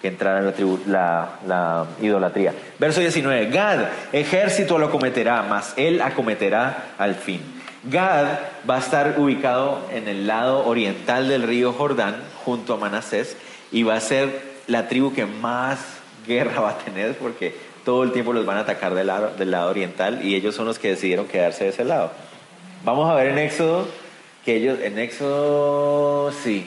que 0.00 0.08
entrara 0.08 0.42
la, 0.42 0.52
tribu, 0.52 0.78
la, 0.86 1.38
la, 1.46 1.86
idolatría. 2.00 2.52
Verso 2.78 3.00
19. 3.00 3.50
Gad, 3.50 3.86
ejército 4.12 4.78
lo 4.78 4.90
cometerá, 4.90 5.42
mas 5.42 5.72
él 5.76 6.02
acometerá 6.02 6.94
al 6.98 7.14
fin. 7.14 7.40
Gad 7.84 8.26
va 8.68 8.76
a 8.76 8.78
estar 8.78 9.14
ubicado 9.18 9.86
en 9.92 10.08
el 10.08 10.26
lado 10.26 10.66
oriental 10.66 11.28
del 11.28 11.44
río 11.44 11.72
Jordán, 11.72 12.16
junto 12.44 12.74
a 12.74 12.76
Manasés, 12.76 13.36
y 13.72 13.84
va 13.84 13.94
a 13.94 14.00
ser 14.00 14.56
la 14.66 14.88
tribu 14.88 15.14
que 15.14 15.26
más 15.26 15.78
guerra 16.26 16.60
va 16.60 16.70
a 16.70 16.78
tener 16.78 17.16
porque 17.16 17.54
todo 17.84 18.02
el 18.02 18.12
tiempo 18.12 18.32
los 18.32 18.44
van 18.44 18.58
a 18.58 18.60
atacar 18.60 18.94
del 18.94 19.06
lado, 19.06 19.32
del 19.38 19.52
lado 19.52 19.70
oriental 19.70 20.24
y 20.24 20.34
ellos 20.34 20.54
son 20.56 20.66
los 20.66 20.78
que 20.78 20.88
decidieron 20.88 21.26
quedarse 21.26 21.64
de 21.64 21.70
ese 21.70 21.84
lado. 21.84 22.10
Vamos 22.84 23.08
a 23.08 23.14
ver 23.14 23.28
en 23.28 23.38
Éxodo 23.38 23.86
que 24.46 24.54
ellos, 24.54 24.78
en 24.80 24.96
Éxodo, 25.00 26.30
sí, 26.30 26.64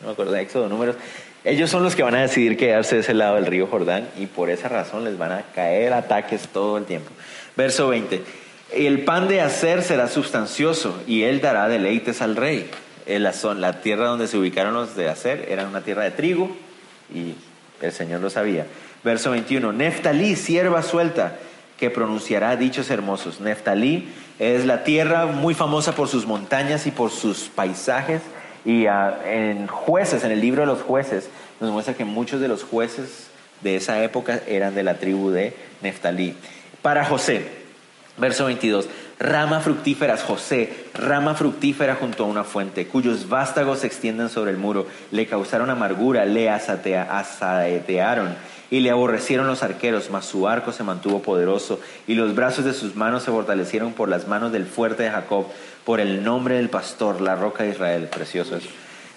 no 0.00 0.06
me 0.06 0.12
acuerdo 0.12 0.32
de 0.32 0.42
Éxodo, 0.42 0.68
números, 0.68 0.94
ellos 1.42 1.68
son 1.68 1.82
los 1.82 1.96
que 1.96 2.04
van 2.04 2.14
a 2.14 2.22
decidir 2.22 2.56
quedarse 2.56 2.94
de 2.94 3.00
ese 3.00 3.12
lado 3.12 3.34
del 3.34 3.46
río 3.46 3.66
Jordán 3.66 4.08
y 4.16 4.26
por 4.26 4.48
esa 4.48 4.68
razón 4.68 5.02
les 5.02 5.18
van 5.18 5.32
a 5.32 5.42
caer 5.52 5.92
ataques 5.92 6.46
todo 6.46 6.78
el 6.78 6.84
tiempo. 6.84 7.10
Verso 7.56 7.88
20. 7.88 8.22
El 8.72 9.00
pan 9.00 9.26
de 9.26 9.40
hacer 9.40 9.82
será 9.82 10.06
sustancioso 10.06 10.96
y 11.08 11.24
él 11.24 11.40
dará 11.40 11.68
deleites 11.68 12.22
al 12.22 12.36
rey. 12.36 12.70
La, 13.06 13.32
la 13.56 13.80
tierra 13.80 14.06
donde 14.06 14.28
se 14.28 14.38
ubicaron 14.38 14.74
los 14.74 14.94
de 14.94 15.08
hacer 15.08 15.46
era 15.48 15.66
una 15.66 15.80
tierra 15.80 16.04
de 16.04 16.12
trigo 16.12 16.56
y 17.12 17.34
el 17.84 17.90
Señor 17.90 18.20
lo 18.20 18.30
sabía. 18.30 18.66
Verso 19.02 19.32
21. 19.32 19.72
Neftalí, 19.72 20.36
sierva 20.36 20.82
suelta, 20.82 21.36
que 21.78 21.90
pronunciará 21.90 22.54
dichos 22.56 22.90
hermosos. 22.90 23.40
Neftalí 23.40 24.08
es 24.38 24.64
la 24.64 24.84
tierra 24.84 25.26
muy 25.26 25.54
famosa 25.54 25.92
por 25.92 26.08
sus 26.08 26.26
montañas 26.26 26.86
y 26.86 26.90
por 26.90 27.10
sus 27.10 27.48
paisajes. 27.48 28.22
Y 28.64 28.86
ah, 28.86 29.20
en 29.24 29.66
jueces, 29.66 30.24
en 30.24 30.32
el 30.32 30.40
libro 30.40 30.62
de 30.62 30.66
los 30.66 30.82
jueces, 30.82 31.28
nos 31.60 31.70
muestra 31.70 31.94
que 31.94 32.04
muchos 32.04 32.40
de 32.40 32.48
los 32.48 32.64
jueces 32.64 33.28
de 33.62 33.76
esa 33.76 34.02
época 34.02 34.40
eran 34.46 34.74
de 34.74 34.82
la 34.82 34.94
tribu 34.98 35.30
de 35.30 35.54
Neftalí. 35.82 36.34
Para 36.82 37.04
José, 37.04 37.66
Verso 38.18 38.46
22. 38.46 38.88
Rama 39.18 39.60
fructíferas, 39.60 40.22
José, 40.22 40.72
rama 40.94 41.34
fructífera 41.34 41.94
junto 41.94 42.24
a 42.24 42.26
una 42.26 42.44
fuente, 42.44 42.86
cuyos 42.86 43.28
vástagos 43.28 43.80
se 43.80 43.86
extienden 43.86 44.28
sobre 44.28 44.50
el 44.50 44.58
muro, 44.58 44.86
le 45.10 45.26
causaron 45.26 45.70
amargura, 45.70 46.26
le 46.26 46.50
asaetearon 46.50 48.34
y 48.70 48.80
le 48.80 48.90
aborrecieron 48.90 49.46
los 49.46 49.62
arqueros, 49.62 50.10
mas 50.10 50.24
su 50.24 50.48
arco 50.48 50.72
se 50.72 50.82
mantuvo 50.82 51.22
poderoso 51.22 51.80
y 52.06 52.14
los 52.14 52.34
brazos 52.34 52.64
de 52.64 52.72
sus 52.72 52.96
manos 52.96 53.22
se 53.22 53.30
fortalecieron 53.30 53.92
por 53.92 54.08
las 54.08 54.28
manos 54.28 54.52
del 54.52 54.66
fuerte 54.66 55.04
de 55.04 55.10
Jacob, 55.10 55.46
por 55.84 56.00
el 56.00 56.24
nombre 56.24 56.56
del 56.56 56.70
pastor, 56.70 57.20
la 57.20 57.36
roca 57.36 57.64
de 57.64 57.70
Israel. 57.70 58.08
Precioso 58.08 58.58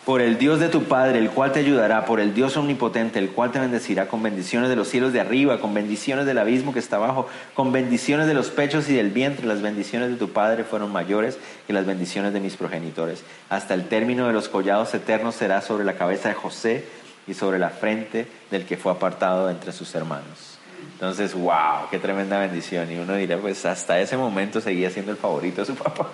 por 0.09 0.21
el 0.21 0.39
Dios 0.39 0.59
de 0.59 0.69
tu 0.69 0.85
Padre, 0.85 1.19
el 1.19 1.29
cual 1.29 1.51
te 1.51 1.59
ayudará, 1.59 2.05
por 2.05 2.19
el 2.19 2.33
Dios 2.33 2.57
omnipotente, 2.57 3.19
el 3.19 3.29
cual 3.29 3.51
te 3.51 3.59
bendecirá 3.59 4.07
con 4.07 4.23
bendiciones 4.23 4.67
de 4.67 4.75
los 4.75 4.87
cielos 4.87 5.13
de 5.13 5.19
arriba, 5.19 5.59
con 5.59 5.71
bendiciones 5.75 6.25
del 6.25 6.39
abismo 6.39 6.73
que 6.73 6.79
está 6.79 6.95
abajo, 6.95 7.27
con 7.53 7.71
bendiciones 7.71 8.25
de 8.25 8.33
los 8.33 8.49
pechos 8.49 8.89
y 8.89 8.95
del 8.95 9.11
vientre. 9.11 9.45
Las 9.45 9.61
bendiciones 9.61 10.09
de 10.09 10.15
tu 10.15 10.31
Padre 10.31 10.63
fueron 10.63 10.91
mayores 10.91 11.37
que 11.67 11.73
las 11.73 11.85
bendiciones 11.85 12.33
de 12.33 12.39
mis 12.39 12.55
progenitores. 12.55 13.23
Hasta 13.49 13.75
el 13.75 13.87
término 13.87 14.25
de 14.25 14.33
los 14.33 14.49
collados 14.49 14.91
eternos 14.95 15.35
será 15.35 15.61
sobre 15.61 15.85
la 15.85 15.93
cabeza 15.93 16.29
de 16.29 16.33
José 16.33 16.85
y 17.29 17.35
sobre 17.35 17.59
la 17.59 17.69
frente 17.69 18.27
del 18.49 18.65
que 18.65 18.75
fue 18.75 18.91
apartado 18.91 19.51
entre 19.51 19.71
sus 19.71 19.93
hermanos. 19.93 20.57
Entonces, 20.93 21.35
wow, 21.35 21.87
qué 21.91 21.99
tremenda 21.99 22.39
bendición. 22.39 22.91
Y 22.91 22.97
uno 22.97 23.13
dirá, 23.13 23.37
pues 23.37 23.65
hasta 23.65 23.99
ese 23.99 24.17
momento 24.17 24.59
seguía 24.59 24.89
siendo 24.89 25.11
el 25.11 25.17
favorito 25.17 25.61
de 25.61 25.67
su 25.67 25.75
papá. 25.75 26.09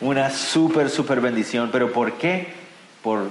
Una 0.00 0.30
súper, 0.30 0.88
súper 0.88 1.20
bendición. 1.20 1.68
¿Pero 1.70 1.92
por 1.92 2.14
qué? 2.14 2.48
Por, 3.02 3.28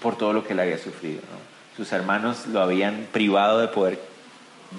por 0.00 0.16
todo 0.16 0.32
lo 0.32 0.46
que 0.46 0.52
él 0.52 0.60
había 0.60 0.78
sufrido. 0.78 1.20
Sus 1.76 1.90
hermanos 1.92 2.46
lo 2.46 2.62
habían 2.62 3.08
privado 3.12 3.58
de 3.58 3.68
poder 3.68 4.00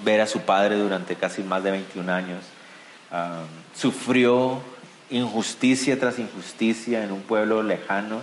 ver 0.04 0.22
a 0.22 0.26
su 0.26 0.40
padre 0.40 0.76
durante 0.76 1.16
casi 1.16 1.42
más 1.42 1.62
de 1.62 1.70
21 1.72 2.10
años. 2.10 2.44
sufrió 3.76 4.62
injusticia 5.10 6.00
tras 6.00 6.18
injusticia 6.18 7.04
en 7.04 7.12
un 7.12 7.20
pueblo 7.20 7.62
lejano 7.62 8.22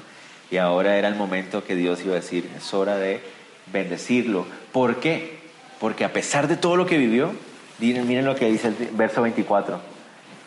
y 0.52 0.58
ahora 0.58 0.98
era 0.98 1.08
el 1.08 1.16
momento 1.16 1.64
que 1.64 1.76
Dios 1.76 2.02
iba 2.04 2.14
a 2.14 2.22
decir, 2.22 2.50
es 2.58 2.74
hora 2.74 2.98
de 2.98 3.22
bendecirlo. 3.72 4.46
¿Por 4.72 5.00
qué? 5.00 5.40
Porque 5.80 6.06
a 6.06 6.14
pesar 6.14 6.48
de 6.48 6.58
todo 6.58 6.76
lo 6.76 6.86
que 6.86 6.98
vivió, 6.98 7.32
miren, 7.80 8.26
lo 8.26 8.36
que 8.36 8.50
dice 8.50 8.70
el 8.70 8.76
verso 8.94 9.22
24, 9.22 9.80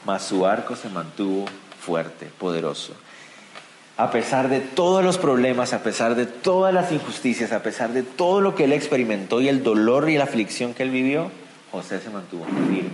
mas 0.05 0.25
su 0.25 0.45
arco 0.47 0.77
se 0.77 0.89
mantuvo 0.89 1.47
fuerte, 1.81 2.27
poderoso. 2.39 2.95
A 3.97 4.11
pesar 4.11 4.49
de 4.49 4.61
todos 4.61 5.05
los 5.05 5.19
problemas, 5.19 5.73
a 5.73 5.83
pesar 5.83 6.15
de 6.15 6.27
todas 6.27 6.75
las 6.75 6.91
injusticias, 6.91 7.53
a 7.53 7.63
pesar 7.63 7.93
de 7.93 8.03
todo 8.03 8.41
lo 8.41 8.55
que 8.55 8.65
él 8.65 8.73
experimentó 8.73 9.41
y 9.41 9.49
el 9.49 9.63
dolor 9.63 10.11
y 10.11 10.17
la 10.17 10.25
aflicción 10.25 10.75
que 10.75 10.83
él 10.83 10.91
vivió, 10.91 11.31
José 11.71 12.01
se 12.01 12.11
mantuvo 12.11 12.45
firme 12.45 12.91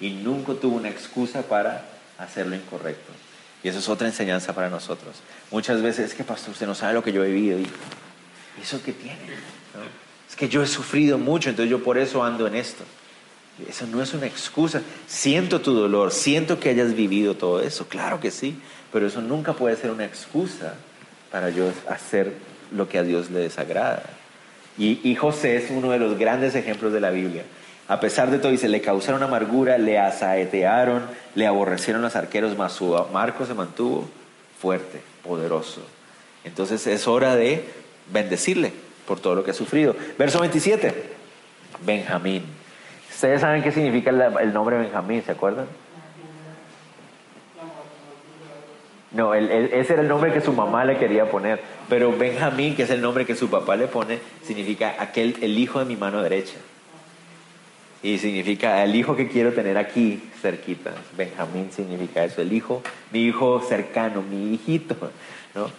y 0.00 0.10
nunca 0.10 0.54
tuvo 0.54 0.76
una 0.76 0.90
excusa 0.90 1.42
para 1.42 1.84
hacer 2.18 2.46
lo 2.46 2.56
incorrecto. 2.56 3.12
Y 3.62 3.68
eso 3.68 3.78
es 3.78 3.88
otra 3.88 4.08
enseñanza 4.08 4.54
para 4.54 4.68
nosotros. 4.68 5.16
Muchas 5.50 5.82
veces 5.82 6.10
es 6.10 6.14
que, 6.14 6.24
pastor, 6.24 6.50
usted 6.52 6.66
no 6.66 6.74
sabe 6.74 6.94
lo 6.94 7.02
que 7.02 7.12
yo 7.12 7.24
he 7.24 7.30
vivido. 7.30 7.58
¿Y 7.58 7.66
eso 8.62 8.80
qué 8.84 8.92
tiene? 8.92 9.18
Es 10.28 10.36
que 10.36 10.48
yo 10.48 10.62
he 10.62 10.66
sufrido 10.66 11.18
mucho, 11.18 11.50
entonces 11.50 11.70
yo 11.70 11.82
por 11.82 11.98
eso 11.98 12.24
ando 12.24 12.46
en 12.46 12.56
esto. 12.56 12.84
Eso 13.68 13.86
no 13.86 14.02
es 14.02 14.14
una 14.14 14.26
excusa. 14.26 14.82
Siento 15.06 15.60
tu 15.60 15.74
dolor, 15.74 16.10
siento 16.10 16.58
que 16.58 16.70
hayas 16.70 16.94
vivido 16.94 17.36
todo 17.36 17.60
eso, 17.60 17.86
claro 17.86 18.18
que 18.18 18.30
sí, 18.30 18.58
pero 18.92 19.06
eso 19.06 19.20
nunca 19.20 19.52
puede 19.52 19.76
ser 19.76 19.90
una 19.90 20.04
excusa 20.04 20.74
para 21.30 21.50
yo 21.50 21.70
hacer 21.88 22.32
lo 22.72 22.88
que 22.88 22.98
a 22.98 23.02
Dios 23.02 23.30
le 23.30 23.40
desagrada. 23.40 24.02
Y 24.78 25.14
José 25.14 25.56
es 25.56 25.70
uno 25.70 25.90
de 25.90 25.98
los 25.98 26.18
grandes 26.18 26.54
ejemplos 26.54 26.92
de 26.92 27.00
la 27.00 27.10
Biblia. 27.10 27.44
A 27.92 28.00
pesar 28.00 28.30
de 28.30 28.38
todo, 28.38 28.50
dice, 28.50 28.70
le 28.70 28.80
causaron 28.80 29.22
amargura, 29.22 29.76
le 29.76 29.98
asaetearon, 29.98 31.02
le 31.34 31.46
aborrecieron 31.46 32.00
los 32.00 32.16
arqueros, 32.16 32.56
mas 32.56 32.72
su 32.72 32.98
marco 33.12 33.44
se 33.44 33.52
mantuvo 33.52 34.08
fuerte, 34.58 35.02
poderoso. 35.22 35.82
Entonces 36.42 36.86
es 36.86 37.06
hora 37.06 37.36
de 37.36 37.68
bendecirle 38.10 38.72
por 39.06 39.20
todo 39.20 39.34
lo 39.34 39.44
que 39.44 39.50
ha 39.50 39.54
sufrido. 39.54 39.94
Verso 40.16 40.40
27, 40.40 40.90
Benjamín. 41.84 42.44
Ustedes 43.10 43.42
saben 43.42 43.62
qué 43.62 43.70
significa 43.70 44.08
el, 44.08 44.54
nombre 44.54 44.78
Benjamín, 44.78 45.22
¿se 45.22 45.32
acuerdan? 45.32 45.66
No, 49.10 49.34
ese 49.34 49.92
era 49.92 50.00
el 50.00 50.08
nombre 50.08 50.32
que 50.32 50.40
su 50.40 50.54
mamá 50.54 50.86
le 50.86 50.96
quería 50.96 51.30
poner, 51.30 51.60
pero 51.90 52.16
Benjamín, 52.16 52.74
que 52.74 52.84
es 52.84 52.90
el 52.90 53.02
nombre 53.02 53.26
que 53.26 53.34
su 53.34 53.50
papá 53.50 53.76
le 53.76 53.86
pone, 53.86 54.18
significa 54.42 54.94
aquel, 54.98 55.36
el 55.42 55.58
hijo 55.58 55.78
de 55.78 55.84
mi 55.84 55.96
mano 55.96 56.22
derecha. 56.22 56.54
Y 58.02 58.18
significa 58.18 58.82
el 58.82 58.96
hijo 58.96 59.14
que 59.14 59.28
quiero 59.28 59.52
tener 59.52 59.78
aquí 59.78 60.22
cerquita. 60.40 60.92
Benjamín 61.16 61.70
significa 61.70 62.24
eso, 62.24 62.42
el 62.42 62.52
hijo, 62.52 62.82
mi 63.12 63.24
hijo 63.24 63.60
cercano, 63.60 64.22
mi 64.22 64.54
hijito, 64.54 64.96
¿no? 65.54 65.70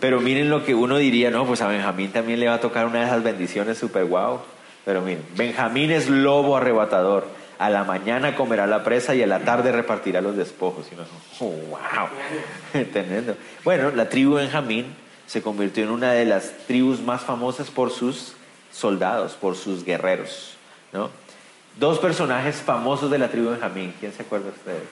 Pero 0.00 0.20
miren 0.20 0.50
lo 0.50 0.64
que 0.64 0.74
uno 0.74 0.96
diría, 0.98 1.30
no, 1.30 1.46
pues 1.46 1.62
a 1.62 1.68
Benjamín 1.68 2.12
también 2.12 2.40
le 2.40 2.48
va 2.48 2.54
a 2.54 2.60
tocar 2.60 2.86
una 2.86 3.00
de 3.00 3.06
esas 3.06 3.22
bendiciones 3.22 3.78
super 3.78 4.04
guau. 4.04 4.40
Pero 4.84 5.00
miren, 5.02 5.24
Benjamín 5.36 5.90
es 5.90 6.08
lobo 6.08 6.56
arrebatador. 6.56 7.26
A 7.58 7.70
la 7.70 7.84
mañana 7.84 8.34
comerá 8.34 8.66
la 8.66 8.82
presa 8.82 9.14
y 9.14 9.22
a 9.22 9.26
la 9.26 9.40
tarde 9.40 9.70
repartirá 9.70 10.20
los 10.20 10.36
despojos. 10.36 10.86
Y 10.90 10.96
oh, 11.40 11.46
wow, 11.70 12.08
entendiendo. 12.74 13.36
Bueno, 13.64 13.90
la 13.92 14.08
tribu 14.08 14.34
Benjamín 14.34 14.86
se 15.26 15.42
convirtió 15.42 15.84
en 15.84 15.90
una 15.90 16.12
de 16.12 16.24
las 16.24 16.52
tribus 16.66 17.00
más 17.00 17.22
famosas 17.22 17.70
por 17.70 17.90
sus 17.90 18.34
soldados, 18.72 19.34
por 19.34 19.56
sus 19.56 19.84
guerreros, 19.84 20.56
¿no? 20.92 21.10
Dos 21.78 21.98
personajes 21.98 22.56
famosos 22.56 23.10
de 23.10 23.18
la 23.18 23.28
tribu 23.28 23.50
Benjamín. 23.50 23.94
¿Quién 23.98 24.12
se 24.12 24.22
acuerda 24.22 24.46
de 24.46 24.52
ustedes? 24.52 24.82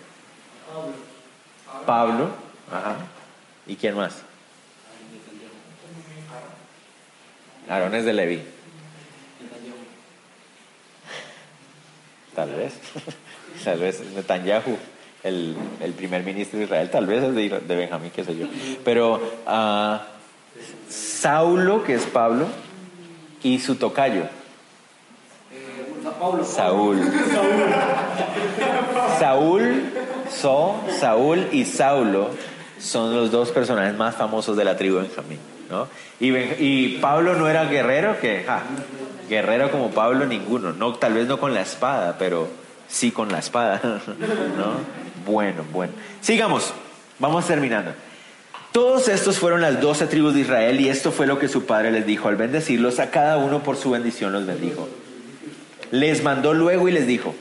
Pablo. 1.87 1.87
Pablo. 1.87 2.29
Ajá. 2.73 2.97
¿Y 3.67 3.77
quién 3.77 3.97
más? 3.97 4.23
Aarones 7.69 8.05
de 8.05 8.13
Leví. 8.13 8.43
Tal 12.35 12.55
vez. 12.55 12.75
Tal 13.65 13.79
vez 13.79 14.01
Netanyahu, 14.15 14.79
el, 15.23 15.55
el 15.81 15.93
primer 15.93 16.23
ministro 16.23 16.59
de 16.59 16.65
Israel, 16.65 16.89
tal 16.89 17.07
vez 17.07 17.23
es 17.23 17.35
de, 17.35 17.61
de 17.61 17.77
Benjamín, 17.77 18.11
qué 18.15 18.25
sé 18.25 18.35
yo. 18.35 18.47
Pero 18.85 19.17
uh, 19.47 19.99
Saulo, 20.89 21.85
que 21.85 21.95
es 21.95 22.05
Pablo, 22.05 22.47
y 23.43 23.59
su 23.59 23.75
tocayo. 23.75 24.23
Saúl. 26.45 26.99
Saúl, 29.19 29.83
So, 30.31 30.81
Saúl 30.99 31.49
y 31.53 31.65
Saulo 31.65 32.31
son 32.79 33.15
los 33.15 33.31
dos 33.31 33.51
personajes 33.51 33.97
más 33.97 34.15
famosos 34.17 34.57
de 34.57 34.65
la 34.65 34.77
tribu 34.77 34.97
de 34.97 35.03
Benjamín. 35.03 35.39
¿no? 35.69 35.89
Y, 36.19 36.99
Pablo 36.99 37.35
no 37.35 37.49
era 37.49 37.65
guerrero, 37.65 38.19
que 38.21 38.45
guerrero 39.29 39.71
como 39.71 39.91
Pablo 39.91 40.27
ninguno, 40.27 40.73
no, 40.73 40.95
tal 40.95 41.15
vez 41.15 41.27
no 41.27 41.39
con 41.39 41.55
la 41.55 41.61
espada, 41.61 42.17
pero 42.19 42.49
sí 42.89 43.11
con 43.11 43.31
la 43.31 43.39
espada. 43.39 43.81
¿no? 44.57 45.31
Bueno, 45.31 45.65
bueno. 45.73 45.93
Sigamos, 46.21 46.73
vamos 47.19 47.47
terminando. 47.47 47.93
Todos 48.73 49.09
estos 49.09 49.39
fueron 49.39 49.61
las 49.61 49.81
doce 49.81 50.07
tribus 50.07 50.35
de 50.35 50.41
Israel 50.41 50.81
y 50.81 50.89
esto 50.89 51.11
fue 51.11 51.27
lo 51.27 51.41
que 51.41 51.49
su 51.49 51.67
padre 51.67 51.91
les 51.91 52.07
dijo. 52.07 52.29
Al 52.29 52.37
bendecirlos 52.37 53.01
a 53.01 53.11
cada 53.11 53.37
uno 53.37 53.63
por 53.65 53.77
su 53.77 53.91
bendición 53.91 54.33
los 54.33 54.47
bendijo. 54.47 54.89
Les 55.91 56.23
mandó 56.23 56.55
luego 56.55 56.89
y 56.89 56.93
les 56.93 57.07
dijo, 57.07 57.35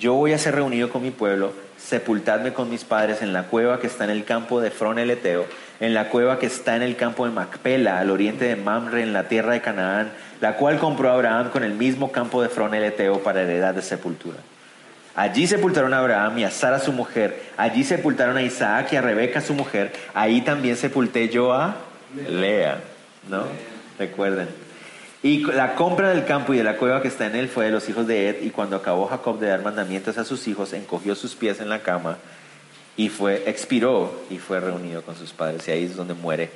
yo 0.00 0.14
voy 0.14 0.32
a 0.32 0.38
ser 0.38 0.56
reunido 0.56 0.88
con 0.90 1.02
mi 1.02 1.12
pueblo, 1.12 1.52
sepultadme 1.78 2.52
con 2.52 2.68
mis 2.68 2.82
padres 2.84 3.22
en 3.22 3.32
la 3.32 3.44
cueva 3.44 3.78
que 3.78 3.86
está 3.86 4.02
en 4.02 4.10
el 4.10 4.24
campo 4.24 4.60
de 4.60 4.72
Fron 4.72 4.98
el 4.98 5.10
Eteo, 5.10 5.46
en 5.78 5.94
la 5.94 6.08
cueva 6.08 6.40
que 6.40 6.46
está 6.46 6.74
en 6.74 6.82
el 6.82 6.96
campo 6.96 7.24
de 7.24 7.30
Macpela, 7.30 8.00
al 8.00 8.10
oriente 8.10 8.46
de 8.46 8.56
Mamre, 8.56 9.02
en 9.02 9.12
la 9.12 9.28
tierra 9.28 9.52
de 9.52 9.60
Canaán, 9.60 10.10
la 10.40 10.56
cual 10.56 10.78
compró 10.78 11.12
Abraham 11.12 11.50
con 11.50 11.62
el 11.62 11.74
mismo 11.74 12.10
campo 12.10 12.42
de 12.42 12.48
Fron 12.48 12.74
el 12.74 12.82
Eteo 12.82 13.22
para 13.22 13.42
heredad 13.42 13.74
de 13.74 13.82
sepultura. 13.82 14.38
Allí 15.14 15.46
sepultaron 15.46 15.94
a 15.94 15.98
Abraham 15.98 16.38
y 16.38 16.44
a 16.44 16.50
Sara 16.50 16.80
su 16.80 16.92
mujer, 16.92 17.40
allí 17.56 17.84
sepultaron 17.84 18.36
a 18.36 18.42
Isaac 18.42 18.92
y 18.92 18.96
a 18.96 19.02
Rebeca 19.02 19.40
su 19.40 19.54
mujer, 19.54 19.92
ahí 20.14 20.40
también 20.40 20.76
sepulté 20.76 21.28
yo 21.28 21.52
a 21.52 21.76
Lea, 22.28 22.80
¿no? 23.28 23.44
Recuerden. 23.98 24.61
Y 25.22 25.44
la 25.44 25.76
compra 25.76 26.10
del 26.10 26.24
campo 26.24 26.52
y 26.52 26.56
de 26.58 26.64
la 26.64 26.76
cueva 26.76 27.00
que 27.00 27.06
está 27.06 27.26
en 27.26 27.36
él 27.36 27.48
fue 27.48 27.66
de 27.66 27.70
los 27.70 27.88
hijos 27.88 28.08
de 28.08 28.28
Ed. 28.28 28.42
Y 28.42 28.50
cuando 28.50 28.74
acabó 28.74 29.06
Jacob 29.06 29.38
de 29.38 29.46
dar 29.46 29.62
mandamientos 29.62 30.18
a 30.18 30.24
sus 30.24 30.48
hijos, 30.48 30.72
encogió 30.72 31.14
sus 31.14 31.36
pies 31.36 31.60
en 31.60 31.68
la 31.68 31.80
cama 31.82 32.18
y 32.96 33.08
fue, 33.08 33.48
expiró 33.48 34.24
y 34.30 34.38
fue 34.38 34.58
reunido 34.58 35.02
con 35.02 35.14
sus 35.14 35.32
padres. 35.32 35.68
Y 35.68 35.70
ahí 35.70 35.84
es 35.84 35.94
donde 35.94 36.14
muere. 36.14 36.50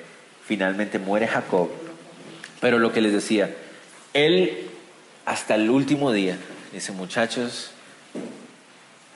Finalmente 0.45 0.99
muere 0.99 1.29
Jacob. 1.29 1.71
Pero 2.61 2.81
lo 2.81 2.93
que 2.93 3.01
les 3.01 3.13
decía, 3.13 3.55
él 4.13 4.69
hasta 5.25 5.55
el 5.55 5.71
último 5.71 6.11
día 6.11 6.37
dice, 6.73 6.91
muchachos, 6.91 7.71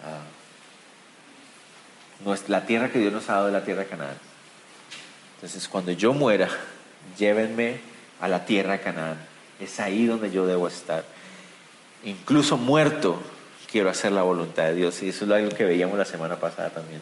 ah, 0.04 0.22
la 2.46 2.66
tierra 2.66 2.90
que 2.90 3.00
Dios 3.00 3.12
nos 3.12 3.28
ha 3.28 3.34
dado 3.34 3.48
es 3.48 3.52
la 3.52 3.64
tierra 3.64 3.82
de 3.82 3.88
Canaán. 3.88 4.18
Entonces, 5.36 5.66
cuando 5.66 5.90
yo 5.90 6.12
muera, 6.12 6.48
llévenme 7.18 7.80
a 8.20 8.28
la 8.28 8.44
tierra 8.44 8.74
de 8.74 8.80
Canaán 8.80 9.29
es 9.60 9.80
ahí 9.80 10.06
donde 10.06 10.30
yo 10.30 10.46
debo 10.46 10.68
estar. 10.68 11.04
Incluso 12.04 12.56
muerto, 12.56 13.20
quiero 13.70 13.90
hacer 13.90 14.12
la 14.12 14.22
voluntad 14.22 14.64
de 14.64 14.74
Dios. 14.74 15.02
Y 15.02 15.10
eso 15.10 15.24
es 15.24 15.30
algo 15.30 15.50
que 15.50 15.64
veíamos 15.64 15.98
la 15.98 16.04
semana 16.04 16.36
pasada 16.36 16.70
también, 16.70 17.00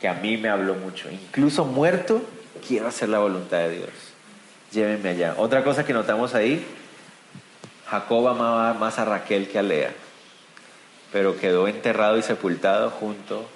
que 0.00 0.08
a 0.08 0.14
mí 0.14 0.36
me 0.36 0.48
habló 0.48 0.74
mucho. 0.74 1.10
Incluso 1.10 1.64
muerto, 1.64 2.22
quiero 2.66 2.86
hacer 2.86 3.08
la 3.08 3.18
voluntad 3.18 3.58
de 3.58 3.70
Dios. 3.70 3.90
Llévenme 4.72 5.10
allá. 5.10 5.34
Otra 5.38 5.64
cosa 5.64 5.84
que 5.84 5.92
notamos 5.92 6.34
ahí, 6.34 6.64
Jacob 7.88 8.28
amaba 8.28 8.74
más 8.74 8.98
a 8.98 9.04
Raquel 9.04 9.48
que 9.48 9.58
a 9.58 9.62
Lea, 9.62 9.92
pero 11.12 11.38
quedó 11.38 11.68
enterrado 11.68 12.18
y 12.18 12.22
sepultado 12.22 12.90
junto 12.90 13.48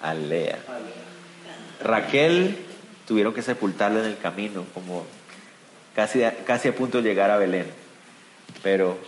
a 0.00 0.14
Lea. 0.14 0.58
Raquel 1.82 2.56
tuvieron 3.06 3.34
que 3.34 3.42
sepultarla 3.42 4.00
en 4.00 4.06
el 4.06 4.16
camino, 4.16 4.64
como 4.72 5.04
casi, 5.94 6.22
casi 6.46 6.68
a 6.68 6.74
punto 6.74 7.02
de 7.02 7.08
llegar 7.08 7.30
a 7.30 7.36
Belén 7.36 7.83
pero 8.62 8.98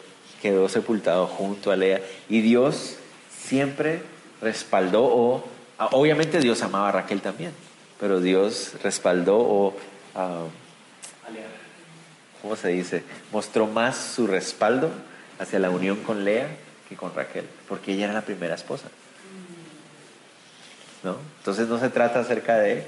quedó 0.43 0.69
sepultado 0.69 1.27
junto 1.27 1.71
a 1.71 1.77
Lea. 1.77 2.01
Y 2.29 2.41
Dios 2.41 2.97
siempre 3.37 4.03
respaldó, 4.41 5.05
o 5.05 5.45
obviamente 5.79 6.41
Dios 6.41 6.63
amaba 6.63 6.89
a 6.89 6.93
Raquel 6.93 7.21
también, 7.21 7.53
pero 7.99 8.21
Dios 8.21 8.73
respaldó 8.83 9.39
o, 9.39 9.69
uh, 9.69 10.49
¿cómo 12.43 12.57
se 12.57 12.69
dice? 12.69 13.03
Mostró 13.33 13.67
más 13.67 13.97
su 13.97 14.27
respaldo 14.27 14.91
hacia 15.39 15.59
la 15.59 15.71
unión 15.71 15.97
con 15.97 16.25
Lea 16.25 16.49
que 16.89 16.97
con 16.97 17.15
Raquel, 17.15 17.47
porque 17.69 17.93
ella 17.93 18.05
era 18.05 18.15
la 18.15 18.23
primera 18.23 18.55
esposa. 18.55 18.89
¿No? 21.03 21.17
Entonces 21.39 21.69
no 21.69 21.79
se 21.79 21.89
trata 21.89 22.21
acerca 22.21 22.57
de 22.59 22.87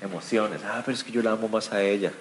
emociones, 0.00 0.60
ah, 0.64 0.82
pero 0.84 0.96
es 0.96 1.04
que 1.04 1.12
yo 1.12 1.22
la 1.22 1.32
amo 1.32 1.48
más 1.48 1.72
a 1.72 1.82
ella. 1.82 2.12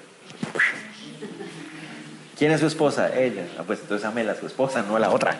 ¿Quién 2.37 2.51
es 2.51 2.59
su 2.59 2.67
esposa? 2.67 3.15
Ella. 3.15 3.45
Ah, 3.57 3.63
pues 3.65 3.79
entonces 3.81 4.05
amela 4.05 4.33
a 4.33 4.35
su 4.35 4.47
esposa, 4.47 4.83
no 4.87 4.95
a 4.95 4.99
la 4.99 5.11
otra. 5.11 5.35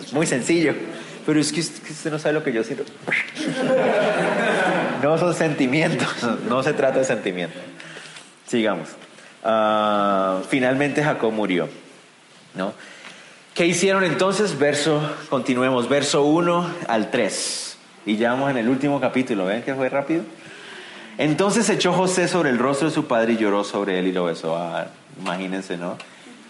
Es 0.00 0.12
muy 0.12 0.26
sencillo. 0.26 0.74
Pero 1.26 1.40
es 1.40 1.52
que 1.52 1.60
usted 1.60 2.10
no 2.10 2.18
sabe 2.18 2.34
lo 2.34 2.44
que 2.44 2.52
yo 2.52 2.62
siento. 2.64 2.84
No 5.02 5.18
son 5.18 5.34
sentimientos, 5.34 6.08
no 6.48 6.62
se 6.62 6.72
trata 6.72 6.98
de 6.98 7.04
sentimientos. 7.04 7.60
Sigamos. 8.46 8.88
Ah, 9.42 10.40
finalmente 10.48 11.02
Jacob 11.02 11.32
murió. 11.32 11.68
¿no? 12.54 12.72
¿Qué 13.54 13.66
hicieron 13.66 14.04
entonces? 14.04 14.58
Verso, 14.58 15.00
continuemos, 15.28 15.88
verso 15.88 16.24
1 16.24 16.70
al 16.88 17.10
3. 17.10 17.76
Y 18.06 18.16
ya 18.16 18.32
vamos 18.32 18.50
en 18.50 18.58
el 18.58 18.68
último 18.68 19.00
capítulo, 19.00 19.46
¿ven 19.46 19.62
que 19.62 19.74
fue 19.74 19.88
rápido? 19.88 20.22
Entonces 21.18 21.68
echó 21.70 21.92
José 21.92 22.26
sobre 22.26 22.50
el 22.50 22.58
rostro 22.58 22.88
de 22.88 22.94
su 22.94 23.06
padre 23.06 23.34
y 23.34 23.36
lloró 23.36 23.62
sobre 23.62 23.98
él 23.98 24.08
y 24.08 24.12
lo 24.12 24.24
besó. 24.24 24.56
Ah, 24.56 24.88
imagínense, 25.20 25.76
¿no? 25.76 25.96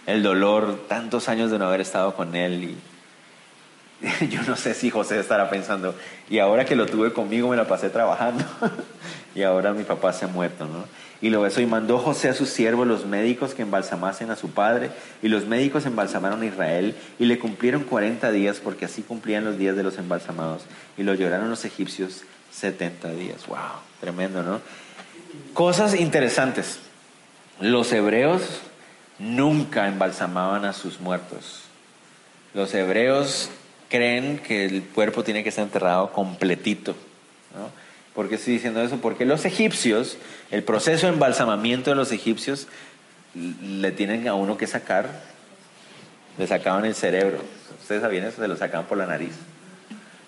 El 0.05 0.23
dolor, 0.23 0.85
tantos 0.87 1.29
años 1.29 1.51
de 1.51 1.59
no 1.59 1.67
haber 1.67 1.81
estado 1.81 2.15
con 2.15 2.35
él. 2.35 2.63
Y 2.63 2.77
yo 4.29 4.41
no 4.43 4.55
sé 4.55 4.73
si 4.73 4.89
José 4.89 5.19
estará 5.19 5.49
pensando, 5.49 5.95
y 6.29 6.39
ahora 6.39 6.65
que 6.65 6.75
lo 6.75 6.85
tuve 6.85 7.13
conmigo 7.13 7.49
me 7.49 7.57
la 7.57 7.67
pasé 7.67 7.89
trabajando, 7.89 8.43
y 9.35 9.43
ahora 9.43 9.73
mi 9.73 9.83
papá 9.83 10.13
se 10.13 10.25
ha 10.25 10.27
muerto, 10.27 10.65
¿no? 10.65 10.85
Y 11.21 11.29
lo 11.29 11.41
besó 11.41 11.61
y 11.61 11.65
mandó 11.65 11.97
José 11.97 12.29
a 12.29 12.33
sus 12.33 12.49
siervos, 12.49 12.85
los 12.85 13.05
médicos, 13.05 13.53
que 13.53 13.61
embalsamasen 13.61 14.29
a 14.31 14.35
su 14.35 14.49
padre, 14.51 14.91
y 15.21 15.29
los 15.29 15.45
médicos 15.45 15.85
embalsamaron 15.85 16.41
a 16.41 16.45
Israel, 16.45 16.95
y 17.17 17.25
le 17.25 17.39
cumplieron 17.39 17.83
40 17.83 18.31
días, 18.31 18.59
porque 18.61 18.85
así 18.85 19.01
cumplían 19.01 19.45
los 19.45 19.57
días 19.57 19.75
de 19.75 19.83
los 19.83 19.97
embalsamados, 19.97 20.65
y 20.97 21.03
lo 21.03 21.13
lloraron 21.13 21.49
los 21.49 21.63
egipcios 21.65 22.23
70 22.51 23.11
días. 23.11 23.47
¡Wow! 23.47 23.57
Tremendo, 24.01 24.43
¿no? 24.43 24.61
Cosas 25.53 25.95
interesantes. 25.95 26.79
Los 27.59 27.91
hebreos 27.93 28.41
nunca 29.19 29.87
embalsamaban 29.87 30.65
a 30.65 30.73
sus 30.73 30.99
muertos. 30.99 31.61
Los 32.53 32.73
hebreos 32.73 33.49
creen 33.89 34.39
que 34.39 34.65
el 34.65 34.83
cuerpo 34.83 35.23
tiene 35.23 35.43
que 35.43 35.49
estar 35.49 35.63
enterrado 35.63 36.11
completito. 36.11 36.91
¿no? 37.55 37.69
¿Por 38.13 38.29
qué 38.29 38.35
estoy 38.35 38.53
diciendo 38.53 38.81
eso? 38.81 38.97
Porque 38.97 39.25
los 39.25 39.45
egipcios, 39.45 40.17
el 40.51 40.63
proceso 40.63 41.07
de 41.07 41.13
embalsamamiento 41.13 41.89
de 41.89 41.95
los 41.95 42.11
egipcios, 42.11 42.67
le 43.33 43.91
tienen 43.91 44.27
a 44.27 44.33
uno 44.33 44.57
que 44.57 44.67
sacar, 44.67 45.09
le 46.37 46.47
sacaban 46.47 46.85
el 46.85 46.95
cerebro. 46.95 47.39
Ustedes 47.81 48.01
sabían 48.01 48.25
eso, 48.25 48.41
se 48.41 48.47
lo 48.47 48.55
sacaban 48.55 48.87
por 48.87 48.97
la 48.97 49.05
nariz. 49.05 49.33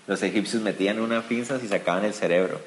Los 0.05 0.21
egipcios 0.23 0.61
metían 0.61 0.99
una 0.99 1.21
pinza 1.21 1.57
y 1.63 1.67
sacaban 1.67 2.05
el 2.05 2.13
cerebro. 2.13 2.61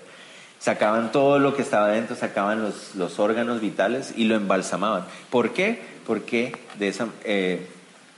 Sacaban 0.60 1.10
todo 1.10 1.38
lo 1.38 1.56
que 1.56 1.62
estaba 1.62 1.88
dentro, 1.88 2.14
sacaban 2.14 2.62
los, 2.62 2.94
los 2.94 3.18
órganos 3.18 3.60
vitales 3.60 4.12
y 4.16 4.24
lo 4.24 4.36
embalsamaban. 4.36 5.04
¿Por 5.30 5.52
qué? 5.52 5.90
porque 6.10 6.56
eh, 7.24 7.66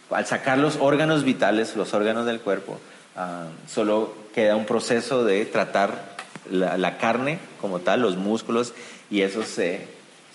al 0.09 0.25
sacar 0.25 0.57
los 0.57 0.77
órganos 0.77 1.25
vitales, 1.25 1.77
los 1.77 1.93
órganos 1.93 2.25
del 2.25 2.41
cuerpo, 2.41 2.81
ah, 3.17 3.49
solo 3.69 4.15
queda 4.35 4.57
un 4.57 4.65
proceso 4.65 5.27
de 5.27 5.45
tratar 5.45 6.17
la, 6.51 6.97
carne 6.97 7.39
como 7.61 7.81
tal, 7.81 8.01
los 8.01 8.17
músculos, 8.17 8.73
y 9.11 9.21
eso 9.21 9.43
se, 9.43 9.87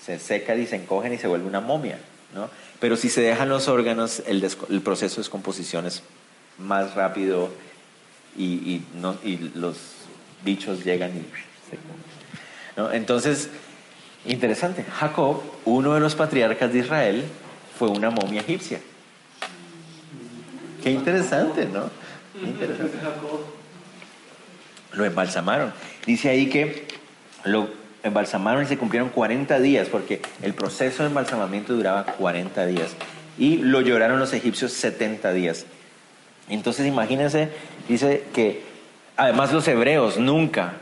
se 0.05 0.19
seca 0.19 0.55
y 0.55 0.67
se 0.67 0.75
encogen 0.75 1.13
y 1.13 1.17
se 1.17 1.25
vuelve 1.25 1.47
una 1.47 1.59
momia. 1.59 1.97
¿no? 2.35 2.47
Pero 2.79 2.95
si 2.95 3.09
se 3.09 3.21
dejan 3.21 3.49
los 3.49 3.67
órganos, 3.67 4.21
el, 4.27 4.41
proceso 4.81 5.15
de 5.15 5.21
descomposición 5.21 5.87
es 5.87 6.03
más 6.59 6.93
rápido 6.93 7.49
y, 8.37 8.83
y 9.23 9.51
los 9.55 9.77
bichos 10.45 10.85
llegan 10.85 11.17
y. 11.17 11.46
¿no? 12.75 12.91
Entonces, 12.91 13.49
interesante, 14.25 14.83
Jacob, 14.83 15.41
uno 15.65 15.93
de 15.93 15.99
los 15.99 16.15
patriarcas 16.15 16.71
de 16.71 16.79
Israel, 16.79 17.25
fue 17.77 17.89
una 17.89 18.09
momia 18.09 18.41
egipcia. 18.41 18.79
Qué 20.83 20.91
interesante, 20.91 21.65
¿no? 21.65 21.89
interesante. 22.43 22.97
Lo 24.93 25.05
embalsamaron. 25.05 25.73
Dice 26.05 26.29
ahí 26.29 26.49
que 26.49 26.87
lo 27.43 27.69
embalsamaron 28.03 28.63
y 28.63 28.65
se 28.67 28.77
cumplieron 28.77 29.09
40 29.09 29.59
días, 29.59 29.87
porque 29.89 30.21
el 30.41 30.53
proceso 30.53 31.03
de 31.03 31.09
embalsamamiento 31.09 31.73
duraba 31.73 32.05
40 32.05 32.65
días. 32.65 32.95
Y 33.37 33.57
lo 33.57 33.81
lloraron 33.81 34.19
los 34.19 34.33
egipcios 34.33 34.73
70 34.73 35.33
días. 35.33 35.65
Entonces 36.49 36.87
imagínense, 36.87 37.49
dice 37.87 38.23
que 38.33 38.63
además 39.17 39.51
los 39.51 39.67
hebreos 39.67 40.17
nunca 40.17 40.73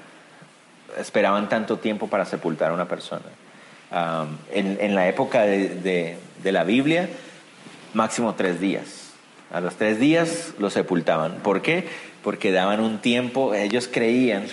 esperaban 0.97 1.49
tanto 1.49 1.77
tiempo 1.77 2.07
para 2.07 2.25
sepultar 2.25 2.71
a 2.71 2.73
una 2.73 2.87
persona. 2.87 3.25
en, 4.51 4.95
la 4.95 5.07
época 5.07 5.41
de, 5.41 6.17
la 6.43 6.63
Biblia, 6.63 7.09
máximo 7.93 8.35
tres 8.35 8.59
días. 8.59 9.11
A 9.51 9.61
los 9.61 9.75
tres 9.75 9.99
días 9.99 10.53
lo 10.59 10.69
sepultaban. 10.69 11.37
¿Por 11.43 11.61
qué? 11.61 11.87
Porque 12.23 12.51
daban 12.51 12.79
un 12.79 12.99
tiempo, 12.99 13.53
ellos 13.53 13.87
creían 13.91 14.45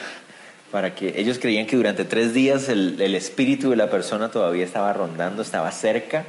para 0.71 0.95
que 0.95 1.21
ellos 1.21 1.39
creían 1.39 1.67
que 1.67 1.77
durante 1.77 2.07
tres 2.07 2.33
días 2.33 2.71
el, 2.71 2.99
el 3.01 3.15
espíritu 3.15 3.69
de 3.71 3.77
la 3.77 3.91
persona 3.91 4.31
todavía 4.31 4.65
estaba 4.65 4.93
rondando, 4.95 5.43
estaba 5.43 5.71
cerca, 5.71 6.25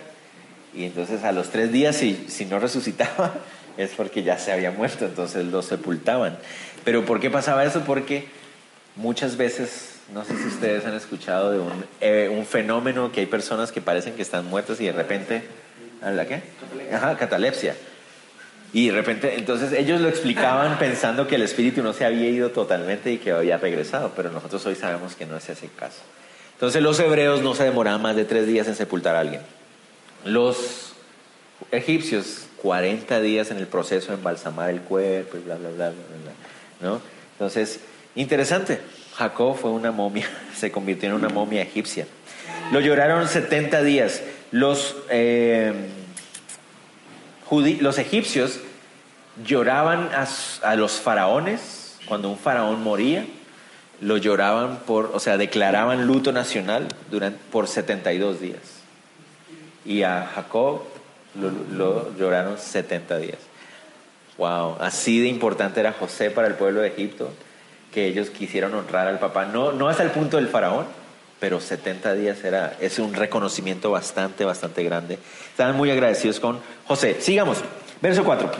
y 0.75 0.85
entonces 0.85 1.23
a 1.23 1.31
los 1.31 1.49
tres 1.49 1.71
días, 1.71 1.95
si, 1.95 2.25
si 2.27 2.45
no 2.45 2.59
resucitaba, 2.59 3.33
es 3.77 3.91
porque 3.91 4.23
ya 4.23 4.37
se 4.37 4.51
había 4.51 4.71
muerto, 4.71 5.05
entonces 5.05 5.45
lo 5.45 5.61
sepultaban. 5.61 6.37
Pero 6.83 7.05
¿por 7.05 7.19
qué 7.19 7.29
pasaba 7.29 7.63
eso? 7.63 7.81
Porque 7.85 8.27
muchas 8.95 9.37
veces, 9.37 9.92
no 10.11 10.25
sé 10.25 10.37
si 10.37 10.47
ustedes 10.47 10.85
han 10.85 10.95
escuchado 10.95 11.51
de 11.51 11.59
un, 11.59 11.85
eh, 12.01 12.29
un 12.31 12.45
fenómeno 12.45 13.11
que 13.11 13.21
hay 13.21 13.25
personas 13.25 13.71
que 13.71 13.81
parecen 13.81 14.15
que 14.15 14.21
están 14.21 14.45
muertas 14.45 14.81
y 14.81 14.85
de 14.85 14.91
repente, 14.91 15.43
¿la 16.01 16.25
qué? 16.25 16.41
Ajá, 16.91 17.17
catalepsia. 17.17 17.75
Y 18.73 18.87
de 18.87 18.93
repente, 18.93 19.35
entonces 19.37 19.71
ellos 19.71 20.01
lo 20.01 20.09
explicaban 20.09 20.77
pensando 20.79 21.27
que 21.27 21.35
el 21.35 21.43
espíritu 21.43 21.83
no 21.83 21.93
se 21.93 22.05
había 22.05 22.27
ido 22.27 22.49
totalmente 22.49 23.11
y 23.11 23.17
que 23.19 23.31
había 23.31 23.57
regresado, 23.57 24.11
pero 24.15 24.31
nosotros 24.31 24.65
hoy 24.65 24.75
sabemos 24.75 25.15
que 25.15 25.25
no 25.25 25.37
es 25.37 25.47
ese 25.47 25.67
caso. 25.67 26.01
Entonces 26.53 26.81
los 26.81 26.99
hebreos 26.99 27.41
no 27.41 27.55
se 27.55 27.63
demoraban 27.63 28.01
más 28.01 28.15
de 28.15 28.25
tres 28.25 28.47
días 28.47 28.67
en 28.67 28.75
sepultar 28.75 29.15
a 29.15 29.19
alguien. 29.19 29.41
Los 30.25 30.93
egipcios, 31.71 32.47
40 32.61 33.19
días 33.21 33.51
en 33.51 33.57
el 33.57 33.67
proceso 33.67 34.07
de 34.11 34.17
embalsamar 34.17 34.69
el 34.69 34.81
cuerpo 34.81 35.37
y 35.37 35.41
bla, 35.41 35.55
bla, 35.55 35.69
bla, 35.69 35.89
bla, 35.89 36.03
bla, 36.23 36.89
¿no? 36.89 37.01
Entonces, 37.33 37.79
interesante. 38.15 38.79
Jacob 39.15 39.55
fue 39.57 39.71
una 39.71 39.91
momia, 39.91 40.27
se 40.55 40.71
convirtió 40.71 41.09
en 41.09 41.15
una 41.15 41.29
momia 41.29 41.61
egipcia. 41.61 42.07
Lo 42.71 42.79
lloraron 42.79 43.27
70 43.27 43.83
días. 43.83 44.21
Los, 44.51 44.95
eh, 45.09 45.73
los 47.79 47.97
egipcios 47.97 48.59
lloraban 49.45 50.09
a, 50.13 50.75
los 50.75 50.93
faraones 50.93 51.97
cuando 52.07 52.29
un 52.29 52.37
faraón 52.37 52.81
moría. 52.83 53.25
Lo 54.01 54.17
lloraban 54.17 54.79
por, 54.79 55.11
o 55.13 55.19
sea, 55.19 55.37
declaraban 55.37 56.07
luto 56.07 56.31
nacional 56.31 56.87
durante, 57.09 57.39
por 57.51 57.67
72 57.67 58.41
días. 58.41 58.61
Y 59.85 60.03
a 60.03 60.29
Jacob 60.33 60.83
lo 61.35 62.15
lloraron 62.17 62.57
70 62.57 63.17
días. 63.17 63.37
Wow, 64.37 64.77
así 64.79 65.19
de 65.19 65.27
importante 65.27 65.79
era 65.79 65.93
José 65.93 66.31
para 66.31 66.47
el 66.47 66.55
pueblo 66.55 66.81
de 66.81 66.87
Egipto 66.87 67.31
que 67.93 68.07
ellos 68.07 68.29
quisieron 68.29 68.73
honrar 68.73 69.07
al 69.07 69.19
papá. 69.19 69.45
No, 69.45 69.71
no 69.71 69.87
hasta 69.87 70.03
el 70.03 70.11
punto 70.11 70.37
del 70.37 70.47
faraón, 70.47 70.85
pero 71.39 71.59
70 71.59 72.13
días 72.15 72.43
era, 72.43 72.77
es 72.79 72.99
un 72.99 73.13
reconocimiento 73.13 73.91
bastante, 73.91 74.45
bastante 74.45 74.83
grande. 74.83 75.19
Estaban 75.49 75.75
muy 75.75 75.91
agradecidos 75.91 76.39
con 76.39 76.59
José. 76.85 77.17
Sigamos, 77.19 77.59
verso 78.01 78.23
4. 78.23 78.51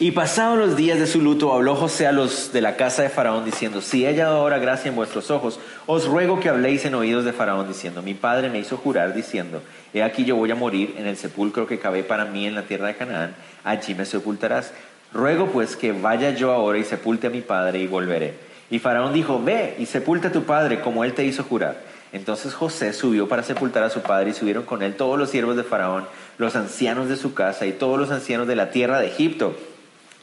Y 0.00 0.10
pasados 0.10 0.58
los 0.58 0.76
días 0.76 0.98
de 0.98 1.06
su 1.06 1.20
luto, 1.20 1.52
habló 1.52 1.76
José 1.76 2.08
a 2.08 2.12
los 2.12 2.52
de 2.52 2.60
la 2.60 2.76
casa 2.76 3.02
de 3.02 3.10
Faraón 3.10 3.44
diciendo, 3.44 3.80
si 3.80 4.04
he 4.04 4.08
hallado 4.08 4.38
ahora 4.38 4.58
gracia 4.58 4.88
en 4.88 4.96
vuestros 4.96 5.30
ojos, 5.30 5.60
os 5.86 6.06
ruego 6.06 6.40
que 6.40 6.48
habléis 6.48 6.84
en 6.84 6.96
oídos 6.96 7.24
de 7.24 7.32
Faraón 7.32 7.68
diciendo, 7.68 8.02
mi 8.02 8.14
padre 8.14 8.50
me 8.50 8.58
hizo 8.58 8.76
jurar 8.76 9.14
diciendo, 9.14 9.62
he 9.92 10.02
aquí 10.02 10.24
yo 10.24 10.34
voy 10.34 10.50
a 10.50 10.56
morir 10.56 10.96
en 10.98 11.06
el 11.06 11.16
sepulcro 11.16 11.68
que 11.68 11.78
cabe 11.78 12.02
para 12.02 12.24
mí 12.24 12.44
en 12.44 12.56
la 12.56 12.62
tierra 12.62 12.88
de 12.88 12.96
Canaán, 12.96 13.36
allí 13.62 13.94
me 13.94 14.04
sepultarás. 14.04 14.72
Ruego 15.14 15.46
pues 15.46 15.76
que 15.76 15.92
vaya 15.92 16.30
yo 16.30 16.50
ahora 16.50 16.78
y 16.78 16.84
sepulte 16.84 17.28
a 17.28 17.30
mi 17.30 17.40
padre 17.40 17.78
y 17.78 17.86
volveré. 17.86 18.34
Y 18.68 18.80
Faraón 18.80 19.12
dijo, 19.12 19.40
ve 19.42 19.76
y 19.78 19.86
sepulta 19.86 20.28
a 20.28 20.32
tu 20.32 20.42
padre 20.42 20.80
como 20.80 21.04
él 21.04 21.14
te 21.14 21.24
hizo 21.24 21.44
jurar. 21.44 21.80
Entonces 22.12 22.52
José 22.52 22.92
subió 22.92 23.28
para 23.28 23.42
sepultar 23.42 23.84
a 23.84 23.90
su 23.90 24.00
padre 24.00 24.30
y 24.30 24.34
subieron 24.34 24.64
con 24.64 24.82
él 24.82 24.96
todos 24.96 25.18
los 25.18 25.30
siervos 25.30 25.56
de 25.56 25.64
Faraón, 25.64 26.04
los 26.38 26.56
ancianos 26.56 27.08
de 27.08 27.16
su 27.16 27.32
casa 27.32 27.66
y 27.66 27.72
todos 27.72 27.98
los 27.98 28.10
ancianos 28.10 28.48
de 28.48 28.56
la 28.56 28.70
tierra 28.70 28.98
de 28.98 29.06
Egipto 29.06 29.56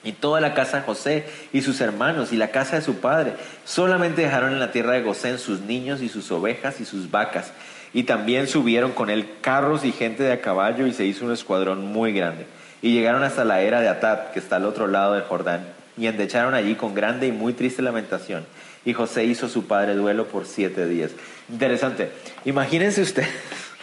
y 0.04 0.14
toda 0.14 0.42
la 0.42 0.54
casa 0.54 0.78
de 0.78 0.84
José 0.84 1.26
y 1.54 1.62
sus 1.62 1.80
hermanos 1.80 2.34
y 2.34 2.38
la 2.38 2.50
casa 2.50 2.76
de 2.76 2.82
su 2.82 2.96
padre. 2.96 3.34
Solamente 3.66 4.22
dejaron 4.22 4.52
en 4.52 4.60
la 4.60 4.72
tierra 4.72 4.94
de 4.94 5.04
Gosén 5.04 5.38
sus 5.38 5.62
niños 5.62 6.02
y 6.02 6.10
sus 6.10 6.32
ovejas 6.32 6.82
y 6.82 6.86
sus 6.86 7.12
vacas. 7.12 7.52
Y 7.94 8.04
también 8.04 8.48
subieron 8.48 8.92
con 8.92 9.10
él 9.10 9.28
carros 9.42 9.84
y 9.86 9.92
gente 9.92 10.24
de 10.24 10.34
a 10.34 10.42
caballo 10.42 10.88
y 10.88 10.94
se 10.94 11.06
hizo 11.06 11.26
un 11.26 11.32
escuadrón 11.32 11.86
muy 11.86 12.14
grande. 12.14 12.46
Y 12.82 12.94
llegaron 12.94 13.24
hasta 13.24 13.46
la 13.46 13.62
era 13.62 13.82
de 13.82 13.90
Atad, 13.90 14.32
que 14.34 14.40
está 14.40 14.56
al 14.56 14.66
otro 14.66 14.88
lado 14.88 15.14
del 15.14 15.24
Jordán, 15.24 15.68
y 15.98 16.08
endecharon 16.08 16.54
allí 16.54 16.76
con 16.76 16.96
grande 16.96 17.28
y 17.28 17.32
muy 17.32 17.54
triste 17.54 17.82
lamentación. 17.82 18.46
Y 18.86 18.94
José 18.94 19.26
hizo 19.26 19.48
su 19.48 19.68
padre 19.68 19.94
duelo 19.94 20.26
por 20.26 20.46
siete 20.46 20.88
días. 20.88 21.12
Interesante. 21.50 22.12
Imagínense 22.46 23.02
ustedes 23.02 23.30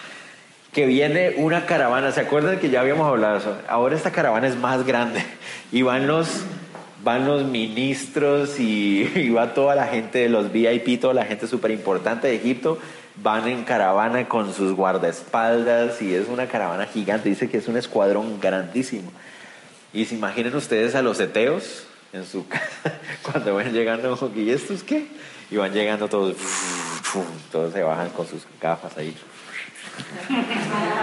que 0.72 0.86
viene 0.86 1.34
una 1.36 1.66
caravana. 1.66 2.10
¿Se 2.10 2.20
acuerdan 2.20 2.58
que 2.58 2.70
ya 2.70 2.80
habíamos 2.80 3.06
hablado 3.06 3.38
eso? 3.38 3.56
Ahora 3.68 3.94
esta 3.94 4.10
caravana 4.10 4.48
es 4.48 4.56
más 4.56 4.84
grande 4.84 5.22
y 5.72 5.82
van 5.82 6.08
los, 6.08 6.42
van 7.04 7.26
los 7.26 7.44
ministros 7.44 8.58
y, 8.58 9.08
y 9.14 9.30
va 9.30 9.54
toda 9.54 9.76
la 9.76 9.86
gente 9.86 10.18
de 10.18 10.28
los 10.28 10.50
VIP, 10.50 11.00
toda 11.00 11.14
la 11.14 11.24
gente 11.24 11.46
súper 11.46 11.70
importante 11.70 12.26
de 12.26 12.34
Egipto. 12.34 12.78
Van 13.22 13.48
en 13.48 13.64
caravana 13.64 14.28
con 14.28 14.54
sus 14.54 14.74
guardaespaldas 14.74 16.00
y 16.02 16.14
es 16.14 16.28
una 16.28 16.46
caravana 16.46 16.86
gigante. 16.86 17.28
Dice 17.28 17.48
que 17.48 17.58
es 17.58 17.68
un 17.68 17.76
escuadrón 17.76 18.40
grandísimo. 18.40 19.10
Y 19.92 20.04
se 20.04 20.14
imaginen 20.14 20.54
ustedes 20.54 20.94
a 20.94 21.02
los 21.02 21.18
eteos 21.18 21.86
en 22.12 22.26
su 22.26 22.46
casa 22.46 22.68
cuando 23.22 23.54
van 23.54 23.72
llegando, 23.72 24.32
¿y 24.34 24.50
estos 24.50 24.82
qué? 24.82 25.06
Y 25.50 25.56
van 25.56 25.72
llegando 25.72 26.08
todos, 26.08 26.36
todos 27.50 27.72
se 27.72 27.82
bajan 27.82 28.10
con 28.10 28.26
sus 28.26 28.42
gafas 28.60 28.96
ahí. 28.98 29.16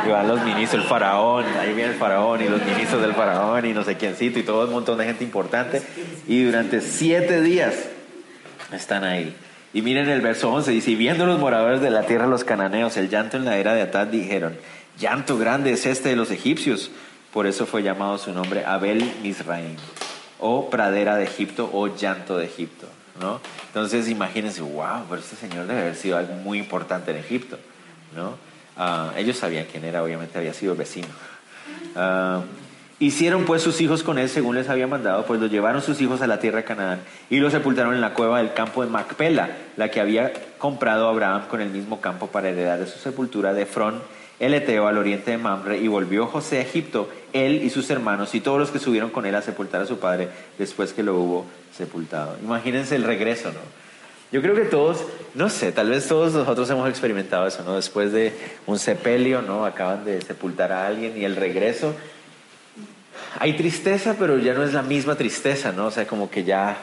Y 0.06 0.10
van 0.10 0.28
los 0.28 0.44
ministros, 0.44 0.84
el 0.84 0.90
faraón, 0.90 1.46
ahí 1.60 1.74
viene 1.74 1.92
el 1.92 1.98
faraón 1.98 2.42
y 2.42 2.48
los 2.48 2.64
ministros 2.64 3.02
del 3.02 3.14
faraón 3.14 3.66
y 3.66 3.74
no 3.74 3.84
sé 3.84 3.98
quiéncito 3.98 4.40
y 4.40 4.44
todo 4.44 4.66
un 4.66 4.72
montón 4.74 4.98
de 4.98 5.06
gente 5.06 5.24
importante. 5.24 5.82
Y 6.28 6.44
durante 6.44 6.82
siete 6.82 7.42
días 7.42 7.76
están 8.72 9.04
ahí. 9.04 9.36
Y 9.76 9.82
miren 9.82 10.08
el 10.08 10.22
verso 10.22 10.54
11, 10.54 10.72
dice, 10.72 10.92
y 10.92 10.96
viendo 10.96 11.26
los 11.26 11.38
moradores 11.38 11.82
de 11.82 11.90
la 11.90 12.04
tierra 12.04 12.28
los 12.28 12.46
cananeos 12.46 12.96
el 12.96 13.10
llanto 13.10 13.36
en 13.36 13.44
la 13.44 13.58
era 13.58 13.74
de 13.74 13.82
Atad, 13.82 14.08
dijeron, 14.08 14.58
llanto 14.98 15.38
grande 15.38 15.74
es 15.74 15.86
este 15.86 16.08
de 16.08 16.16
los 16.16 16.32
egipcios. 16.32 16.92
Por 17.34 17.46
eso 17.46 17.66
fue 17.66 17.84
llamado 17.84 18.18
su 18.18 18.32
nombre 18.32 18.64
Abel 18.64 19.04
Misraim, 19.22 19.76
o 20.40 20.70
pradera 20.70 21.18
de 21.18 21.26
Egipto, 21.26 21.70
o 21.74 21.94
llanto 21.94 22.38
de 22.38 22.46
Egipto. 22.46 22.88
¿no? 23.20 23.42
Entonces 23.68 24.08
imagínense, 24.08 24.62
wow, 24.62 25.04
pero 25.10 25.20
este 25.20 25.36
señor 25.36 25.68
debe 25.68 25.82
haber 25.82 25.96
sido 25.98 26.18
algo 26.18 26.36
muy 26.36 26.58
importante 26.58 27.12
en 27.12 27.18
Egipto. 27.18 27.60
¿no? 28.16 28.38
Uh, 28.78 29.12
ellos 29.18 29.36
sabían 29.36 29.66
quién 29.70 29.84
era, 29.84 30.02
obviamente 30.02 30.38
había 30.38 30.54
sido 30.54 30.74
vecino. 30.78 31.10
Uh, 31.98 32.44
hicieron 33.00 33.46
pues 33.46 33.62
sus 33.62 33.82
hijos 33.82 34.04
con 34.04 34.18
él 34.18 34.30
según 34.30 34.56
les 34.56 34.70
había 34.70 34.88
mandado, 34.88 35.26
pues 35.26 35.40
los 35.40 35.52
llevaron 35.52 35.82
sus 35.82 36.00
hijos 36.02 36.22
a 36.22 36.28
la 36.28 36.40
tierra 36.40 36.60
de 36.60 36.64
Canaán 36.64 37.02
y 37.30 37.38
los 37.38 37.52
sepultaron 37.52 37.94
en 37.94 38.02
la 38.02 38.14
cueva 38.14 38.40
del 38.40 38.54
campo 38.54 38.84
de 38.84 38.90
Macpela, 38.90 39.50
la 39.76 39.92
que 39.92 40.00
había 40.00 40.32
comprado 40.58 41.08
Abraham 41.08 41.44
con 41.50 41.62
el 41.62 41.70
mismo 41.70 42.00
campo 42.00 42.28
para 42.28 42.50
heredar 42.50 42.80
de 42.80 42.88
su 42.88 42.98
sepultura 43.00 43.54
de 43.54 43.66
Frón, 43.66 44.02
el 44.40 44.54
Eteo, 44.54 44.88
al 44.88 44.98
oriente 44.98 45.32
de 45.32 45.38
Mamre, 45.38 45.78
y 45.78 45.88
volvió 45.88 46.28
José 46.28 46.58
a 46.58 46.62
Egipto, 46.62 47.10
él 47.32 47.64
y 47.64 47.70
sus 47.70 47.90
hermanos 47.90 48.36
y 48.36 48.42
todos 48.42 48.60
los 48.60 48.72
que 48.72 48.80
subieron 48.80 49.10
con 49.10 49.26
él 49.26 49.36
a 49.36 49.42
sepultar 49.42 49.82
a 49.82 49.86
su 49.86 49.98
padre 50.00 50.28
después 50.58 50.94
que 50.94 51.04
lo 51.04 51.16
hubo 51.16 51.46
sepultado. 51.76 52.38
Imagínense 52.44 52.96
el 52.96 53.04
regreso, 53.04 53.50
¿no? 53.50 53.86
Yo 54.32 54.42
creo 54.42 54.56
que 54.56 54.64
todos, 54.64 55.06
no 55.34 55.50
sé, 55.50 55.72
tal 55.72 55.90
vez 55.90 56.08
todos 56.08 56.34
nosotros 56.34 56.70
hemos 56.70 56.90
experimentado 56.90 57.48
eso, 57.48 57.64
¿no? 57.64 57.76
Después 57.76 58.12
de 58.12 58.34
un 58.66 58.80
sepelio, 58.80 59.42
¿no? 59.42 59.66
Acaban 59.66 60.04
de 60.04 60.22
sepultar 60.22 60.74
a 60.74 60.88
alguien 60.88 61.18
y 61.18 61.24
el 61.24 61.36
regreso. 61.36 61.94
Hay 63.40 63.54
tristeza, 63.54 64.16
pero 64.18 64.38
ya 64.38 64.54
no 64.54 64.64
es 64.64 64.74
la 64.74 64.82
misma 64.82 65.16
tristeza, 65.16 65.72
¿no? 65.72 65.88
O 65.88 65.92
sea, 65.92 66.08
como 66.08 66.30
que 66.30 66.44
ya 66.44 66.78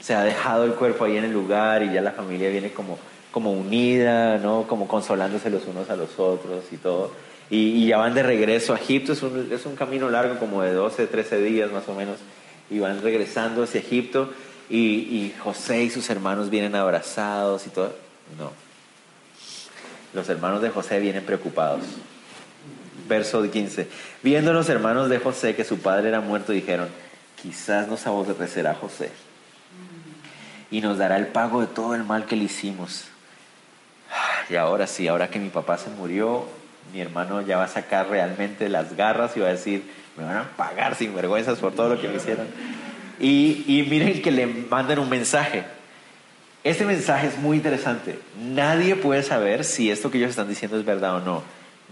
se 0.00 0.14
ha 0.14 0.22
dejado 0.22 0.64
el 0.64 0.74
cuerpo 0.74 1.04
ahí 1.04 1.16
en 1.16 1.24
el 1.24 1.32
lugar 1.32 1.82
y 1.82 1.92
ya 1.92 2.00
la 2.00 2.12
familia 2.12 2.50
viene 2.50 2.72
como, 2.72 2.98
como 3.32 3.52
unida, 3.52 4.38
¿no? 4.38 4.66
Como 4.66 4.86
consolándose 4.86 5.50
los 5.50 5.66
unos 5.66 5.90
a 5.90 5.96
los 5.96 6.18
otros 6.18 6.64
y 6.72 6.76
todo. 6.76 7.12
Y, 7.48 7.86
ya 7.86 7.98
van 7.98 8.14
de 8.14 8.22
regreso 8.22 8.74
a 8.74 8.76
Egipto, 8.76 9.12
es 9.12 9.22
un, 9.22 9.48
es 9.52 9.66
un 9.66 9.76
camino 9.76 10.10
largo, 10.10 10.38
como 10.38 10.62
de 10.62 10.72
12, 10.72 11.06
13 11.06 11.40
días 11.42 11.70
más 11.70 11.88
o 11.88 11.94
menos, 11.94 12.18
y 12.70 12.80
van 12.80 13.02
regresando 13.02 13.62
hacia 13.62 13.80
Egipto 13.80 14.30
y, 14.68 14.78
y 14.78 15.34
José 15.38 15.84
y 15.84 15.90
sus 15.90 16.10
hermanos 16.10 16.50
vienen 16.50 16.74
abrazados 16.74 17.66
y 17.66 17.70
todo. 17.70 17.94
No. 18.38 18.50
Los 20.12 20.28
hermanos 20.28 20.62
de 20.62 20.70
José 20.70 20.98
vienen 20.98 21.24
preocupados. 21.24 21.82
Verso 23.08 23.48
15. 23.48 23.86
Viendo 24.26 24.52
los 24.52 24.68
hermanos 24.68 25.08
de 25.08 25.20
José 25.20 25.54
que 25.54 25.62
su 25.62 25.78
padre 25.78 26.08
era 26.08 26.20
muerto, 26.20 26.50
dijeron, 26.50 26.88
quizás 27.40 27.86
nos 27.86 28.08
aborrecerá 28.08 28.74
José 28.74 29.12
y 30.68 30.80
nos 30.80 30.98
dará 30.98 31.16
el 31.16 31.28
pago 31.28 31.60
de 31.60 31.68
todo 31.68 31.94
el 31.94 32.02
mal 32.02 32.24
que 32.24 32.34
le 32.34 32.42
hicimos. 32.42 33.04
Y 34.50 34.56
ahora 34.56 34.88
sí, 34.88 35.06
ahora 35.06 35.28
que 35.28 35.38
mi 35.38 35.48
papá 35.48 35.78
se 35.78 35.90
murió, 35.90 36.44
mi 36.92 37.00
hermano 37.00 37.40
ya 37.40 37.56
va 37.58 37.66
a 37.66 37.68
sacar 37.68 38.08
realmente 38.08 38.68
las 38.68 38.96
garras 38.96 39.36
y 39.36 39.40
va 39.40 39.46
a 39.46 39.52
decir, 39.52 39.88
me 40.16 40.24
van 40.24 40.38
a 40.38 40.48
pagar 40.56 40.96
sin 40.96 41.14
vergüenzas 41.14 41.60
por 41.60 41.72
todo 41.72 41.90
lo 41.90 42.00
que 42.00 42.08
me 42.08 42.16
hicieron. 42.16 42.48
Y, 43.20 43.86
miren 43.88 44.20
que 44.22 44.32
le 44.32 44.48
mandan 44.48 44.98
un 44.98 45.08
mensaje. 45.08 45.62
Este 46.64 46.84
mensaje 46.84 47.28
es 47.28 47.38
muy 47.38 47.58
interesante. 47.58 48.18
Nadie 48.42 48.96
puede 48.96 49.22
saber 49.22 49.62
si 49.62 49.88
esto 49.88 50.10
que 50.10 50.18
ellos 50.18 50.30
están 50.30 50.48
diciendo 50.48 50.76
es 50.76 50.84
verdad 50.84 51.14
o 51.14 51.20
no. 51.20 51.44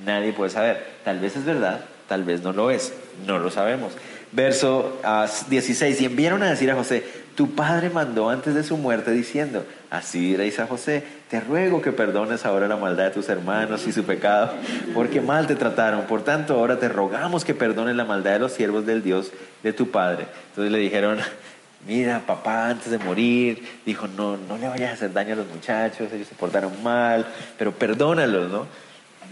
Nadie 0.04 0.32
puede 0.32 0.50
saber. 0.50 0.84
Tal 1.04 1.20
vez 1.20 1.36
es 1.36 1.44
verdad, 1.44 1.84
tal 2.08 2.24
vez 2.24 2.42
no 2.42 2.52
lo 2.52 2.70
es. 2.70 2.92
No 3.26 3.38
lo 3.38 3.50
sabemos. 3.50 3.92
Verso 4.32 5.00
16. 5.48 5.96
Ah, 5.98 6.02
y 6.02 6.06
enviaron 6.06 6.42
a 6.42 6.50
decir 6.50 6.70
a 6.70 6.74
José, 6.74 7.04
tu 7.34 7.54
padre 7.54 7.90
mandó 7.90 8.30
antes 8.30 8.54
de 8.54 8.62
su 8.62 8.76
muerte 8.76 9.10
diciendo, 9.10 9.64
así 9.90 10.20
diréis 10.20 10.58
a 10.60 10.66
José, 10.66 11.02
te 11.28 11.40
ruego 11.40 11.82
que 11.82 11.92
perdones 11.92 12.44
ahora 12.44 12.68
la 12.68 12.76
maldad 12.76 13.06
de 13.06 13.10
tus 13.10 13.28
hermanos 13.28 13.86
y 13.86 13.92
su 13.92 14.04
pecado, 14.04 14.52
porque 14.94 15.20
mal 15.20 15.46
te 15.46 15.56
trataron. 15.56 16.02
Por 16.02 16.22
tanto, 16.22 16.54
ahora 16.54 16.78
te 16.78 16.88
rogamos 16.88 17.44
que 17.44 17.54
perdones 17.54 17.96
la 17.96 18.04
maldad 18.04 18.32
de 18.32 18.38
los 18.40 18.52
siervos 18.52 18.86
del 18.86 19.02
Dios 19.02 19.32
de 19.62 19.72
tu 19.72 19.90
padre. 19.90 20.26
Entonces 20.50 20.72
le 20.72 20.78
dijeron, 20.78 21.18
mira, 21.86 22.22
papá 22.26 22.68
antes 22.68 22.90
de 22.90 22.98
morir 22.98 23.64
dijo, 23.84 24.06
no, 24.08 24.36
no 24.36 24.56
le 24.58 24.68
vayas 24.68 24.90
a 24.90 24.94
hacer 24.94 25.12
daño 25.12 25.34
a 25.34 25.36
los 25.36 25.48
muchachos, 25.48 26.12
ellos 26.12 26.28
se 26.28 26.34
portaron 26.34 26.82
mal, 26.82 27.26
pero 27.58 27.72
perdónalos, 27.72 28.50
¿no? 28.50 28.66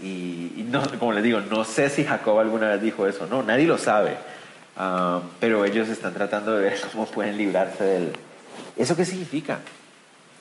Y, 0.03 0.65
no, 0.69 0.83
como 0.99 1.13
les 1.13 1.23
digo, 1.23 1.39
no 1.39 1.63
sé 1.63 1.89
si 1.89 2.03
Jacob 2.03 2.37
alguna 2.37 2.69
vez 2.71 2.81
dijo 2.81 3.07
eso, 3.07 3.25
no, 3.25 3.41
nadie 3.41 3.65
lo 3.65 3.77
sabe, 3.77 4.17
ah, 4.75 5.21
pero 5.39 5.63
ellos 5.63 5.87
están 5.87 6.13
tratando 6.13 6.57
de 6.57 6.63
ver 6.63 6.81
cómo 6.91 7.05
pueden 7.05 7.37
librarse 7.37 7.83
del... 7.83 8.13
¿Eso 8.75 8.97
qué 8.97 9.05
significa? 9.05 9.59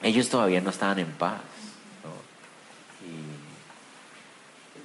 Ellos 0.03 0.29
todavía 0.29 0.61
no 0.61 0.71
estaban 0.71 0.99
en 0.99 1.07
paz. 1.07 1.41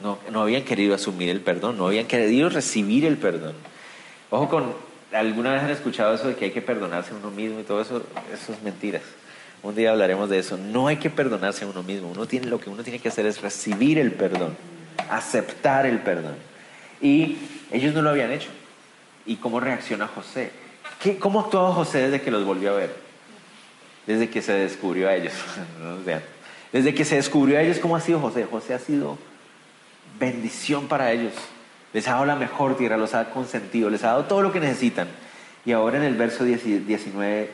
no, 0.03 0.19
no 0.31 0.41
habían 0.43 0.63
querido 0.63 0.93
asumir 0.93 1.29
el 1.29 1.41
perdón, 1.41 1.77
no 1.77 1.87
habían 1.87 2.05
querido 2.05 2.49
recibir 2.49 3.03
el 3.03 3.17
perdón. 3.17 3.55
Ojo 4.29 4.47
con, 4.47 4.75
¿alguna 5.11 5.53
vez 5.53 5.63
han 5.63 5.71
escuchado 5.71 6.13
eso 6.13 6.27
de 6.27 6.35
que 6.35 6.45
hay 6.45 6.51
que 6.51 6.61
perdonarse 6.61 7.13
a 7.13 7.15
uno 7.15 7.31
mismo 7.31 7.59
y 7.59 7.63
todo 7.63 7.81
eso? 7.81 8.03
Eso 8.31 8.53
es 8.53 8.61
mentiras. 8.61 9.01
Un 9.63 9.75
día 9.75 9.91
hablaremos 9.91 10.29
de 10.29 10.39
eso. 10.39 10.57
No 10.57 10.87
hay 10.87 10.97
que 10.97 11.09
perdonarse 11.09 11.65
a 11.65 11.67
uno 11.67 11.83
mismo. 11.83 12.09
Uno 12.09 12.25
tiene, 12.25 12.47
lo 12.47 12.59
que 12.59 12.69
uno 12.69 12.83
tiene 12.83 12.99
que 12.99 13.09
hacer 13.09 13.25
es 13.25 13.41
recibir 13.41 13.97
el 13.97 14.11
perdón, 14.11 14.55
aceptar 15.09 15.85
el 15.85 15.99
perdón. 15.99 16.35
Y 17.01 17.37
ellos 17.71 17.93
no 17.93 18.01
lo 18.01 18.09
habían 18.09 18.31
hecho. 18.31 18.49
¿Y 19.25 19.37
cómo 19.37 19.59
reacciona 19.59 20.07
José? 20.07 20.51
¿Qué, 21.01 21.17
¿Cómo 21.17 21.41
actuó 21.41 21.73
José 21.73 22.09
desde 22.09 22.21
que 22.21 22.31
los 22.31 22.45
volvió 22.45 22.71
a 22.71 22.75
ver? 22.75 22.95
Desde 24.05 24.29
que 24.29 24.41
se 24.41 24.53
descubrió 24.53 25.09
a 25.09 25.15
ellos. 25.15 25.33
Desde 26.71 26.93
que 26.93 27.05
se 27.05 27.15
descubrió 27.15 27.57
a 27.57 27.61
ellos, 27.61 27.79
¿cómo 27.79 27.95
ha 27.95 28.01
sido 28.01 28.19
José? 28.19 28.45
José 28.45 28.73
ha 28.73 28.79
sido 28.79 29.17
bendición 30.19 30.87
para 30.87 31.11
ellos. 31.11 31.33
Les 31.93 32.07
ha 32.07 32.11
dado 32.11 32.25
la 32.25 32.35
mejor 32.35 32.75
tierra, 32.77 32.97
los 32.97 33.13
ha 33.13 33.29
consentido, 33.29 33.89
les 33.89 34.03
ha 34.03 34.07
dado 34.07 34.25
todo 34.25 34.41
lo 34.41 34.51
que 34.51 34.59
necesitan. 34.59 35.07
Y 35.67 35.73
ahora 35.73 35.97
en 35.97 36.05
el 36.05 36.15
verso 36.15 36.45
19, 36.45 37.49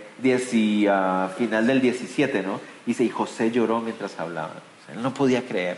ah, 0.88 1.32
final 1.36 1.66
del 1.66 1.82
17, 1.82 2.43
¿no? 2.43 2.61
Dice, 2.86 3.03
y 3.03 3.09
José 3.09 3.49
lloró 3.49 3.80
mientras 3.82 4.20
hablaba. 4.20 4.53
él 4.93 5.01
no 5.01 5.16
podía 5.16 5.41
creer 5.47 5.78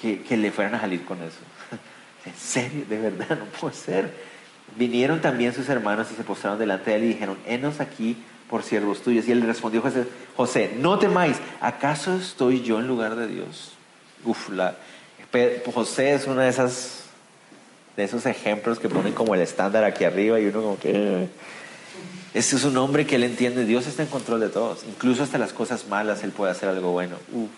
que, 0.00 0.22
que, 0.22 0.36
le 0.36 0.52
fueran 0.52 0.76
a 0.76 0.80
salir 0.82 1.04
con 1.04 1.20
eso. 1.20 1.40
en 2.24 2.36
serio, 2.36 2.84
de 2.88 3.00
verdad, 3.00 3.30
no 3.40 3.46
puede 3.46 3.74
ser. 3.74 4.12
Vinieron 4.76 5.20
también 5.20 5.52
sus 5.52 5.68
hermanos 5.68 6.06
y 6.12 6.14
se 6.14 6.22
postraron 6.22 6.56
delante 6.56 6.92
de 6.92 6.98
él 6.98 7.02
y 7.02 7.08
dijeron, 7.08 7.36
henos 7.48 7.80
aquí 7.80 8.16
por 8.48 8.62
siervos 8.62 9.02
tuyos. 9.02 9.26
Y 9.26 9.32
él 9.32 9.42
respondió 9.42 9.82
José, 9.82 10.04
José, 10.36 10.76
no 10.78 11.00
temáis, 11.00 11.38
¿acaso 11.60 12.16
estoy 12.16 12.62
yo 12.62 12.78
en 12.78 12.86
lugar 12.86 13.16
de 13.16 13.26
Dios? 13.26 13.72
Uf, 14.24 14.50
la, 14.50 14.76
José 15.74 16.14
es 16.14 16.28
una 16.28 16.44
de 16.44 16.50
esas 16.50 17.03
de 17.96 18.04
esos 18.04 18.26
ejemplos 18.26 18.78
que 18.78 18.88
ponen 18.88 19.12
como 19.12 19.34
el 19.34 19.40
estándar 19.40 19.84
aquí 19.84 20.04
arriba 20.04 20.40
y 20.40 20.46
uno 20.46 20.62
como 20.62 20.78
que... 20.78 21.28
Este 22.34 22.56
es 22.56 22.64
un 22.64 22.76
hombre 22.76 23.06
que 23.06 23.14
él 23.14 23.22
entiende, 23.22 23.64
Dios 23.64 23.86
está 23.86 24.02
en 24.02 24.08
control 24.08 24.40
de 24.40 24.48
todos, 24.48 24.80
incluso 24.88 25.22
hasta 25.22 25.38
las 25.38 25.52
cosas 25.52 25.86
malas 25.86 26.24
él 26.24 26.32
puede 26.32 26.50
hacer 26.50 26.68
algo 26.68 26.90
bueno. 26.90 27.16
Uf, 27.32 27.48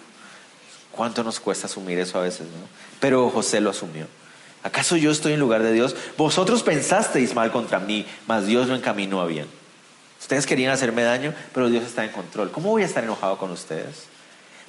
¿Cuánto 0.97 1.23
nos 1.23 1.41
cuesta 1.41 1.67
asumir 1.67 1.99
eso 1.99 2.19
a 2.19 2.23
veces? 2.23 2.47
¿no? 2.47 2.69
Pero 3.01 3.29
José 3.29 3.61
lo 3.61 3.71
asumió. 3.71 4.07
¿Acaso 4.63 4.97
yo 4.97 5.11
estoy 5.11 5.35
en 5.35 5.41
lugar 5.41 5.63
de 5.63 5.73
Dios? 5.73 5.95
Vosotros 6.17 6.63
pensasteis 6.63 7.35
mal 7.35 7.53
contra 7.53 7.79
mí, 7.79 8.07
mas 8.27 8.47
Dios 8.47 8.67
lo 8.67 8.75
encaminó 8.75 9.21
a 9.21 9.27
bien. 9.27 9.47
Ustedes 10.19 10.47
querían 10.47 10.73
hacerme 10.73 11.03
daño, 11.03 11.35
pero 11.53 11.69
Dios 11.69 11.85
está 11.85 12.05
en 12.05 12.11
control. 12.11 12.51
¿Cómo 12.51 12.71
voy 12.71 12.83
a 12.83 12.87
estar 12.87 13.05
enojado 13.05 13.37
con 13.37 13.51
ustedes? 13.51 14.07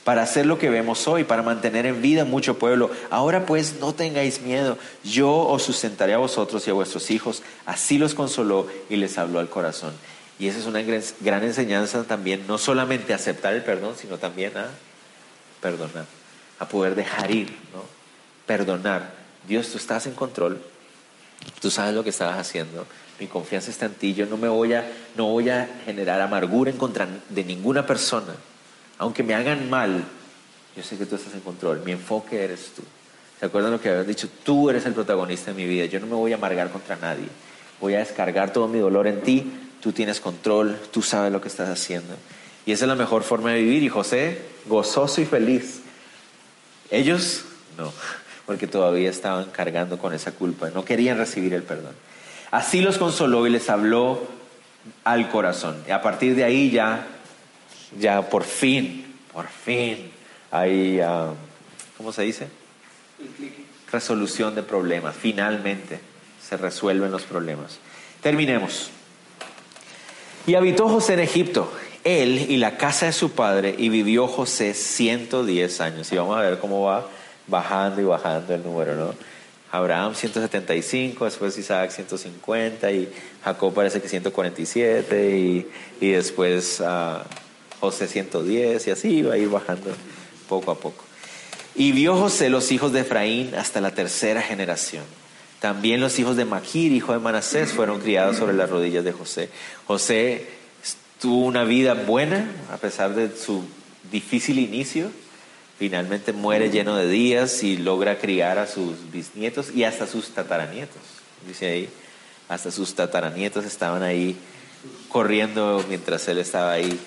Para 0.08 0.22
hacer 0.22 0.46
lo 0.46 0.58
que 0.58 0.70
vemos 0.70 1.06
hoy, 1.10 1.26
para 1.26 1.44
mantener 1.44 1.86
en 1.86 2.02
vida 2.02 2.24
mucho 2.24 2.58
pueblo. 2.58 2.90
Ahora 3.10 3.46
pues 3.46 3.82
no 3.82 3.94
tengáis 3.94 4.42
miedo, 4.42 4.78
yo 5.04 5.30
os 5.30 5.64
sustentaré 5.64 6.14
a 6.14 6.18
vosotros 6.18 6.66
y 6.66 6.70
a 6.70 6.74
vuestros 6.74 7.12
hijos. 7.12 7.44
Así 7.66 7.98
los 7.98 8.14
consoló 8.14 8.68
y 8.90 8.96
les 8.96 9.18
habló 9.18 9.40
al 9.40 9.50
corazón. 9.50 9.92
Y 10.40 10.48
esa 10.48 10.60
es 10.60 10.66
una 10.66 10.82
gran 10.82 11.44
enseñanza 11.44 12.06
también, 12.06 12.48
no 12.48 12.58
solamente 12.58 13.14
aceptar 13.14 13.54
el 13.54 13.66
perdón, 13.66 13.96
sino 13.98 14.18
también 14.18 14.56
a 14.56 14.70
perdonar, 15.62 16.06
a 16.60 16.70
poder 16.70 16.96
dejar 16.96 17.30
ir, 17.30 17.50
¿no? 17.74 17.84
Perdonar. 18.46 19.12
Dios, 19.46 19.68
tú 19.68 19.78
estás 19.78 20.06
en 20.06 20.14
control, 20.14 20.62
tú 21.60 21.70
sabes 21.70 21.94
lo 21.94 22.06
que 22.06 22.12
estabas 22.12 22.38
haciendo, 22.38 22.88
mi 23.20 23.28
confianza 23.28 23.72
está 23.72 23.88
en 23.88 23.96
ti, 23.96 24.14
yo 24.14 24.26
no 24.26 24.38
me 24.38 24.48
voy 24.48 24.72
a, 24.72 24.90
no 25.18 25.26
voy 25.26 25.50
a 25.50 25.68
generar 25.84 26.22
amargura 26.22 26.72
en 26.72 26.78
contra 26.78 27.10
de 27.28 27.44
ninguna 27.44 27.86
persona 27.86 28.36
aunque 28.98 29.24
me 29.24 29.36
hagan 29.36 29.70
mal, 29.70 30.04
yo 30.76 30.84
sé 30.84 30.98
que 30.98 31.06
tú 31.06 31.16
estás 31.16 31.34
en 31.34 31.42
control, 31.42 31.82
mi 31.86 31.92
enfoque 31.92 32.44
eres 32.44 32.72
tú. 32.76 32.84
¿Se 33.40 33.46
acuerdan 33.46 33.72
lo 33.72 33.82
que 33.82 33.90
habías 33.90 34.08
dicho? 34.08 34.28
Tú 34.44 34.70
eres 34.70 34.86
el 34.86 34.94
protagonista 34.94 35.52
de 35.52 35.58
mi 35.58 35.68
vida, 35.68 35.86
yo 35.86 36.00
no 36.00 36.08
me 36.08 36.16
voy 36.16 36.32
a 36.32 36.36
amargar 36.36 36.72
contra 36.72 36.96
nadie, 36.96 37.28
voy 37.80 37.94
a 37.94 38.00
descargar 38.00 38.52
todo 38.52 38.68
mi 38.68 38.80
dolor 38.80 39.08
en 39.08 39.22
ti, 39.22 39.52
tú 39.82 39.92
tienes 39.92 40.20
control, 40.20 40.78
tú 40.92 41.02
sabes 41.02 41.32
lo 41.32 41.42
que 41.42 41.48
estás 41.48 41.70
haciendo. 41.70 42.16
Y 42.66 42.74
esa 42.74 42.86
es 42.86 42.90
la 42.90 42.96
mejor 42.96 43.24
forma 43.24 43.52
de 43.52 43.62
vivir. 43.62 43.84
Y 43.84 43.90
José, 43.90 44.42
gozoso 44.66 45.22
y 45.22 45.26
feliz. 45.26 45.82
Ellos, 46.92 47.46
no, 47.78 47.94
porque 48.46 48.68
todavía 48.68 49.10
estaban 49.10 49.46
cargando 49.52 49.98
con 49.98 50.14
esa 50.14 50.34
culpa, 50.34 50.70
no 50.72 50.84
querían 50.84 51.18
recibir 51.18 51.54
el 51.54 51.64
perdón. 51.64 51.94
Así 52.52 52.82
los 52.82 52.98
consoló 52.98 53.48
y 53.48 53.52
les 53.52 53.70
habló 53.70 54.28
al 55.04 55.30
corazón. 55.30 55.78
Y 55.88 55.92
a 55.92 56.02
partir 56.02 56.36
de 56.36 56.44
ahí 56.44 56.72
ya 56.72 57.08
ya 58.00 58.30
por 58.30 58.44
fin, 58.44 59.06
por 59.34 59.48
fin 59.48 60.12
hay, 60.52 61.00
ah, 61.00 61.34
¿cómo 61.98 62.12
se 62.12 62.24
dice? 62.24 62.48
Resolución 63.92 64.56
de 64.56 64.64
problemas. 64.64 65.16
Finalmente 65.16 66.00
se 66.42 66.58
resuelven 66.58 67.12
los 67.12 67.24
problemas. 67.24 67.80
Terminemos. 68.22 68.90
Y 70.46 70.56
habitó 70.56 70.88
José 70.88 71.14
en 71.14 71.20
Egipto, 71.20 71.72
él 72.04 72.50
y 72.50 72.58
la 72.58 72.78
casa 72.78 73.08
de 73.08 73.14
su 73.14 73.32
padre, 73.32 73.76
y 73.78 73.90
vivió 73.90 74.28
José 74.28 74.74
110 74.74 75.82
años. 75.82 76.12
Y 76.12 76.18
vamos 76.18 76.38
a 76.38 76.42
ver 76.42 76.60
cómo 76.60 76.84
va 76.84 77.08
bajando 77.48 78.02
y 78.02 78.06
bajando 78.06 78.54
el 78.54 78.64
número, 78.64 78.96
¿no? 78.96 79.14
Abraham 79.70 80.16
175, 80.16 81.26
después 81.26 81.58
Isaac 81.58 81.92
150 81.92 82.90
y 82.92 83.12
Jacob 83.44 83.74
parece 83.74 84.02
que 84.02 84.08
147 84.08 85.38
y, 85.38 85.68
y 86.00 86.12
después... 86.12 86.80
Uh, 86.80 87.47
José 87.80 88.08
110 88.08 88.88
y 88.88 88.92
así 88.92 89.10
iba 89.10 89.34
a 89.34 89.38
ir 89.38 89.50
bajando 89.50 89.92
poco 90.48 90.72
a 90.72 90.80
poco. 90.80 91.04
Y 91.76 91.92
vio 91.92 92.16
José 92.18 92.50
los 92.50 92.72
hijos 92.72 92.92
de 92.92 93.02
Efraín 93.02 93.54
hasta 93.56 93.82
la 93.82 93.92
tercera 93.92 94.42
generación. 94.42 95.04
También 95.60 96.02
los 96.02 96.18
hijos 96.20 96.36
de 96.36 96.46
Maquir, 96.46 96.92
hijo 96.92 97.14
de 97.14 97.20
Manasés, 97.20 97.72
fueron 97.72 98.00
criados 98.00 98.38
sobre 98.38 98.54
las 98.54 98.70
rodillas 98.70 99.04
de 99.04 99.12
José. 99.12 99.50
José 99.86 100.48
tuvo 101.20 101.46
una 101.46 101.64
vida 101.64 101.94
buena 101.94 102.50
a 102.72 102.78
pesar 102.78 103.16
de 103.16 103.36
su 103.36 103.64
difícil 104.12 104.60
inicio. 104.60 105.12
Finalmente 105.80 106.34
muere 106.34 106.70
lleno 106.70 106.96
de 106.96 107.08
días 107.08 107.64
y 107.64 107.78
logra 107.78 108.18
criar 108.18 108.58
a 108.58 108.68
sus 108.68 109.12
bisnietos 109.12 109.72
y 109.74 109.84
hasta 109.84 110.08
sus 110.08 110.30
tataranietos. 110.30 111.02
Dice 111.48 111.68
ahí, 111.68 111.90
hasta 112.50 112.72
sus 112.72 112.96
tataranietos 112.96 113.66
estaban 113.66 114.02
ahí 114.02 114.36
corriendo 115.10 115.84
mientras 115.88 116.28
él 116.28 116.40
estaba 116.40 116.72
ahí 116.72 117.00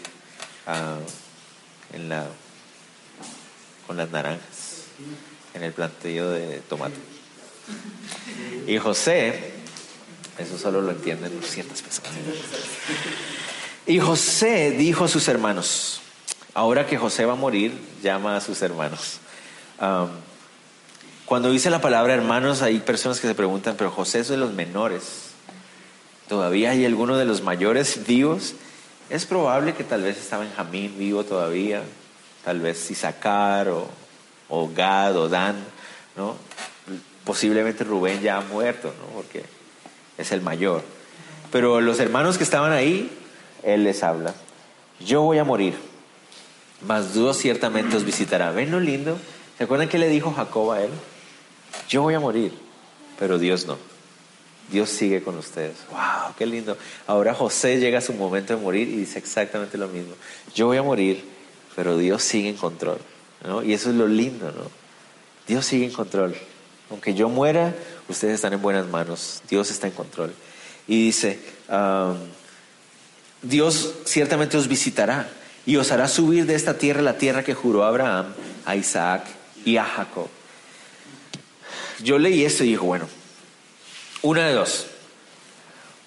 en 1.93 2.09
la, 2.09 2.27
con 3.87 3.97
las 3.97 4.11
naranjas, 4.11 4.85
en 5.55 5.63
el 5.63 5.73
plantillo 5.73 6.31
de 6.31 6.59
tomate. 6.69 6.97
Y 8.67 8.79
José, 8.79 9.53
eso 10.39 10.59
solo 10.59 10.81
lo 10.81 10.91
entienden 10.91 11.33
ciertas 11.43 11.83
personas. 11.83 12.13
Y 13.87 13.99
José 13.99 14.71
dijo 14.73 15.05
a 15.05 15.09
sus 15.09 15.27
hermanos, 15.29 16.01
ahora 16.55 16.87
que 16.87 16.97
José 16.97 17.25
va 17.25 17.33
a 17.33 17.37
morir, 17.37 17.73
llama 18.03 18.37
a 18.37 18.41
sus 18.41 18.63
hermanos. 18.63 19.19
cuando 21.25 21.51
dice 21.51 21.71
la 21.71 21.81
palabra 21.81 22.15
hermanos, 22.15 22.63
hay 22.63 22.79
personas 22.81 23.21
que 23.21 23.29
se 23.29 23.35
preguntan, 23.35 23.77
pero 23.77 23.91
José 23.91 24.21
es 24.21 24.29
de 24.29 24.37
los 24.37 24.53
menores. 24.53 25.31
¿Todavía 26.29 26.71
hay 26.71 26.85
alguno 26.85 27.17
de 27.17 27.25
los 27.25 27.43
mayores 27.43 28.07
vivos? 28.07 28.55
Es 29.11 29.27
probable 29.27 29.75
que 29.75 29.83
tal 29.83 30.03
vez 30.03 30.17
estaba 30.19 30.45
Benjamín 30.45 30.95
vivo 30.97 31.25
todavía, 31.25 31.83
tal 32.45 32.61
vez 32.61 32.89
Isaacar 32.93 33.69
o, 33.69 33.89
o 34.49 34.71
Gad 34.73 35.17
o 35.17 35.29
Dan, 35.29 35.57
¿no? 36.17 36.37
Posiblemente 37.25 37.83
Rubén 37.83 38.21
ya 38.21 38.37
ha 38.37 38.41
muerto, 38.41 38.95
¿no? 39.01 39.17
Porque 39.17 39.45
es 40.17 40.31
el 40.31 40.43
mayor. 40.43 40.83
Pero 41.51 41.81
los 41.81 41.99
hermanos 41.99 42.39
que 42.39 42.45
estaban 42.45 42.71
ahí, 42.71 43.11
él 43.65 43.83
les 43.83 44.05
habla. 44.05 44.33
Yo 45.01 45.23
voy 45.23 45.39
a 45.39 45.45
morir, 45.45 45.75
mas 46.87 47.13
Dios 47.13 47.37
ciertamente 47.37 47.97
os 47.97 48.05
visitará. 48.05 48.53
¿Ven 48.53 48.71
lo 48.71 48.79
lindo? 48.79 49.19
¿Se 49.59 49.65
acuerdan 49.65 49.89
que 49.89 49.99
le 49.99 50.09
dijo 50.09 50.33
Jacob 50.33 50.71
a 50.71 50.83
él? 50.83 50.91
Yo 51.89 52.03
voy 52.03 52.15
a 52.15 52.21
morir, 52.21 52.53
pero 53.19 53.39
Dios 53.39 53.67
no. 53.67 53.90
Dios 54.71 54.91
sigue 54.91 55.23
con 55.23 55.37
ustedes. 55.37 55.77
¡Wow! 55.91 56.35
¡Qué 56.39 56.47
lindo! 56.47 56.77
Ahora 57.07 57.35
José 57.35 57.79
llega 57.79 57.99
a 57.99 58.03
su 58.03 58.13
momento 58.13 58.57
de 58.57 58.63
morir 58.63 58.89
y 58.89 58.97
dice 58.97 59.19
exactamente 59.19 59.77
lo 59.79 59.89
mismo. 59.89 60.15
Yo 60.55 60.67
voy 60.67 60.77
a 60.77 60.83
morir, 60.83 61.25
pero 61.77 61.97
Dios 61.97 62.23
sigue 62.23 62.49
en 62.49 62.57
control. 62.57 62.99
¿no? 63.45 63.63
Y 63.63 63.73
eso 63.73 63.91
es 63.91 63.97
lo 63.97 64.07
lindo, 64.07 64.47
¿no? 64.53 64.71
Dios 65.47 65.67
sigue 65.67 65.87
en 65.87 65.93
control. 65.93 66.37
Aunque 66.91 67.15
yo 67.15 67.29
muera, 67.29 67.75
ustedes 68.09 68.35
están 68.35 68.53
en 68.53 68.63
buenas 68.63 68.87
manos. 68.89 69.43
Dios 69.49 69.71
está 69.71 69.87
en 69.87 69.93
control. 69.93 70.33
Y 70.87 71.07
dice, 71.07 71.39
Dios 73.43 73.95
ciertamente 74.05 74.57
os 74.57 74.69
visitará 74.69 75.31
y 75.67 75.77
os 75.77 75.93
hará 75.93 76.09
subir 76.09 76.47
de 76.47 76.55
esta 76.55 76.79
tierra 76.79 77.03
la 77.03 77.19
tierra 77.19 77.45
que 77.45 77.55
juró 77.55 77.85
a 77.85 77.89
Abraham, 77.89 78.35
a 78.65 78.77
Isaac 78.77 79.25
y 79.65 79.77
a 79.77 79.85
Jacob. 79.85 80.29
Yo 82.03 82.19
leí 82.19 82.45
esto 82.45 82.65
y 82.65 82.69
digo, 82.69 82.87
bueno, 82.87 83.09
una 84.23 84.47
de 84.47 84.55
dos. 84.55 84.87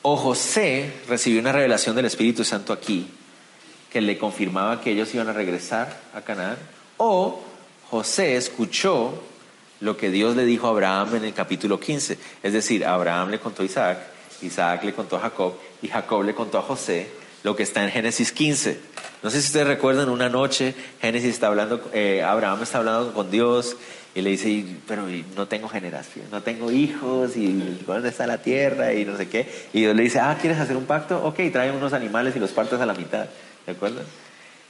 O 0.01 0.18
José 0.18 0.91
recibió 1.07 1.39
una 1.39 1.51
revelación 1.51 1.95
del 1.95 2.05
Espíritu 2.05 2.43
Santo 2.43 2.74
aquí, 2.74 3.07
que 3.91 4.01
le 4.01 4.18
confirmaba 4.18 4.82
que 4.82 4.91
ellos 4.91 5.14
iban 5.14 5.30
a 5.30 5.34
regresar 5.34 6.01
a 6.14 6.22
Canaán, 6.22 6.57
o 6.97 7.41
José 7.89 8.36
escuchó 8.36 9.24
lo 9.80 9.97
que 9.97 10.09
Dios 10.09 10.36
le 10.36 10.45
dijo 10.45 10.68
a 10.68 10.72
Abraham 10.72 11.16
en 11.16 11.26
el 11.26 11.34
capítulo 11.34 11.80
15. 11.80 12.18
Es 12.41 12.53
decir, 12.53 12.86
Abraham 12.86 13.30
le 13.30 13.39
contó 13.39 13.64
a 13.64 13.66
Isaac, 13.66 13.99
Isaac 14.41 14.84
le 14.84 14.93
contó 14.93 15.18
a 15.18 15.22
Jacob 15.22 15.55
y 15.82 15.88
Jacob 15.88 16.24
le 16.24 16.34
contó 16.34 16.57
a 16.57 16.61
José 16.61 17.09
lo 17.43 17.55
que 17.55 17.64
está 17.64 17.84
en 17.84 17.91
Génesis 17.91 18.32
15. 18.32 18.80
No 19.22 19.30
sé 19.30 19.41
si 19.41 19.47
ustedes 19.47 19.68
recuerdan, 19.68 20.09
una 20.09 20.30
noche 20.30 20.74
Génesis 21.01 21.34
está 21.34 21.47
hablando, 21.47 21.89
eh, 21.93 22.24
Abraham 22.24 22.64
está 22.64 22.80
hablando 22.80 23.14
con 23.14 23.30
Dios 23.30 23.76
y 24.16 24.22
le 24.22 24.30
dice, 24.30 24.66
pero 24.88 25.07
no 25.36 25.47
tengo 25.47 25.68
generación, 25.68 26.26
no 26.32 26.43
tengo 26.43 26.72
hijos 26.72 27.36
y 27.36 27.80
dónde 27.86 28.09
está 28.09 28.28
la 28.28 28.38
tierra 28.38 28.93
y 28.93 29.05
no 29.05 29.18
sé 29.18 29.28
qué. 29.28 29.47
Y 29.74 29.82
Dios 29.82 29.95
le 29.95 30.03
dice, 30.03 30.20
ah, 30.20 30.38
¿quieres 30.39 30.59
hacer 30.59 30.78
un 30.78 30.86
pacto? 30.86 31.24
Ok, 31.26 31.39
trae 31.51 31.72
unos 31.72 31.93
animales 31.93 32.36
y 32.36 32.39
los 32.39 32.51
partes 32.51 32.80
a 32.80 32.86
la 32.86 32.93
mitad. 32.93 33.26
¿De 33.66 33.72
acuerdo? 33.72 34.01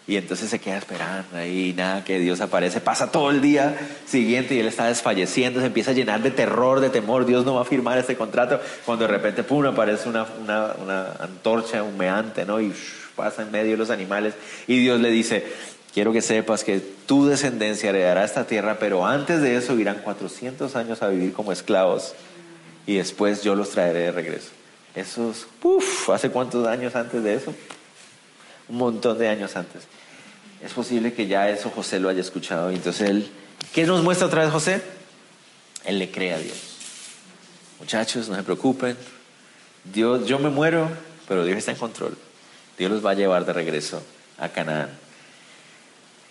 Y 0.06 0.18
entonces 0.18 0.50
se 0.50 0.60
queda 0.60 0.78
esperando 0.78 1.38
ahí, 1.38 1.74
nada, 1.76 2.04
que 2.04 2.20
Dios 2.20 2.42
aparece. 2.42 2.82
Pasa 2.82 3.12
todo 3.12 3.32
el 3.32 3.42
día 3.42 3.76
siguiente 4.06 4.54
y 4.54 4.60
él 4.60 4.68
está 4.68 4.88
desfalleciendo, 4.88 5.62
se 5.62 5.68
empieza 5.68 5.92
a 5.92 5.94
llenar 5.94 6.22
de 6.22 6.32
terror, 6.32 6.82
de 6.82 6.90
temor. 6.90 7.26
Dios 7.26 7.46
no 7.46 7.56
va 7.56 7.62
a 7.62 7.66
firmar 7.66 7.98
este 7.98 8.16
contrato. 8.18 8.60
Cuando 8.86 9.08
de 9.08 9.12
repente, 9.12 9.44
pum, 9.44 9.66
aparece 9.66 10.10
una, 10.10 10.26
una, 10.42 10.74
una 10.82 11.12
antorcha 11.20 11.84
humeante, 11.84 12.46
¿no? 12.46 12.60
Y 12.60 12.74
pasa 13.16 13.44
en 13.44 13.52
medio 13.52 13.72
de 13.72 13.78
los 13.78 13.90
animales. 13.90 14.34
Y 14.68 14.80
Dios 14.80 15.00
le 15.00 15.10
dice, 15.10 15.46
quiero 15.94 16.12
que 16.12 16.22
sepas 16.22 16.64
que 16.64 16.80
tu 16.80 17.26
descendencia 17.26 17.90
heredará 17.90 18.24
esta 18.24 18.46
tierra, 18.46 18.78
pero 18.80 19.06
antes 19.06 19.42
de 19.42 19.56
eso 19.56 19.78
irán 19.78 20.02
400 20.04 20.76
años 20.76 21.02
a 21.02 21.10
vivir 21.10 21.34
como 21.34 21.52
esclavos. 21.52 22.14
Y 22.86 22.98
después 22.98 23.44
yo 23.44 23.56
los 23.56 23.70
traeré 23.70 24.00
de 24.00 24.12
regreso. 24.12 24.50
Esos, 24.96 25.48
uff, 25.62 26.10
¿hace 26.10 26.30
cuántos 26.30 26.68
años 26.68 26.96
antes 26.96 27.24
de 27.24 27.36
eso? 27.36 27.54
un 28.70 28.78
montón 28.78 29.18
de 29.18 29.28
años 29.28 29.56
antes. 29.56 29.84
Es 30.64 30.74
posible 30.74 31.14
que 31.14 31.28
ya 31.28 31.50
eso 31.50 31.70
José 31.70 32.00
lo 32.00 32.10
haya 32.10 32.22
escuchado. 32.22 32.70
Entonces 32.70 33.10
él, 33.10 33.32
¿qué 33.74 33.86
nos 33.86 34.04
muestra 34.04 34.28
otra 34.28 34.44
vez 34.44 34.52
José? 34.52 34.82
Él 35.86 36.00
le 36.00 36.12
cree 36.12 36.34
a 36.34 36.38
Dios. 36.38 36.58
Muchachos, 37.80 38.30
no 38.30 38.36
se 38.36 38.44
preocupen. 38.44 38.96
Dios, 39.84 40.26
yo 40.26 40.40
me 40.40 40.50
muero, 40.50 40.90
pero 41.28 41.44
Dios 41.44 41.58
está 41.58 41.72
en 41.72 41.78
control. 41.78 42.18
Dios 42.78 42.90
los 42.90 43.06
va 43.06 43.12
a 43.12 43.16
llevar 43.16 43.46
de 43.46 43.54
regreso 43.54 44.02
a 44.38 44.50
Canaán. 44.50 44.90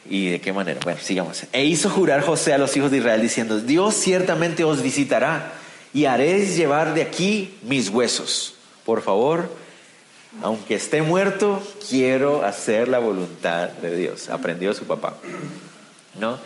¿Y 0.08 0.30
de 0.30 0.40
qué 0.40 0.52
manera? 0.52 0.80
Bueno, 0.82 1.00
sigamos. 1.00 1.44
E 1.52 1.64
hizo 1.64 1.88
jurar 1.88 2.22
José 2.22 2.52
a 2.52 2.58
los 2.58 2.76
hijos 2.76 2.90
de 2.90 2.98
Israel 2.98 3.22
diciendo, 3.22 3.60
Dios 3.60 3.94
ciertamente 3.94 4.64
os 4.64 4.82
visitará 4.82 5.52
y 5.94 6.06
haréis 6.06 6.56
llevar 6.56 6.94
de 6.94 7.02
aquí 7.02 7.54
mis 7.62 7.88
huesos. 7.88 8.54
Por 8.84 9.02
favor, 9.02 9.48
aunque 10.42 10.74
esté 10.74 11.02
muerto, 11.02 11.62
quiero 11.88 12.44
hacer 12.44 12.88
la 12.88 12.98
voluntad 12.98 13.68
de 13.68 13.94
Dios. 13.96 14.28
Aprendió 14.30 14.72
su 14.74 14.84
papá. 14.84 15.16
¿No? 16.18 16.38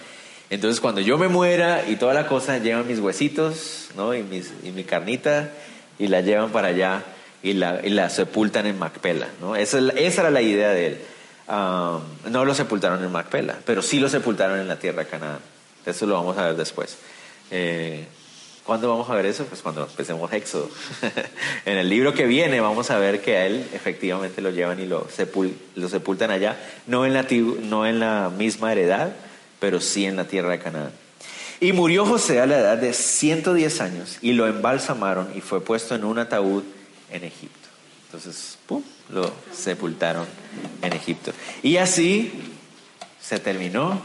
Entonces, 0.51 0.81
cuando 0.81 1.01
yo 1.01 1.19
me 1.19 1.29
muera 1.29 1.85
y 1.89 1.97
toda 1.97 2.15
la 2.15 2.27
cosa, 2.27 2.59
llevan 2.59 2.87
mis 2.87 3.01
huesitos, 3.01 3.89
¿no? 3.97 4.15
Y, 4.15 4.23
mi 4.23 4.85
carnita 4.85 5.51
y 5.99 6.07
la 6.07 6.21
llevan 6.21 6.51
para 6.51 6.69
allá 6.69 7.05
y 7.43 7.53
la, 7.53 8.11
sepultan 8.11 8.67
en 8.67 8.79
Macpela, 8.79 9.29
¿no? 9.41 9.57
Esa, 9.57 9.79
era 9.79 10.31
la 10.31 10.43
idea 10.43 10.71
de 10.71 10.87
él. 10.87 10.99
No 11.49 12.45
lo 12.45 12.55
sepultaron 12.55 13.03
en 13.05 13.13
Macpela, 13.13 13.59
pero 13.65 13.83
sí 13.83 14.01
lo 14.01 14.09
sepultaron 14.09 14.59
en 14.59 14.69
la 14.69 14.79
tierra 14.79 15.05
de 15.05 15.09
Canaán. 15.09 15.39
Eso 15.85 16.07
lo 16.07 16.15
vamos 16.15 16.37
a 16.39 16.47
ver 16.47 16.57
después. 16.57 16.99
Eh, 17.51 18.07
¿Cuándo 18.65 18.89
vamos 18.89 19.09
a 19.09 19.15
ver 19.15 19.27
eso? 19.27 19.45
Pues 19.45 19.63
cuando 19.63 19.85
empecemos 19.85 20.33
Éxodo. 20.33 20.69
en 21.65 21.79
el 21.79 21.89
libro 21.89 22.13
que 22.15 22.27
viene 22.27 22.61
vamos 22.61 22.91
a 22.91 22.99
ver 22.99 23.23
que 23.23 23.37
a 23.37 23.47
él 23.47 23.65
efectivamente 23.73 24.43
lo 24.43 24.51
llevan 24.51 24.81
y 24.81 24.87
lo, 24.87 25.07
lo 25.77 25.89
sepultan 25.89 26.33
allá, 26.33 26.57
no 26.89 27.07
en, 27.07 27.15
la, 27.15 27.25
no 27.63 27.87
en 27.87 28.01
la 28.01 28.29
misma 28.37 28.73
heredad, 28.73 29.13
pero 29.61 29.81
sí 29.81 30.05
en 30.05 30.17
la 30.17 30.25
tierra 30.25 30.51
de 30.51 30.59
Canaán. 30.59 30.91
Y 31.61 31.73
murió 31.73 32.05
José 32.05 32.41
a 32.41 32.47
la 32.47 32.59
edad 32.59 32.77
de 32.77 32.93
110 32.93 33.81
años 33.81 34.19
y 34.21 34.33
lo 34.33 34.49
embalsamaron 34.49 35.29
y 35.37 35.41
fue 35.41 35.63
puesto 35.63 35.95
en 35.95 36.05
un 36.05 36.19
ataúd 36.19 36.65
en 37.11 37.23
Egipto. 37.23 37.56
Entonces, 38.17 38.57
¡pum!, 38.65 38.83
lo 39.11 39.31
sepultaron 39.53 40.27
en 40.81 40.95
Egipto. 40.95 41.33
Y 41.63 41.77
así 41.77 42.33
se 43.21 43.39
terminó 43.39 44.01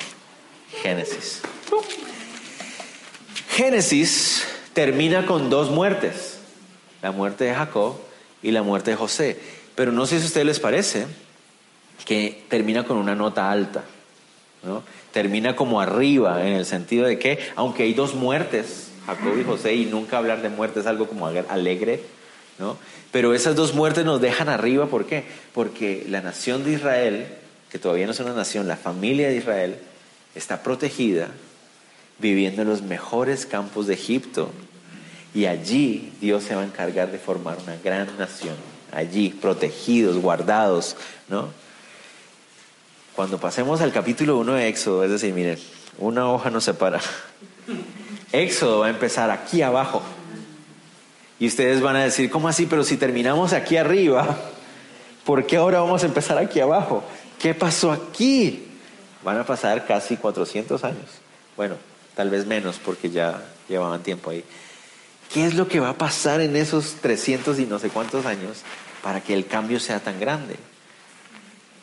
Génesis. 0.83 1.39
Génesis 3.51 4.45
termina 4.73 5.25
con 5.25 5.49
dos 5.49 5.71
muertes, 5.71 6.39
la 7.01 7.13
muerte 7.13 7.45
de 7.45 7.53
Jacob 7.53 8.01
y 8.43 8.51
la 8.51 8.63
muerte 8.63 8.91
de 8.91 8.97
José. 8.97 9.39
Pero 9.75 9.93
no 9.93 10.05
sé 10.05 10.17
si 10.17 10.25
a 10.25 10.27
ustedes 10.27 10.45
les 10.45 10.59
parece 10.59 11.07
que 12.03 12.43
termina 12.49 12.83
con 12.83 12.97
una 12.97 13.15
nota 13.15 13.49
alta, 13.49 13.85
termina 15.13 15.55
como 15.55 15.79
arriba 15.79 16.45
en 16.45 16.51
el 16.51 16.65
sentido 16.65 17.07
de 17.07 17.17
que, 17.17 17.39
aunque 17.55 17.83
hay 17.83 17.93
dos 17.93 18.13
muertes, 18.13 18.89
Jacob 19.05 19.39
y 19.39 19.45
José, 19.45 19.73
y 19.73 19.85
nunca 19.85 20.17
hablar 20.17 20.41
de 20.41 20.49
muerte 20.49 20.81
es 20.81 20.85
algo 20.85 21.07
como 21.07 21.27
alegre, 21.27 22.03
pero 23.11 23.33
esas 23.33 23.55
dos 23.55 23.73
muertes 23.73 24.05
nos 24.05 24.21
dejan 24.21 24.49
arriba, 24.49 24.85
¿por 24.87 25.05
qué? 25.05 25.25
Porque 25.53 26.05
la 26.07 26.21
nación 26.21 26.63
de 26.63 26.73
Israel, 26.73 27.27
que 27.71 27.79
todavía 27.79 28.05
no 28.05 28.11
es 28.11 28.19
una 28.19 28.33
nación, 28.33 28.67
la 28.67 28.77
familia 28.77 29.29
de 29.29 29.37
Israel, 29.37 29.77
está 30.35 30.63
protegida 30.63 31.29
viviendo 32.19 32.61
en 32.61 32.69
los 32.69 32.81
mejores 32.81 33.45
campos 33.45 33.87
de 33.87 33.95
Egipto. 33.95 34.51
Y 35.33 35.45
allí 35.45 36.13
Dios 36.21 36.43
se 36.43 36.55
va 36.55 36.61
a 36.61 36.65
encargar 36.65 37.11
de 37.11 37.17
formar 37.17 37.57
una 37.63 37.75
gran 37.83 38.17
nación. 38.17 38.55
Allí, 38.93 39.29
protegidos, 39.29 40.17
guardados, 40.17 40.95
¿no? 41.29 41.49
Cuando 43.15 43.39
pasemos 43.39 43.81
al 43.81 43.91
capítulo 43.91 44.37
1 44.37 44.53
de 44.53 44.67
Éxodo, 44.67 45.03
es 45.03 45.11
decir, 45.11 45.33
miren, 45.33 45.57
una 45.97 46.29
hoja 46.31 46.49
nos 46.49 46.63
separa. 46.65 47.01
Éxodo 48.31 48.79
va 48.79 48.87
a 48.87 48.89
empezar 48.89 49.29
aquí 49.31 49.61
abajo. 49.61 50.01
Y 51.41 51.47
ustedes 51.47 51.81
van 51.81 51.95
a 51.95 52.03
decir, 52.03 52.29
¿cómo 52.29 52.47
así? 52.47 52.67
Pero 52.67 52.83
si 52.83 52.97
terminamos 52.97 53.51
aquí 53.53 53.75
arriba, 53.75 54.37
¿por 55.25 55.47
qué 55.47 55.57
ahora 55.57 55.79
vamos 55.79 56.03
a 56.03 56.05
empezar 56.05 56.37
aquí 56.37 56.59
abajo? 56.59 57.03
¿Qué 57.39 57.55
pasó 57.55 57.91
aquí? 57.91 58.67
Van 59.23 59.39
a 59.39 59.43
pasar 59.43 59.87
casi 59.87 60.17
400 60.17 60.83
años. 60.83 61.09
Bueno, 61.57 61.77
tal 62.15 62.29
vez 62.29 62.45
menos 62.45 62.77
porque 62.77 63.09
ya 63.09 63.43
llevaban 63.67 64.03
tiempo 64.03 64.29
ahí. 64.29 64.43
¿Qué 65.33 65.43
es 65.43 65.55
lo 65.55 65.67
que 65.67 65.79
va 65.79 65.89
a 65.89 65.97
pasar 65.97 66.41
en 66.41 66.55
esos 66.55 66.97
300 67.01 67.57
y 67.57 67.65
no 67.65 67.79
sé 67.79 67.89
cuántos 67.89 68.27
años 68.27 68.59
para 69.01 69.21
que 69.21 69.33
el 69.33 69.47
cambio 69.47 69.79
sea 69.79 69.99
tan 69.99 70.19
grande? 70.19 70.57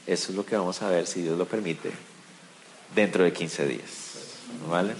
Eso 0.07 0.31
es 0.31 0.37
lo 0.37 0.47
que 0.47 0.57
vamos 0.57 0.83
a 0.83 0.89
ver, 0.89 1.09
si 1.09 1.23
Dios 1.23 1.37
lo 1.37 1.47
permite, 1.47 1.91
dentro 2.95 3.25
de 3.25 3.33
15 3.33 3.67
días. 3.67 3.91
¿Vale? 4.71 4.95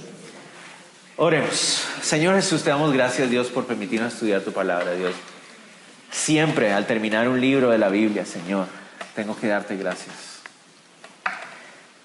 Oremos. 1.19 1.85
Señor 2.01 2.37
Jesús, 2.37 2.63
te 2.63 2.71
damos 2.71 2.93
gracias, 2.93 3.29
Dios, 3.29 3.49
por 3.49 3.67
permitirnos 3.67 4.15
estudiar 4.15 4.41
tu 4.41 4.53
palabra, 4.53 4.95
Dios. 4.95 5.13
Siempre 6.11 6.73
al 6.73 6.87
terminar 6.87 7.29
un 7.29 7.41
libro 7.41 7.71
de 7.71 7.77
la 7.77 7.91
Biblia, 7.91 8.25
Señor, 8.25 8.67
tengo 9.15 9.39
que 9.39 9.49
darte 9.49 9.77
gracias 9.77 10.39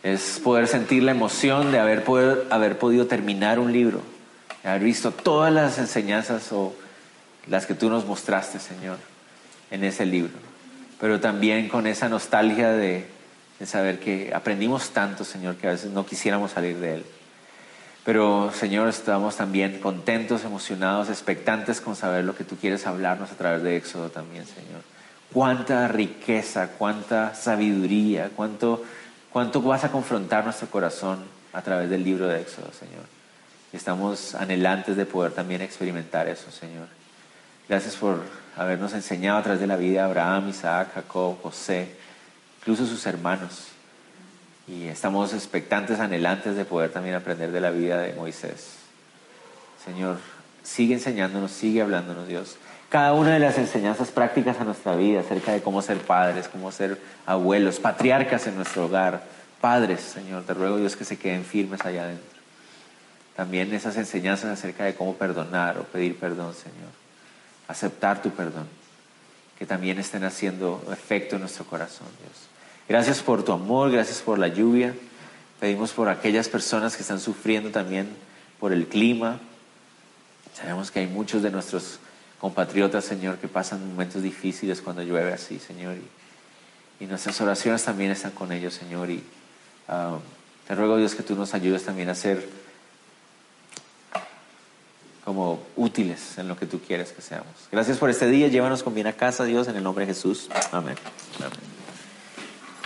es 0.03 0.41
poder 0.43 0.67
sentir 0.67 1.01
la 1.01 1.11
emoción 1.11 1.71
de 1.71 1.79
haber, 1.79 2.03
poder, 2.03 2.45
haber 2.49 2.77
podido 2.77 3.07
terminar 3.07 3.57
un 3.57 3.71
libro, 3.71 4.01
de 4.61 4.69
haber 4.69 4.83
visto 4.83 5.11
todas 5.11 5.51
las 5.51 5.77
enseñanzas 5.79 6.51
o 6.51 6.75
las 7.47 7.65
que 7.65 7.73
tú 7.73 7.89
nos 7.89 8.05
mostraste, 8.05 8.59
Señor, 8.59 8.97
en 9.71 9.85
ese 9.85 10.05
libro. 10.05 10.33
Pero 10.99 11.21
también 11.21 11.69
con 11.69 11.87
esa 11.87 12.09
nostalgia 12.09 12.71
de, 12.71 13.07
de 13.59 13.65
saber 13.65 13.99
que 13.99 14.33
aprendimos 14.35 14.89
tanto, 14.89 15.23
Señor, 15.23 15.55
que 15.55 15.67
a 15.67 15.71
veces 15.71 15.91
no 15.91 16.05
quisiéramos 16.05 16.51
salir 16.51 16.77
de 16.77 16.95
él. 16.95 17.05
Pero, 18.05 18.51
Señor, 18.53 18.89
estamos 18.89 19.37
también 19.37 19.79
contentos, 19.79 20.43
emocionados, 20.43 21.09
expectantes 21.09 21.79
con 21.79 21.95
saber 21.95 22.25
lo 22.25 22.35
que 22.35 22.43
tú 22.43 22.57
quieres 22.57 22.85
hablarnos 22.85 23.31
a 23.31 23.35
través 23.35 23.63
de 23.63 23.77
Éxodo 23.77 24.09
también, 24.09 24.45
Señor. 24.45 24.81
Cuánta 25.31 25.87
riqueza, 25.87 26.71
cuánta 26.77 27.33
sabiduría, 27.33 28.29
cuánto 28.35 28.83
¿Cuánto 29.33 29.63
vas 29.63 29.83
a 29.83 29.91
confrontar 29.91 30.43
nuestro 30.43 30.69
corazón 30.69 31.25
a 31.53 31.63
través 31.63 31.89
del 31.89 32.03
libro 32.03 32.27
de 32.27 32.39
Éxodo, 32.39 32.71
Señor? 32.71 33.01
Estamos 33.73 34.35
anhelantes 34.35 34.95
de 34.95 35.07
poder 35.07 35.31
también 35.31 35.63
experimentar 35.63 36.27
eso, 36.27 36.51
Señor. 36.51 36.85
Gracias 37.67 37.95
por 37.95 38.21
habernos 38.55 38.93
enseñado 38.93 39.39
a 39.39 39.41
través 39.41 39.59
de 39.59 39.65
la 39.65 39.75
vida 39.75 40.01
de 40.01 40.05
Abraham, 40.05 40.49
Isaac, 40.49 40.89
Jacob, 40.93 41.41
José, 41.41 41.95
incluso 42.59 42.85
sus 42.85 43.03
hermanos. 43.07 43.69
Y 44.67 44.87
estamos 44.87 45.33
expectantes, 45.33 45.99
anhelantes 45.99 46.55
de 46.55 46.65
poder 46.65 46.91
también 46.91 47.15
aprender 47.15 47.51
de 47.51 47.59
la 47.59 47.71
vida 47.71 47.99
de 47.99 48.13
Moisés. 48.13 48.75
Señor, 49.83 50.19
sigue 50.63 50.93
enseñándonos, 50.93 51.51
sigue 51.51 51.81
hablándonos, 51.81 52.27
Dios. 52.27 52.55
Cada 52.89 53.13
una 53.13 53.33
de 53.33 53.39
las 53.39 53.57
enseñanzas 53.57 54.11
prácticas 54.11 54.59
a 54.61 54.63
nuestra 54.63 54.95
vida 54.95 55.21
acerca 55.21 55.51
de 55.51 55.61
cómo 55.61 55.81
ser 55.81 55.97
padres, 55.97 56.47
cómo 56.47 56.71
ser 56.71 57.01
abuelos, 57.25 57.79
patriarcas 57.79 58.47
en 58.47 58.55
nuestro 58.55 58.85
hogar, 58.85 59.23
padres, 59.59 59.99
Señor, 59.99 60.43
te 60.43 60.53
ruego, 60.53 60.77
Dios, 60.77 60.95
que 60.95 61.03
se 61.03 61.17
queden 61.17 61.43
firmes 61.43 61.83
allá 61.83 62.03
adentro. 62.03 62.39
También 63.35 63.73
esas 63.73 63.97
enseñanzas 63.97 64.51
acerca 64.51 64.85
de 64.85 64.93
cómo 64.93 65.15
perdonar 65.15 65.77
o 65.79 65.83
pedir 65.83 66.17
perdón, 66.19 66.53
Señor. 66.53 66.91
Aceptar 67.67 68.21
tu 68.21 68.29
perdón. 68.29 68.67
Que 69.57 69.65
también 69.65 69.97
estén 69.99 70.23
haciendo 70.23 70.83
efecto 70.91 71.35
en 71.35 71.41
nuestro 71.41 71.65
corazón, 71.65 72.07
Dios. 72.19 72.52
Gracias 72.87 73.21
por 73.21 73.43
tu 73.43 73.51
amor, 73.51 73.91
gracias 73.91 74.21
por 74.21 74.37
la 74.37 74.47
lluvia. 74.49 74.93
Pedimos 75.59 75.93
por 75.93 76.09
aquellas 76.09 76.49
personas 76.49 76.95
que 76.95 77.01
están 77.01 77.19
sufriendo 77.19 77.69
también 77.69 78.09
por 78.59 78.73
el 78.73 78.87
clima. 78.87 79.39
Sabemos 80.53 80.91
que 80.91 80.99
hay 80.99 81.07
muchos 81.07 81.41
de 81.41 81.51
nuestros 81.51 81.99
compatriotas, 82.39 83.05
Señor, 83.05 83.37
que 83.37 83.47
pasan 83.47 83.87
momentos 83.87 84.21
difíciles 84.21 84.81
cuando 84.81 85.01
llueve 85.01 85.31
así, 85.31 85.59
Señor. 85.59 85.95
Y, 86.99 87.05
nuestras 87.05 87.41
oraciones 87.41 87.83
también 87.83 88.11
están 88.11 88.31
con 88.31 88.53
ellos, 88.53 88.73
Señor. 88.73 89.09
Y 89.09 89.21
ah, 89.89 90.19
te 90.67 90.75
ruego, 90.75 90.95
Dios, 90.97 91.15
que 91.15 91.23
tú 91.23 91.35
nos 91.35 91.53
ayudes 91.53 91.83
también 91.83 92.07
a 92.07 92.15
ser 92.15 92.47
como 95.25 95.63
útiles 95.75 96.37
en 96.37 96.47
lo 96.47 96.57
que 96.57 96.65
tú 96.65 96.79
quieres 96.79 97.11
que 97.11 97.21
seamos. 97.21 97.53
Gracias 97.71 97.97
por 97.97 98.09
este 98.09 98.27
día. 98.27 98.47
Llévanos 98.47 98.83
con 98.83 98.93
bien 98.93 99.07
a 99.07 99.13
casa, 99.13 99.45
Dios, 99.45 99.67
en 99.67 99.75
el 99.75 99.83
nombre 99.83 100.05
de 100.05 100.13
Jesús. 100.13 100.49
Amén. 100.71 100.95
Amén. 101.39 101.82